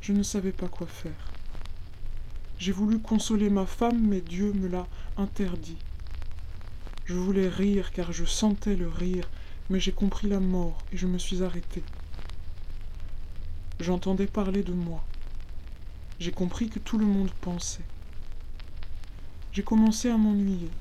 Je 0.01 0.11
ne 0.11 0.23
savais 0.23 0.53
pas 0.53 0.67
quoi 0.67 0.87
faire. 0.87 1.31
J'ai 2.57 2.71
voulu 2.71 2.97
consoler 2.97 3.51
ma 3.51 3.67
femme, 3.67 4.07
mais 4.07 4.21
Dieu 4.21 4.53
me 4.53 4.69
l'a 4.69 4.87
interdit. 5.17 5.77
Je 7.05 7.13
voulais 7.13 7.47
rire 7.47 7.91
car 7.91 8.11
je 8.11 8.25
sentais 8.25 8.75
le 8.75 8.87
rire, 8.89 9.29
mais 9.69 9.79
j'ai 9.79 9.91
compris 9.91 10.27
la 10.27 10.39
mort 10.39 10.79
et 10.91 10.97
je 10.97 11.05
me 11.05 11.19
suis 11.19 11.43
arrêté. 11.43 11.83
J'entendais 13.79 14.25
parler 14.25 14.63
de 14.63 14.73
moi. 14.73 15.03
J'ai 16.19 16.31
compris 16.31 16.67
que 16.67 16.79
tout 16.79 16.97
le 16.97 17.05
monde 17.05 17.29
pensait. 17.41 17.85
J'ai 19.53 19.61
commencé 19.61 20.09
à 20.09 20.17
m'ennuyer. 20.17 20.71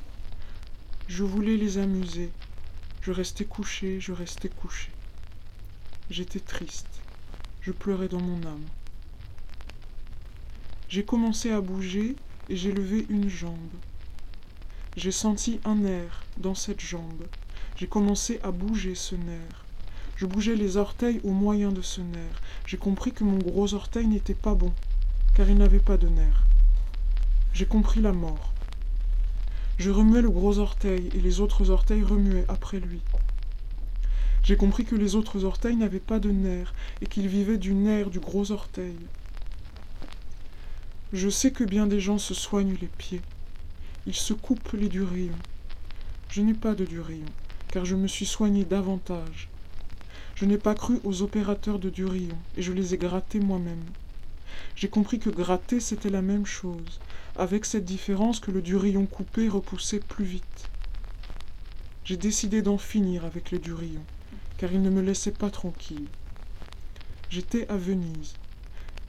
Je 1.07 1.23
voulais 1.23 1.59
les 1.59 1.77
amuser. 1.77 2.31
Je 3.03 3.13
restais 3.13 3.45
couché, 3.45 4.01
je 4.01 4.13
restais 4.13 4.49
couché. 4.49 4.91
J'étais 6.09 6.41
triste. 6.41 7.03
Je 7.61 7.71
pleurais 7.71 8.09
dans 8.09 8.23
mon 8.23 8.43
âme. 8.47 8.65
J'ai 10.89 11.05
commencé 11.05 11.51
à 11.51 11.61
bouger 11.61 12.17
et 12.49 12.57
j'ai 12.57 12.73
levé 12.73 13.05
une 13.11 13.29
jambe. 13.29 13.59
J'ai 14.97 15.13
senti 15.13 15.61
un 15.67 15.75
nerf 15.75 16.25
dans 16.39 16.55
cette 16.55 16.81
jambe. 16.81 17.27
J'ai 17.77 17.89
commencé 17.89 18.41
à 18.43 18.53
bouger 18.53 18.95
ce 18.95 19.17
nerf. 19.17 19.66
Je 20.17 20.25
bougeais 20.25 20.57
les 20.57 20.79
orteils 20.79 21.21
au 21.25 21.31
moyen 21.31 21.73
de 21.73 21.83
ce 21.83 22.01
nerf. 22.01 22.41
J'ai 22.67 22.79
compris 22.79 23.13
que 23.13 23.23
mon 23.23 23.37
gros 23.37 23.75
orteil 23.75 24.07
n'était 24.07 24.33
pas 24.33 24.55
bon, 24.55 24.73
car 25.35 25.47
il 25.49 25.59
n'avait 25.59 25.79
pas 25.79 25.99
de 25.99 26.09
nerf. 26.09 26.45
J'ai 27.53 27.67
compris 27.67 28.01
la 28.01 28.13
mort. 28.13 28.55
Je 29.79 29.91
remuais 29.91 30.23
le 30.23 30.31
gros 30.31 30.59
orteil 30.59 31.11
et 31.15 31.21
les 31.21 31.41
autres 31.41 31.71
orteils 31.71 32.03
remuaient 32.03 32.47
après 32.49 32.81
lui. 32.81 33.03
J'ai 34.43 34.57
compris 34.57 34.87
que 34.87 34.95
les 34.95 35.17
autres 35.17 35.45
orteils 35.45 35.77
n'avaient 35.77 36.01
pas 36.01 36.19
de 36.19 36.31
nerf 36.31 36.73
et 37.03 37.07
qu'ils 37.07 37.29
vivaient 37.29 37.59
du 37.59 37.75
nerf 37.75 38.09
du 38.09 38.21
gros 38.21 38.53
orteil. 38.53 38.97
Je 41.13 41.29
sais 41.29 41.51
que 41.51 41.65
bien 41.65 41.87
des 41.87 42.01
gens 42.01 42.19
se 42.19 42.33
soignent 42.33 42.79
les 42.81 42.87
pieds. 42.87 43.23
Ils 44.07 44.15
se 44.15 44.33
coupent 44.33 44.73
les 44.73 44.89
durillons. 44.89 45.35
Je 46.31 46.41
n'ai 46.41 46.55
pas 46.55 46.75
de 46.75 46.87
durillon, 46.87 47.27
car 47.69 47.85
je 47.85 47.97
me 47.97 48.07
suis 48.07 48.25
soigné 48.25 48.65
davantage. 48.65 49.51
Je 50.37 50.45
n'ai 50.45 50.59
pas 50.59 50.75
cru 50.75 51.01
aux 51.03 51.23
opérateurs 51.23 51.79
de 51.79 51.89
Durillon, 51.89 52.37
et 52.59 52.63
je 52.63 52.73
les 52.73 52.93
ai 52.93 52.99
grattés 52.99 53.41
moi-même. 53.41 53.85
J'ai 54.75 54.89
compris 54.89 55.19
que 55.19 55.31
gratter 55.31 55.81
c'était 55.81 56.11
la 56.11 56.21
même 56.21 56.45
chose, 56.45 57.01
avec 57.37 57.65
cette 57.65 57.87
différence 57.87 58.39
que 58.39 58.51
le 58.51 58.61
Durillon 58.61 59.07
coupé 59.07 59.49
repoussait 59.49 59.99
plus 59.99 60.27
vite. 60.27 60.69
J'ai 62.05 62.19
décidé 62.19 62.61
d'en 62.61 62.77
finir 62.77 63.25
avec 63.25 63.51
les 63.51 63.59
Durillons, 63.59 64.05
car 64.59 64.71
ils 64.71 64.83
ne 64.83 64.91
me 64.91 65.01
laissaient 65.01 65.31
pas 65.31 65.49
tranquille. 65.49 66.07
J'étais 67.31 67.67
à 67.69 67.79
Venise. 67.79 68.35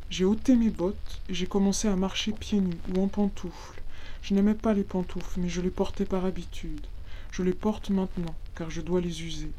J'ai 0.09 0.23
ôté 0.23 0.55
mes 0.55 0.69
bottes 0.69 1.21
et 1.27 1.33
j'ai 1.33 1.45
commencé 1.45 1.89
à 1.89 1.97
marcher 1.97 2.31
pieds 2.31 2.61
nus 2.61 2.79
ou 2.95 3.03
en 3.03 3.09
pantoufles. 3.09 3.81
Je 4.21 4.33
n'aimais 4.33 4.53
pas 4.53 4.73
les 4.73 4.83
pantoufles, 4.83 5.41
mais 5.41 5.49
je 5.49 5.59
les 5.59 5.71
portais 5.71 6.05
par 6.05 6.23
habitude. 6.23 6.87
Je 7.31 7.43
les 7.43 7.53
porte 7.53 7.89
maintenant, 7.89 8.33
car 8.55 8.69
je 8.69 8.79
dois 8.79 9.01
les 9.01 9.23
user. 9.23 9.51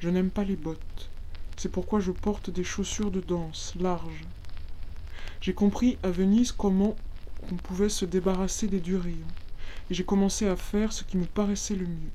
Je 0.00 0.08
n'aime 0.08 0.30
pas 0.30 0.44
les 0.44 0.56
bottes. 0.56 1.10
C'est 1.58 1.70
pourquoi 1.70 2.00
je 2.00 2.10
porte 2.10 2.48
des 2.48 2.64
chaussures 2.64 3.10
de 3.10 3.20
danse, 3.20 3.74
larges. 3.78 4.24
J'ai 5.42 5.52
compris 5.52 5.98
à 6.02 6.10
Venise 6.10 6.52
comment 6.52 6.96
on 7.52 7.56
pouvait 7.56 7.90
se 7.90 8.06
débarrasser 8.06 8.66
des 8.66 8.80
durillons, 8.80 9.26
et 9.90 9.94
j'ai 9.94 10.04
commencé 10.04 10.48
à 10.48 10.56
faire 10.56 10.94
ce 10.94 11.04
qui 11.04 11.18
me 11.18 11.26
paraissait 11.26 11.74
le 11.74 11.84
mieux. 11.84 12.12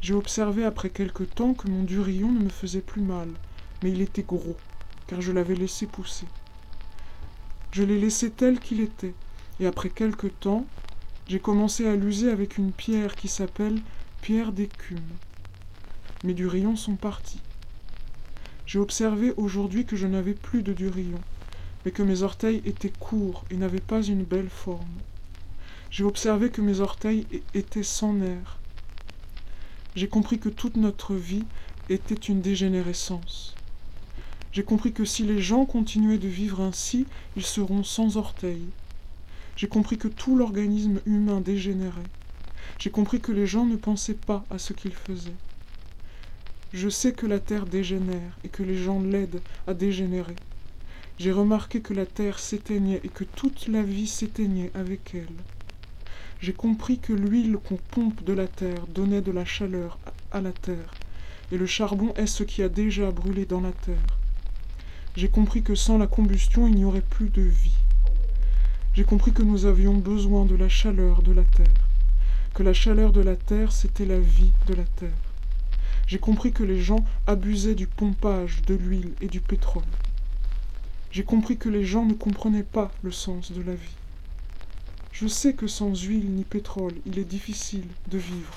J'ai 0.00 0.14
observé 0.14 0.64
après 0.64 0.90
quelque 0.90 1.22
temps 1.22 1.54
que 1.54 1.68
mon 1.68 1.84
durillon 1.84 2.32
ne 2.32 2.42
me 2.42 2.48
faisait 2.48 2.80
plus 2.80 3.02
mal, 3.02 3.28
mais 3.84 3.92
il 3.92 4.00
était 4.00 4.24
gros, 4.24 4.56
car 5.06 5.20
je 5.20 5.30
l'avais 5.30 5.54
laissé 5.54 5.86
pousser. 5.86 6.26
Je 7.70 7.84
l'ai 7.84 8.00
laissé 8.00 8.32
tel 8.32 8.58
qu'il 8.58 8.80
était, 8.80 9.14
et 9.60 9.66
après 9.68 9.90
quelque 9.90 10.26
temps, 10.26 10.66
j'ai 11.28 11.38
commencé 11.38 11.86
à 11.86 11.94
l'user 11.94 12.32
avec 12.32 12.58
une 12.58 12.72
pierre 12.72 13.14
qui 13.14 13.28
s'appelle 13.28 13.80
pierre 14.22 14.50
d'écume. 14.50 14.98
Mes 16.24 16.34
durillons 16.34 16.74
sont 16.74 16.96
partis. 16.96 17.40
J'ai 18.66 18.80
observé 18.80 19.32
aujourd'hui 19.36 19.84
que 19.84 19.94
je 19.94 20.08
n'avais 20.08 20.34
plus 20.34 20.64
de 20.64 20.72
durillon, 20.72 21.20
mais 21.84 21.92
que 21.92 22.02
mes 22.02 22.22
orteils 22.22 22.60
étaient 22.64 22.92
courts 22.98 23.44
et 23.52 23.56
n'avaient 23.56 23.78
pas 23.78 24.02
une 24.02 24.24
belle 24.24 24.50
forme. 24.50 24.98
J'ai 25.92 26.02
observé 26.02 26.50
que 26.50 26.60
mes 26.60 26.80
orteils 26.80 27.24
étaient 27.54 27.84
sans 27.84 28.14
nerfs. 28.14 28.58
J'ai 29.94 30.08
compris 30.08 30.40
que 30.40 30.48
toute 30.48 30.76
notre 30.76 31.14
vie 31.14 31.44
était 31.88 32.14
une 32.16 32.40
dégénérescence. 32.40 33.54
J'ai 34.50 34.64
compris 34.64 34.92
que 34.92 35.04
si 35.04 35.22
les 35.22 35.40
gens 35.40 35.66
continuaient 35.66 36.18
de 36.18 36.26
vivre 36.26 36.60
ainsi, 36.60 37.06
ils 37.36 37.44
seront 37.44 37.84
sans 37.84 38.16
orteils. 38.16 38.68
J'ai 39.54 39.68
compris 39.68 39.98
que 39.98 40.08
tout 40.08 40.36
l'organisme 40.36 41.00
humain 41.06 41.40
dégénérait. 41.40 42.02
J'ai 42.80 42.90
compris 42.90 43.20
que 43.20 43.30
les 43.30 43.46
gens 43.46 43.66
ne 43.66 43.76
pensaient 43.76 44.14
pas 44.14 44.44
à 44.50 44.58
ce 44.58 44.72
qu'ils 44.72 44.94
faisaient. 44.94 45.30
Je 46.74 46.90
sais 46.90 47.12
que 47.12 47.26
la 47.26 47.38
Terre 47.38 47.64
dégénère 47.64 48.38
et 48.44 48.48
que 48.48 48.62
les 48.62 48.76
gens 48.76 49.00
l'aident 49.00 49.40
à 49.66 49.72
dégénérer. 49.72 50.36
J'ai 51.18 51.32
remarqué 51.32 51.80
que 51.80 51.94
la 51.94 52.04
Terre 52.04 52.38
s'éteignait 52.38 53.00
et 53.02 53.08
que 53.08 53.24
toute 53.24 53.68
la 53.68 53.82
vie 53.82 54.06
s'éteignait 54.06 54.70
avec 54.74 55.14
elle. 55.14 55.26
J'ai 56.40 56.52
compris 56.52 56.98
que 56.98 57.14
l'huile 57.14 57.56
qu'on 57.56 57.78
pompe 57.90 58.22
de 58.22 58.34
la 58.34 58.46
Terre 58.46 58.86
donnait 58.86 59.22
de 59.22 59.32
la 59.32 59.46
chaleur 59.46 59.98
à 60.30 60.42
la 60.42 60.52
Terre, 60.52 60.94
et 61.50 61.56
le 61.56 61.66
charbon 61.66 62.12
est 62.16 62.26
ce 62.26 62.44
qui 62.44 62.62
a 62.62 62.68
déjà 62.68 63.10
brûlé 63.10 63.46
dans 63.46 63.62
la 63.62 63.72
Terre. 63.72 64.18
J'ai 65.16 65.28
compris 65.28 65.62
que 65.62 65.74
sans 65.74 65.96
la 65.96 66.06
combustion 66.06 66.68
il 66.68 66.74
n'y 66.74 66.84
aurait 66.84 67.00
plus 67.00 67.30
de 67.30 67.42
vie. 67.42 67.74
J'ai 68.92 69.04
compris 69.04 69.32
que 69.32 69.42
nous 69.42 69.64
avions 69.64 69.94
besoin 69.94 70.44
de 70.44 70.54
la 70.54 70.68
chaleur 70.68 71.22
de 71.22 71.32
la 71.32 71.44
Terre, 71.44 71.88
que 72.54 72.62
la 72.62 72.74
chaleur 72.74 73.12
de 73.12 73.22
la 73.22 73.36
Terre 73.36 73.72
c'était 73.72 74.06
la 74.06 74.20
vie 74.20 74.52
de 74.66 74.74
la 74.74 74.84
Terre. 74.84 75.27
J'ai 76.08 76.18
compris 76.18 76.52
que 76.52 76.64
les 76.64 76.80
gens 76.80 77.04
abusaient 77.26 77.74
du 77.74 77.86
pompage 77.86 78.62
de 78.62 78.74
l'huile 78.74 79.12
et 79.20 79.26
du 79.26 79.42
pétrole. 79.42 79.82
J'ai 81.12 81.22
compris 81.22 81.58
que 81.58 81.68
les 81.68 81.84
gens 81.84 82.06
ne 82.06 82.14
comprenaient 82.14 82.62
pas 82.62 82.90
le 83.02 83.12
sens 83.12 83.52
de 83.52 83.60
la 83.60 83.74
vie. 83.74 83.96
Je 85.12 85.26
sais 85.26 85.52
que 85.52 85.66
sans 85.66 85.94
huile 85.94 86.30
ni 86.30 86.44
pétrole, 86.44 86.94
il 87.04 87.18
est 87.18 87.26
difficile 87.26 87.84
de 88.10 88.16
vivre. 88.16 88.54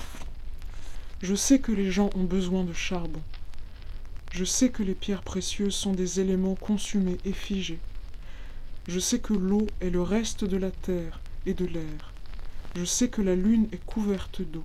Je 1.22 1.36
sais 1.36 1.60
que 1.60 1.74
les 1.74 1.92
gens 1.92 2.10
ont 2.16 2.24
besoin 2.24 2.64
de 2.64 2.72
charbon. 2.72 3.22
Je 4.32 4.46
sais 4.46 4.70
que 4.70 4.82
les 4.82 4.96
pierres 4.96 5.22
précieuses 5.22 5.76
sont 5.76 5.92
des 5.92 6.22
éléments 6.22 6.56
consumés 6.56 7.18
et 7.26 7.34
figés. 7.34 7.80
Je 8.88 9.00
sais 9.00 9.20
que 9.20 9.34
l'eau 9.34 9.68
est 9.82 9.90
le 9.90 10.02
reste 10.02 10.46
de 10.46 10.56
la 10.56 10.72
terre 10.72 11.20
et 11.46 11.54
de 11.54 11.66
l'air. 11.66 12.14
Je 12.78 12.86
sais 12.86 13.10
que 13.10 13.22
la 13.22 13.36
lune 13.36 13.68
est 13.74 13.86
couverte 13.86 14.42
d'eau. 14.42 14.64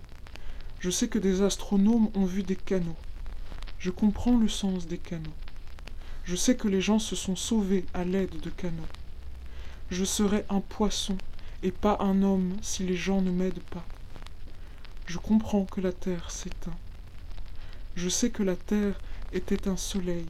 Je 0.81 0.91
sais 0.91 1.09
que 1.09 1.18
des 1.18 1.43
astronomes 1.43 2.09
ont 2.14 2.27
vu 2.27 2.43
des 2.43 2.57
canaux. 2.57 2.97
Je 3.79 3.91
comprends 3.91 4.37
le 4.37 4.49
sens 4.49 4.87
des 4.87 4.99
canaux. 4.99 5.35
Je 6.24 6.37
sais 6.37 6.57
que 6.57 6.68
les 6.68 6.81
gens 6.81 6.99
se 6.99 7.16
sont 7.16 7.37
sauvés 7.37 7.85
à 7.95 8.05
l'aide 8.05 8.41
de 8.41 8.51
canaux. 8.51 8.83
Je 9.91 10.05
serai 10.05 10.45
un 10.49 10.61
poisson 10.61 11.16
et 11.62 11.70
pas 11.70 11.97
un 12.01 12.22
homme 12.22 12.57
si 12.62 12.83
les 12.85 12.97
gens 12.97 13.22
ne 13.22 13.31
m'aident 13.31 13.62
pas. 13.70 13.85
Je 15.07 15.18
comprends 15.18 15.64
que 15.64 15.81
la 15.81 15.93
terre 15.93 16.31
s'éteint. 16.31 16.77
Je 17.95 18.09
sais 18.09 18.31
que 18.31 18.43
la 18.43 18.57
terre 18.57 18.99
était 19.33 19.68
un 19.68 19.77
soleil. 19.77 20.27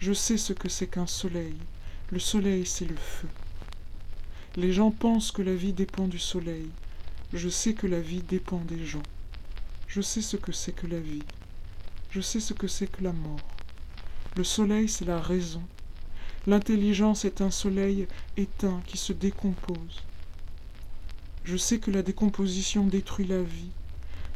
Je 0.00 0.12
sais 0.12 0.36
ce 0.36 0.52
que 0.52 0.68
c'est 0.68 0.86
qu'un 0.86 1.06
soleil. 1.06 1.56
Le 2.10 2.18
soleil, 2.18 2.66
c'est 2.66 2.84
le 2.84 2.96
feu. 2.96 3.28
Les 4.56 4.72
gens 4.72 4.90
pensent 4.90 5.32
que 5.32 5.42
la 5.42 5.54
vie 5.54 5.72
dépend 5.72 6.06
du 6.06 6.18
soleil. 6.18 6.68
Je 7.32 7.48
sais 7.48 7.74
que 7.74 7.86
la 7.86 8.00
vie 8.00 8.22
dépend 8.22 8.60
des 8.60 8.84
gens. 8.86 9.02
Je 9.88 10.02
sais 10.02 10.20
ce 10.20 10.36
que 10.36 10.52
c'est 10.52 10.72
que 10.72 10.86
la 10.86 11.00
vie. 11.00 11.22
Je 12.10 12.20
sais 12.20 12.40
ce 12.40 12.52
que 12.52 12.68
c'est 12.68 12.88
que 12.88 13.02
la 13.02 13.12
mort. 13.12 13.40
Le 14.36 14.44
soleil, 14.44 14.86
c'est 14.86 15.06
la 15.06 15.18
raison. 15.18 15.62
L'intelligence 16.46 17.24
est 17.24 17.40
un 17.40 17.50
soleil 17.50 18.06
éteint 18.36 18.82
qui 18.86 18.98
se 18.98 19.14
décompose. 19.14 20.02
Je 21.42 21.56
sais 21.56 21.78
que 21.78 21.90
la 21.90 22.02
décomposition 22.02 22.84
détruit 22.84 23.26
la 23.26 23.42
vie. 23.42 23.70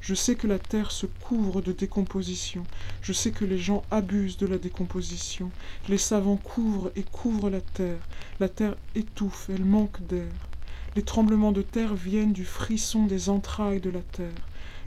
Je 0.01 0.15
sais 0.15 0.37
que 0.37 0.47
la 0.47 0.59
terre 0.59 0.91
se 0.91 1.05
couvre 1.05 1.61
de 1.61 1.73
décomposition. 1.73 2.65
Je 3.03 3.13
sais 3.13 3.31
que 3.31 3.45
les 3.45 3.59
gens 3.59 3.85
abusent 3.91 4.39
de 4.39 4.47
la 4.47 4.57
décomposition. 4.57 5.51
Les 5.91 5.99
savants 5.99 6.39
couvrent 6.39 6.93
et 6.97 7.03
couvrent 7.03 7.51
la 7.51 7.61
terre. 7.61 8.01
La 8.41 8.49
terre 8.49 8.77
étouffe, 8.95 9.51
elle 9.51 9.67
manque 9.67 10.01
d'air. 10.07 10.33
Les 10.97 11.03
tremblements 11.03 11.53
de 11.53 11.63
terre 11.63 11.95
viennent 11.95 12.33
du 12.33 12.47
frisson 12.47 13.05
des 13.05 13.29
entrailles 13.29 13.81
de 13.83 13.91
la 13.91 14.01
terre. 14.01 14.33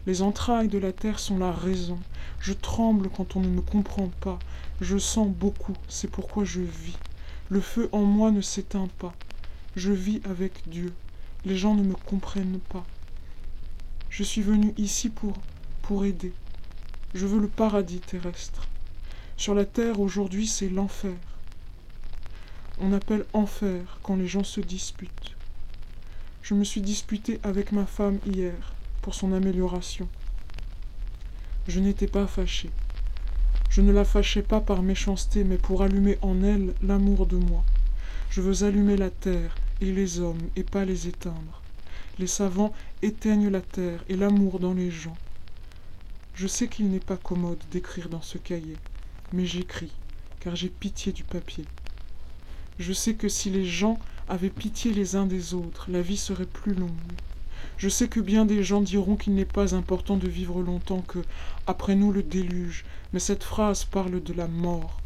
Les 0.07 0.21
entrailles 0.21 0.67
de 0.67 0.77
la 0.77 0.91
terre 0.91 1.17
sont 1.17 1.39
la 1.39 1.51
raison. 1.51 1.97
Je 2.39 2.53
tremble 2.53 3.09
quand 3.09 3.35
on 3.35 3.39
ne 3.39 3.47
me 3.47 3.61
comprend 3.61 4.11
pas. 4.21 4.37
Je 4.79 4.99
sens 4.99 5.27
beaucoup, 5.27 5.73
c'est 5.87 6.11
pourquoi 6.11 6.43
je 6.43 6.61
vis. 6.61 6.97
Le 7.49 7.59
feu 7.59 7.89
en 7.91 8.03
moi 8.03 8.29
ne 8.29 8.41
s'éteint 8.41 8.89
pas. 8.99 9.15
Je 9.75 9.91
vis 9.91 10.21
avec 10.23 10.69
Dieu. 10.69 10.93
Les 11.43 11.57
gens 11.57 11.73
ne 11.73 11.81
me 11.81 11.95
comprennent 11.95 12.59
pas. 12.69 12.85
Je 14.09 14.23
suis 14.23 14.43
venu 14.43 14.75
ici 14.77 15.09
pour 15.09 15.33
pour 15.81 16.05
aider. 16.05 16.33
Je 17.15 17.25
veux 17.25 17.39
le 17.39 17.47
paradis 17.47 17.99
terrestre. 17.99 18.67
Sur 19.37 19.55
la 19.55 19.65
terre 19.65 19.99
aujourd'hui, 19.99 20.47
c'est 20.47 20.69
l'enfer. 20.69 21.15
On 22.79 22.93
appelle 22.93 23.25
enfer 23.33 23.99
quand 24.03 24.15
les 24.15 24.27
gens 24.27 24.43
se 24.43 24.61
disputent. 24.61 25.35
Je 26.43 26.53
me 26.53 26.63
suis 26.63 26.81
disputé 26.81 27.39
avec 27.43 27.71
ma 27.71 27.85
femme 27.85 28.19
hier 28.27 28.74
son 29.13 29.33
amélioration. 29.33 30.07
Je 31.67 31.79
n'étais 31.79 32.07
pas 32.07 32.27
fâché. 32.27 32.69
Je 33.69 33.81
ne 33.81 33.91
la 33.91 34.05
fâchais 34.05 34.41
pas 34.41 34.61
par 34.61 34.81
méchanceté, 34.81 35.43
mais 35.43 35.57
pour 35.57 35.83
allumer 35.83 36.17
en 36.21 36.41
elle 36.43 36.73
l'amour 36.81 37.25
de 37.25 37.37
moi. 37.37 37.63
Je 38.29 38.41
veux 38.41 38.63
allumer 38.63 38.97
la 38.97 39.09
terre 39.09 39.55
et 39.81 39.91
les 39.91 40.19
hommes, 40.19 40.41
et 40.55 40.63
pas 40.63 40.85
les 40.85 41.07
éteindre. 41.07 41.61
Les 42.19 42.27
savants 42.27 42.73
éteignent 43.01 43.49
la 43.49 43.61
terre 43.61 44.03
et 44.07 44.15
l'amour 44.15 44.59
dans 44.59 44.73
les 44.73 44.91
gens. 44.91 45.17
Je 46.33 46.47
sais 46.47 46.67
qu'il 46.67 46.89
n'est 46.89 46.99
pas 46.99 47.17
commode 47.17 47.61
d'écrire 47.71 48.09
dans 48.09 48.21
ce 48.21 48.37
cahier, 48.37 48.77
mais 49.33 49.45
j'écris, 49.45 49.91
car 50.39 50.55
j'ai 50.55 50.69
pitié 50.69 51.11
du 51.11 51.23
papier. 51.23 51.65
Je 52.79 52.93
sais 52.93 53.15
que 53.15 53.29
si 53.29 53.49
les 53.49 53.65
gens 53.65 53.99
avaient 54.27 54.49
pitié 54.49 54.93
les 54.93 55.15
uns 55.15 55.25
des 55.25 55.53
autres, 55.53 55.89
la 55.89 56.01
vie 56.01 56.17
serait 56.17 56.45
plus 56.45 56.73
longue. 56.73 56.89
Je 57.77 57.89
sais 57.89 58.07
que 58.07 58.21
bien 58.21 58.45
des 58.45 58.63
gens 58.63 58.81
diront 58.81 59.17
qu'il 59.17 59.33
n'est 59.33 59.43
pas 59.43 59.75
important 59.75 60.15
de 60.15 60.29
vivre 60.29 60.61
longtemps, 60.61 61.01
que 61.01 61.19
après 61.67 61.95
nous 61.95 62.11
le 62.11 62.23
déluge, 62.23 62.85
mais 63.11 63.19
cette 63.19 63.43
phrase 63.43 63.83
parle 63.83 64.23
de 64.23 64.33
la 64.33 64.47
mort. 64.47 65.01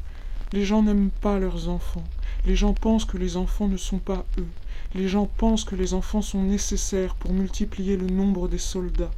Les 0.53 0.65
gens 0.65 0.83
n'aiment 0.83 1.11
pas 1.21 1.39
leurs 1.39 1.69
enfants. 1.69 2.03
Les 2.45 2.55
gens 2.55 2.73
pensent 2.73 3.05
que 3.05 3.17
les 3.17 3.37
enfants 3.37 3.67
ne 3.67 3.77
sont 3.77 3.99
pas 3.99 4.25
eux. 4.37 4.47
Les 4.95 5.07
gens 5.07 5.27
pensent 5.37 5.63
que 5.63 5.75
les 5.75 5.93
enfants 5.93 6.23
sont 6.23 6.41
nécessaires 6.41 7.13
pour 7.13 7.33
multiplier 7.33 7.97
le 7.97 8.07
nombre 8.07 8.47
des 8.47 8.57
soldats. 8.57 9.11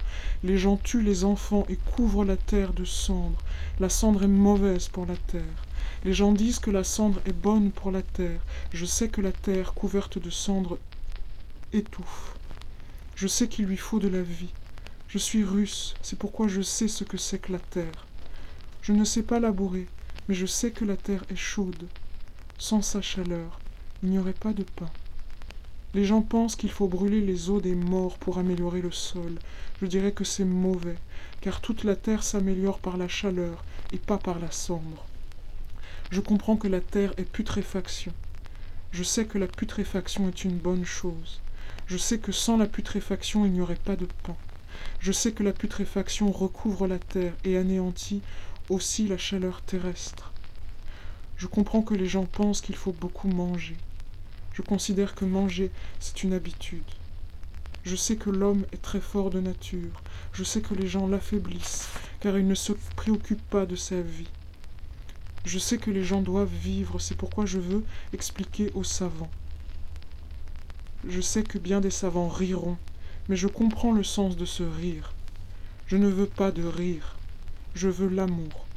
Les 0.43 0.57
gens 0.57 0.75
tuent 0.75 1.03
les 1.03 1.23
enfants 1.23 1.65
et 1.69 1.77
couvrent 1.77 2.25
la 2.25 2.35
terre 2.35 2.73
de 2.73 2.83
cendres. 2.83 3.41
La 3.79 3.87
cendre 3.87 4.23
est 4.23 4.27
mauvaise 4.27 4.89
pour 4.89 5.05
la 5.05 5.15
terre. 5.15 5.63
Les 6.03 6.13
gens 6.13 6.33
disent 6.33 6.59
que 6.59 6.71
la 6.71 6.83
cendre 6.83 7.21
est 7.25 7.31
bonne 7.31 7.71
pour 7.71 7.91
la 7.91 8.01
terre. 8.01 8.41
Je 8.73 8.85
sais 8.85 9.07
que 9.07 9.21
la 9.21 9.31
terre 9.31 9.73
couverte 9.73 10.17
de 10.19 10.29
cendres 10.29 10.77
étouffe. 11.71 12.35
Je 13.21 13.27
sais 13.27 13.47
qu'il 13.47 13.65
lui 13.65 13.77
faut 13.77 13.99
de 13.99 14.07
la 14.07 14.23
vie. 14.23 14.49
Je 15.07 15.19
suis 15.19 15.43
russe, 15.43 15.93
c'est 16.01 16.17
pourquoi 16.17 16.47
je 16.47 16.63
sais 16.63 16.87
ce 16.87 17.03
que 17.03 17.17
c'est 17.17 17.37
que 17.37 17.51
la 17.51 17.59
terre. 17.59 18.07
Je 18.81 18.93
ne 18.93 19.03
sais 19.03 19.21
pas 19.21 19.39
labourer, 19.39 19.87
mais 20.27 20.33
je 20.33 20.47
sais 20.47 20.71
que 20.71 20.85
la 20.85 20.97
terre 20.97 21.23
est 21.29 21.35
chaude. 21.35 21.87
Sans 22.57 22.81
sa 22.81 22.99
chaleur, 22.99 23.59
il 24.01 24.09
n'y 24.09 24.17
aurait 24.17 24.33
pas 24.33 24.53
de 24.53 24.63
pain. 24.63 24.89
Les 25.93 26.03
gens 26.03 26.23
pensent 26.23 26.55
qu'il 26.55 26.71
faut 26.71 26.87
brûler 26.87 27.21
les 27.21 27.51
os 27.51 27.61
des 27.61 27.75
morts 27.75 28.17
pour 28.17 28.39
améliorer 28.39 28.81
le 28.81 28.89
sol. 28.89 29.37
Je 29.83 29.85
dirais 29.85 30.13
que 30.13 30.23
c'est 30.23 30.43
mauvais, 30.43 30.97
car 31.41 31.61
toute 31.61 31.83
la 31.83 31.95
terre 31.95 32.23
s'améliore 32.23 32.79
par 32.79 32.97
la 32.97 33.07
chaleur 33.07 33.63
et 33.93 33.99
pas 33.99 34.17
par 34.17 34.39
la 34.39 34.49
cendre. 34.49 35.05
Je 36.09 36.21
comprends 36.21 36.57
que 36.57 36.67
la 36.67 36.81
terre 36.81 37.13
est 37.17 37.31
putréfaction. 37.31 38.13
Je 38.91 39.03
sais 39.03 39.25
que 39.25 39.37
la 39.37 39.45
putréfaction 39.45 40.27
est 40.27 40.43
une 40.43 40.57
bonne 40.57 40.85
chose. 40.85 41.39
Je 41.91 41.97
sais 41.97 42.19
que 42.19 42.31
sans 42.31 42.55
la 42.55 42.67
putréfaction 42.67 43.45
il 43.45 43.51
n'y 43.51 43.59
aurait 43.59 43.75
pas 43.75 43.97
de 43.97 44.07
pain. 44.23 44.37
Je 45.01 45.11
sais 45.11 45.33
que 45.33 45.43
la 45.43 45.51
putréfaction 45.51 46.31
recouvre 46.31 46.87
la 46.87 46.97
terre 46.97 47.33
et 47.43 47.57
anéantit 47.57 48.21
aussi 48.69 49.09
la 49.09 49.17
chaleur 49.17 49.61
terrestre. 49.61 50.31
Je 51.35 51.47
comprends 51.47 51.81
que 51.81 51.93
les 51.93 52.07
gens 52.07 52.23
pensent 52.23 52.61
qu'il 52.61 52.77
faut 52.77 52.93
beaucoup 52.93 53.27
manger. 53.27 53.75
Je 54.53 54.61
considère 54.61 55.15
que 55.15 55.25
manger, 55.25 55.69
c'est 55.99 56.23
une 56.23 56.31
habitude. 56.31 56.89
Je 57.83 57.97
sais 57.97 58.15
que 58.15 58.29
l'homme 58.29 58.65
est 58.71 58.81
très 58.81 59.01
fort 59.01 59.29
de 59.29 59.41
nature. 59.41 60.01
Je 60.31 60.45
sais 60.45 60.61
que 60.61 60.73
les 60.73 60.87
gens 60.87 61.07
l'affaiblissent, 61.07 61.89
car 62.21 62.37
il 62.37 62.47
ne 62.47 62.55
se 62.55 62.71
préoccupe 62.95 63.43
pas 63.49 63.65
de 63.65 63.75
sa 63.75 63.99
vie. 63.99 64.29
Je 65.43 65.59
sais 65.59 65.77
que 65.77 65.91
les 65.91 66.05
gens 66.05 66.21
doivent 66.21 66.55
vivre, 66.55 66.99
c'est 66.99 67.17
pourquoi 67.17 67.45
je 67.45 67.59
veux 67.59 67.83
expliquer 68.13 68.71
aux 68.75 68.85
savants. 68.85 69.29
Je 71.07 71.19
sais 71.19 71.43
que 71.43 71.57
bien 71.57 71.81
des 71.81 71.89
savants 71.89 72.29
riront, 72.29 72.77
mais 73.27 73.35
je 73.35 73.47
comprends 73.47 73.91
le 73.91 74.03
sens 74.03 74.37
de 74.37 74.45
ce 74.45 74.61
rire. 74.61 75.13
Je 75.87 75.97
ne 75.97 76.07
veux 76.07 76.27
pas 76.27 76.51
de 76.51 76.63
rire, 76.63 77.17
je 77.73 77.87
veux 77.87 78.07
l'amour. 78.07 78.67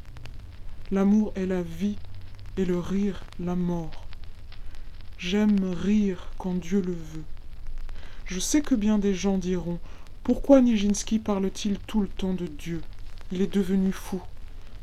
L'amour 0.91 1.33
est 1.37 1.47
la 1.47 1.63
vie 1.63 1.97
et 2.57 2.65
le 2.65 2.79
rire 2.79 3.23
la 3.39 3.55
mort. 3.55 4.07
J'aime 5.19 5.73
rire 5.73 6.29
quand 6.39 6.55
Dieu 6.55 6.81
le 6.81 6.93
veut. 6.93 7.25
Je 8.25 8.41
sais 8.41 8.63
que 8.63 8.75
bien 8.75 8.99
des 8.99 9.15
gens 9.15 9.39
diront 9.39 9.79
Pourquoi 10.23 10.63
Nijinsky 10.63 11.19
parle-t-il 11.19 11.79
tout 11.79 12.01
le 12.01 12.09
temps 12.09 12.35
de 12.35 12.47
Dieu? 12.47 12.81
Il 13.33 13.43
est 13.43 13.53
devenu 13.53 13.93
fou. 13.93 14.23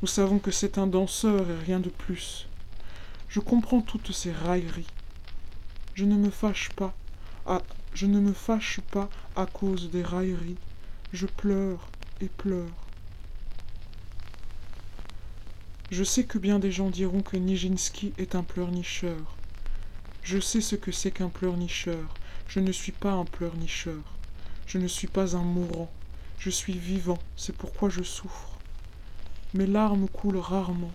Nous 0.02 0.08
savons 0.08 0.40
que 0.40 0.52
c'est 0.52 0.78
un 0.78 0.88
danseur 0.88 1.50
et 1.50 1.66
rien 1.66 1.80
de 1.80 1.90
plus. 1.90 2.48
Je 3.30 3.40
comprends 3.40 3.82
toutes 3.82 4.12
ces 4.12 4.32
railleries. 4.32 4.88
Je 5.96 6.06
ne 6.06 6.16
me 6.16 6.30
fâche 6.30 6.70
pas. 6.76 6.94
À, 7.46 7.62
je 7.94 8.06
ne 8.06 8.20
me 8.20 8.34
fâche 8.34 8.80
pas 8.92 9.10
à 9.36 9.46
cause 9.46 9.90
des 9.90 10.04
railleries. 10.04 10.58
Je 11.14 11.26
pleure 11.26 11.90
et 12.22 12.28
pleure. 12.28 12.70
Je 15.92 16.04
sais 16.04 16.24
que 16.24 16.38
bien 16.38 16.60
des 16.60 16.72
gens 16.72 16.90
diront 16.90 17.22
que 17.22 17.36
Nijinsky 17.36 18.14
est 18.18 18.36
un 18.36 18.44
pleurnicheur. 18.44 19.36
Je 20.24 20.40
sais 20.40 20.62
ce 20.62 20.76
que 20.76 20.92
c'est 20.92 21.12
qu'un 21.12 21.30
pleurnicheur. 21.30 22.14
Je 22.48 22.60
ne 22.60 22.72
suis 22.72 22.92
pas 22.94 23.12
un 23.12 23.26
pleurnicheur. 23.26 24.02
Je 24.68 24.78
ne 24.78 24.88
suis 24.88 25.08
pas 25.08 25.36
un 25.36 25.42
mourant. 25.42 25.92
Je 26.40 26.50
suis 26.50 26.78
vivant, 26.78 27.20
c'est 27.36 27.56
pourquoi 27.56 27.90
je 27.90 28.04
souffre. 28.04 28.58
Mes 29.54 29.68
larmes 29.68 30.08
coulent 30.08 30.38
rarement. 30.38 30.94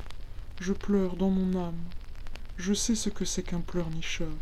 Je 0.61 0.73
pleure 0.73 1.17
dans 1.17 1.29
mon 1.31 1.61
âme. 1.61 1.85
Je 2.57 2.73
sais 2.73 2.95
ce 2.95 3.11
que 3.11 3.27
c'est 3.27 3.43
qu'un 3.43 3.61
pleurnicheur. 3.61 4.33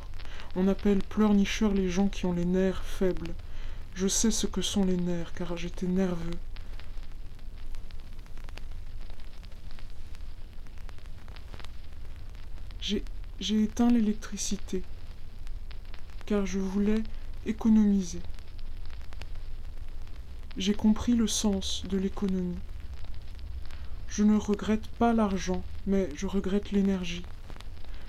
On 0.56 0.68
appelle 0.68 1.02
pleurnicheurs 1.02 1.74
les 1.74 1.88
gens 1.88 2.08
qui 2.08 2.26
ont 2.26 2.32
les 2.32 2.44
nerfs 2.44 2.84
faibles. 2.84 3.34
Je 3.94 4.06
sais 4.06 4.30
ce 4.30 4.46
que 4.46 4.62
sont 4.62 4.84
les 4.84 4.96
nerfs, 4.96 5.32
car 5.34 5.56
j'étais 5.56 5.86
nerveux. 5.86 6.38
J'ai 13.40 13.62
éteint 13.62 13.90
l'électricité, 13.90 14.82
car 16.24 16.46
je 16.46 16.58
voulais 16.58 17.02
économiser. 17.46 18.20
J'ai 20.56 20.72
compris 20.72 21.14
le 21.14 21.26
sens 21.26 21.82
de 21.88 21.98
l'économie. 21.98 22.58
Je 24.08 24.22
ne 24.22 24.36
regrette 24.36 24.86
pas 24.86 25.12
l'argent, 25.12 25.64
mais 25.86 26.08
je 26.14 26.26
regrette 26.26 26.70
l'énergie. 26.70 27.24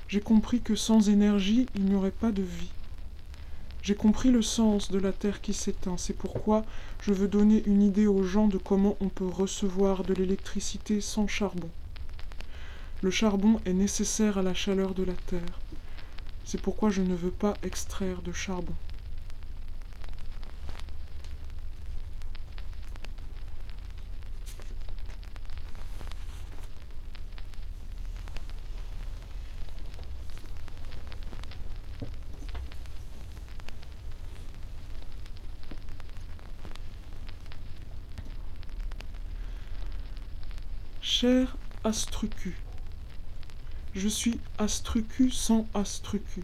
J'ai 0.08 0.22
compris 0.22 0.62
que 0.62 0.76
sans 0.76 1.10
énergie, 1.10 1.66
il 1.76 1.86
n'y 1.86 1.95
aurait 1.95 2.12
pas 2.12 2.32
de 2.32 2.43
vie. 2.43 2.72
J'ai 3.82 3.95
compris 3.95 4.32
le 4.32 4.41
sens 4.41 4.91
de 4.91 4.99
la 4.99 5.12
terre 5.12 5.41
qui 5.41 5.53
s'éteint, 5.53 5.97
c'est 5.97 6.18
pourquoi 6.18 6.64
je 7.01 7.14
veux 7.14 7.28
donner 7.28 7.64
une 7.68 7.84
idée 7.84 8.08
aux 8.08 8.24
gens 8.24 8.47
de 8.47 8.58
comment 8.58 8.97
on 8.99 9.10
peut 9.10 9.28
recevoir 9.28 10.03
de 10.03 10.14
l'électricité 10.14 11.01
sans 11.01 11.28
charbon. 11.28 11.70
Le 13.03 13.12
charbon 13.12 13.60
est 13.66 13.74
nécessaire 13.74 14.39
à 14.39 14.41
la 14.41 14.56
chaleur 14.56 14.95
de 14.95 15.03
la 15.03 15.14
terre. 15.28 15.60
C'est 16.45 16.62
pourquoi 16.62 16.89
je 16.89 17.01
ne 17.01 17.14
veux 17.14 17.32
pas 17.32 17.53
extraire 17.62 18.22
de 18.24 18.32
charbon. 18.32 18.74
Astrucu, 41.86 42.58
je 43.94 44.08
suis 44.08 44.40
Astrucu 44.58 45.30
sans 45.30 45.68
Astrucu. 45.76 46.42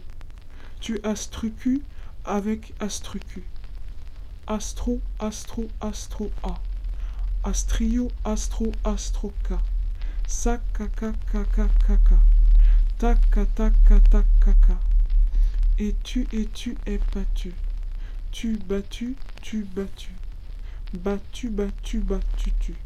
Tu 0.78 1.00
Astrucu 1.02 1.82
avec 2.24 2.72
Astrucu. 2.78 3.42
Astro, 4.46 5.00
Astro, 5.18 5.66
Astro 5.80 6.30
A. 6.44 6.60
Astrio, 7.42 8.08
Astro, 8.24 8.70
Astro 8.84 9.32
K. 9.42 9.54
Sakaka, 10.28 11.12
kaka, 11.32 11.68
kaka. 11.86 12.20
Et 15.80 15.96
tu, 16.04 16.28
et 16.32 16.46
tu 16.54 16.76
es 16.86 17.00
battu? 17.12 17.52
Tu 18.30 18.56
battu, 18.68 19.16
tu 19.42 19.66
battu. 19.74 20.12
Battu, 20.94 21.50
battu, 21.50 21.98
battu, 21.98 22.52
tu. 22.60 22.76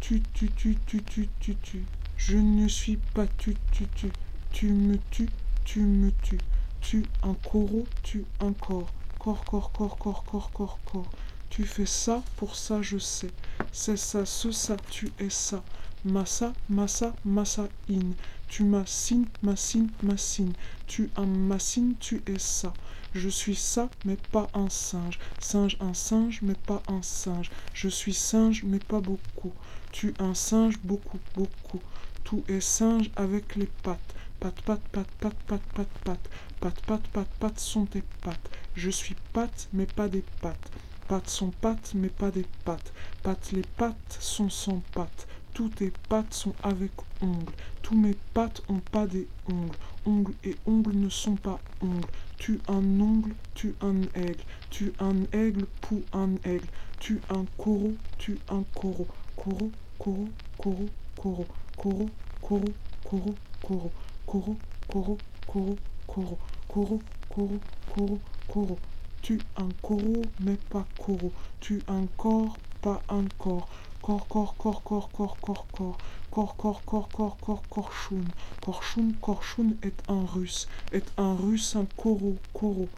Tu, 0.00 0.22
tu, 0.34 0.50
tu, 0.50 0.76
tu, 0.86 1.02
tu, 1.02 1.28
tu, 1.40 1.54
tu. 1.56 1.84
Je 2.16 2.36
ne 2.36 2.66
suis 2.68 2.96
pas 2.96 3.26
tu, 3.38 3.54
tu, 3.70 3.86
tu. 3.94 4.10
Tu 4.52 4.66
me 4.66 4.96
tues, 5.10 5.28
tu 5.64 5.80
me 5.80 6.10
tues. 6.22 6.40
Tu 6.80 7.04
un 7.22 7.34
coro, 7.34 7.86
tu 8.02 8.24
un 8.40 8.52
corps. 8.52 8.90
Corps, 9.18 9.44
corps, 9.44 9.70
corps, 9.72 9.98
corps, 9.98 10.24
corps, 10.24 10.50
corps, 10.52 10.78
corps. 10.84 11.10
Tu 11.50 11.64
fais 11.64 11.86
ça, 11.86 12.22
pour 12.36 12.56
ça 12.56 12.80
je 12.80 12.98
sais. 12.98 13.30
C'est 13.72 13.96
ça, 13.96 14.24
ce 14.24 14.50
ça, 14.50 14.76
tu 14.90 15.10
es 15.18 15.30
ça. 15.30 15.62
Massa, 16.04 16.52
massa, 16.68 17.14
massa, 17.24 17.68
in. 17.90 18.14
Tu 18.48 18.64
m'assines, 18.64 19.26
m'assines, 19.42 19.90
m'assines. 20.02 20.54
Tu 20.86 21.10
un 21.16 21.26
m'assines, 21.26 21.94
tu 22.00 22.22
es 22.26 22.38
ça. 22.38 22.72
Je 23.12 23.28
suis 23.28 23.56
ça, 23.56 23.90
mais 24.04 24.16
pas 24.30 24.46
un 24.54 24.68
singe. 24.68 25.18
Singe, 25.40 25.76
un 25.80 25.94
singe, 25.94 26.42
mais 26.42 26.54
pas 26.54 26.80
un 26.86 27.02
singe. 27.02 27.50
Je 27.74 27.88
suis 27.88 28.14
singe, 28.14 28.62
mais 28.62 28.78
pas 28.78 29.00
beaucoup. 29.00 29.52
Tu 29.90 30.14
un 30.20 30.34
singe, 30.34 30.78
beaucoup, 30.84 31.18
beaucoup. 31.34 31.80
Tout 32.22 32.44
est 32.48 32.60
singe 32.60 33.10
avec 33.16 33.56
les 33.56 33.66
pattes. 33.82 34.14
Pattes, 34.38 34.62
pattes, 34.62 34.88
pattes, 34.92 35.10
pattes, 35.18 35.42
pattes, 35.48 35.72
pattes, 35.74 35.98
pattes. 36.04 36.30
Pattes, 36.60 36.80
pattes, 36.82 37.08
pattes, 37.08 37.34
pattes 37.40 37.58
sont 37.58 37.86
tes 37.86 38.04
pattes. 38.22 38.50
Je 38.76 38.90
suis 38.90 39.16
pattes, 39.32 39.68
mais 39.72 39.86
pas 39.86 40.08
des 40.08 40.24
pattes. 40.40 40.70
Pattes 41.08 41.28
sont 41.28 41.50
pattes, 41.50 41.90
mais 41.96 42.10
pas 42.10 42.30
des 42.30 42.46
pattes. 42.64 42.92
Pattes, 43.24 43.50
les 43.50 43.64
pattes 43.76 44.18
sont 44.20 44.50
sans 44.50 44.82
pattes. 44.92 45.26
Toutes 45.52 45.74
tes 45.74 45.92
pattes 46.08 46.32
sont 46.32 46.54
avec 46.62 46.92
ongles. 47.20 47.52
Tous 47.82 47.96
mes 47.96 48.14
pattes 48.34 48.62
ont 48.68 48.78
pas 48.78 49.08
des 49.08 49.26
ongles. 49.48 49.76
Ongles 50.06 50.34
et 50.44 50.56
ongles 50.64 50.94
ne 50.94 51.08
sont 51.08 51.34
pas 51.34 51.58
ongles. 51.82 52.06
Tu 52.40 52.58
un 52.68 52.98
ongle, 53.00 53.34
tu 53.52 53.74
un 53.82 54.06
aigle. 54.14 54.44
Tu 54.70 54.94
un 54.98 55.24
aigle 55.30 55.66
pour 55.82 56.00
un 56.14 56.36
aigle. 56.42 56.68
Tu 56.98 57.20
un 57.28 57.44
coraux, 57.58 57.98
tu 58.16 58.40
un 58.48 58.64
coraux. 58.72 59.08
Coraux, 59.36 59.72
coraux, 59.98 60.32
coraux, 60.56 60.88
coraux. 61.18 61.48
Coraux, 61.76 62.10
coraux, 62.40 62.74
coraux, 63.02 63.36
coraux. 63.60 63.92
Coraux, 64.26 64.58
coraux, 64.88 65.20
coraux, 65.46 65.78
coraux. 66.06 66.38
Coraux, 66.66 67.02
coraux, 67.28 67.60
coraux, 67.86 68.20
coraux. 68.48 68.80
Tu 69.20 69.42
un 69.56 69.68
coraux, 69.82 70.22
mais 70.38 70.56
pas 70.56 70.86
coraux. 70.96 71.34
Tu 71.60 71.82
un 71.88 72.06
corps, 72.16 72.58
pas 72.80 73.02
un 73.10 73.28
corps. 73.36 73.68
Corps, 74.02 74.26
corps, 74.28 74.54
corps, 74.56 74.82
corps, 74.82 75.10
corps, 75.12 75.36
corps, 75.40 75.66
corps. 75.72 75.98
Corps, 76.30 76.56
corps, 76.56 76.82
corps, 76.86 77.08
corps, 77.08 77.36
corps, 77.38 77.62
corchoun. 77.68 78.24
Corchoun, 78.62 79.12
corchoun 79.20 79.76
est 79.82 80.02
un 80.08 80.24
russe. 80.24 80.68
Est 80.92 81.12
un 81.18 81.34
russe, 81.34 81.76
un 81.76 81.86
koro, 81.96 82.36
koro. 82.54 82.88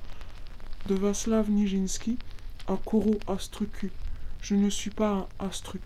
De 0.86 0.94
Vaslav 0.94 1.50
Nijinsky, 1.50 2.18
un 2.68 2.76
koro 2.76 3.18
astrucu. 3.26 3.90
Je 4.42 4.55
ne 4.55 4.70
suis 4.70 4.90
pas 4.90 5.12
un 5.40 5.46
astruc. 5.46 5.82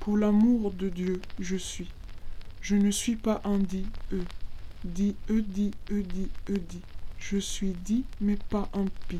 Pour 0.00 0.18
l'amour 0.18 0.72
de 0.72 0.90
Dieu, 0.90 1.22
je 1.38 1.56
suis. 1.56 1.90
Je 2.60 2.76
ne 2.76 2.90
suis 2.90 3.16
pas 3.16 3.40
un 3.44 3.58
dit, 3.58 3.86
e. 4.12 4.20
Dit, 4.84 5.16
e, 5.30 5.40
dit, 5.40 5.72
e, 5.90 6.02
dit, 6.02 6.30
e, 6.50 6.58
dit. 6.58 6.82
Je 7.18 7.38
suis 7.38 7.72
dit, 7.84 8.04
mais 8.20 8.36
pas 8.36 8.68
un 8.74 8.86
pi. 9.08 9.18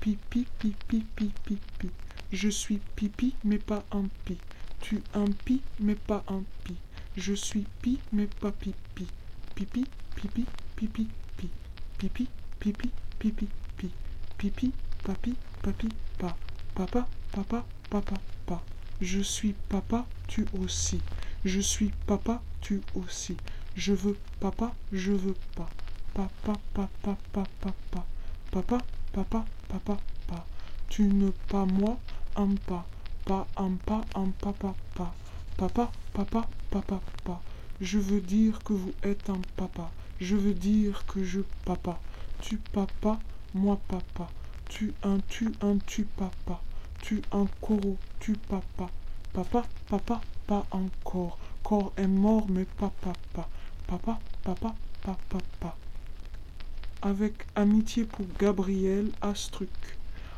Pi, 0.00 0.18
pi, 0.28 0.46
pi, 0.58 0.74
pi, 0.88 1.04
pi, 1.16 1.30
pi, 1.44 1.58
pi. 1.78 1.88
Je 2.34 2.48
suis 2.48 2.80
pipi, 2.96 3.32
mais 3.44 3.58
pas 3.58 3.84
un 3.92 4.06
pi. 4.24 4.36
Tu 4.80 5.00
un 5.14 5.26
pi, 5.44 5.62
mais 5.78 5.94
pas 5.94 6.24
un 6.26 6.42
pi. 6.64 6.74
Je 7.16 7.32
suis 7.32 7.64
pi, 7.80 8.00
mais 8.12 8.26
pas 8.26 8.50
pipi. 8.50 9.06
Pipi, 9.54 9.86
pipi, 10.16 10.44
pipi, 10.74 11.06
pi. 11.36 11.48
Pipi, 11.96 12.28
pipi, 12.58 12.90
pipi, 13.20 13.46
pi. 13.78 13.88
Pipi, 14.36 14.72
papi, 15.04 15.36
papi, 15.62 15.88
pa. 16.18 16.36
Papa, 16.74 17.06
papa, 17.30 17.64
papa, 17.88 18.16
pa. 18.46 18.60
Je 19.00 19.20
suis 19.20 19.54
papa, 19.68 20.04
tu 20.26 20.44
aussi. 20.58 21.00
Je 21.44 21.60
suis 21.60 21.92
papa, 22.08 22.42
tu 22.60 22.80
aussi. 22.96 23.36
Je 23.76 23.92
veux 23.92 24.18
papa, 24.40 24.74
je 24.92 25.12
veux 25.12 25.36
pas. 25.54 25.70
Papa, 26.14 26.58
papa, 26.74 26.88
papa, 27.32 27.48
papa. 27.60 28.06
Papa, 28.50 28.84
papa, 29.12 29.46
papa, 29.68 30.00
pa. 30.26 30.46
tu 30.88 31.02
ne 31.04 31.30
pas 31.48 31.64
moi, 31.64 31.96
pas 32.34 33.46
un 33.56 33.76
pas, 33.76 34.04
un 34.14 34.30
papa. 34.40 34.74
Papa, 35.56 35.90
papa, 36.12 36.46
papa, 36.70 37.00
pas. 37.24 37.40
Je 37.80 37.98
veux 37.98 38.20
dire 38.20 38.58
que 38.64 38.72
vous 38.72 38.92
êtes 39.02 39.30
un 39.30 39.40
papa. 39.56 39.90
Je 40.20 40.36
veux 40.36 40.54
dire 40.54 41.04
que 41.06 41.22
je 41.24 41.40
papa. 41.64 42.00
Tu 42.40 42.56
papa, 42.56 43.18
moi 43.54 43.78
papa. 43.88 44.28
Tu 44.68 44.92
un 45.04 45.18
tu 45.28 45.52
un 45.62 45.78
tu 45.86 46.04
papa. 46.04 46.60
Tu 47.02 47.22
un 47.32 47.46
coro, 47.60 47.96
tu 48.20 48.32
papa. 48.32 48.90
Papa, 49.32 49.64
papa, 49.88 50.20
pas 50.46 50.66
encore. 50.70 51.38
Corps 51.62 51.92
est 51.96 52.06
mort, 52.06 52.46
mais 52.48 52.64
pas 52.64 52.92
papa. 53.00 53.48
Papa, 53.86 54.18
papa, 54.42 54.74
papa, 55.02 55.18
papa. 55.28 55.76
Avec 57.02 57.34
amitié 57.54 58.04
pour 58.04 58.26
Gabriel 58.38 59.10
Astruk. 59.20 59.68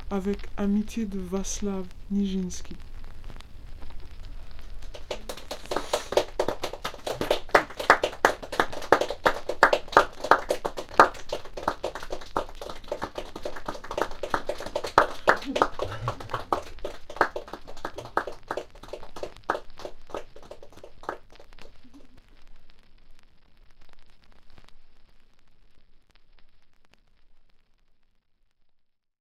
Avec 0.08 0.38
amitié 0.56 1.04
de 1.04 1.18
Vaslav 1.18 1.84
Nijinsky. 2.12 2.76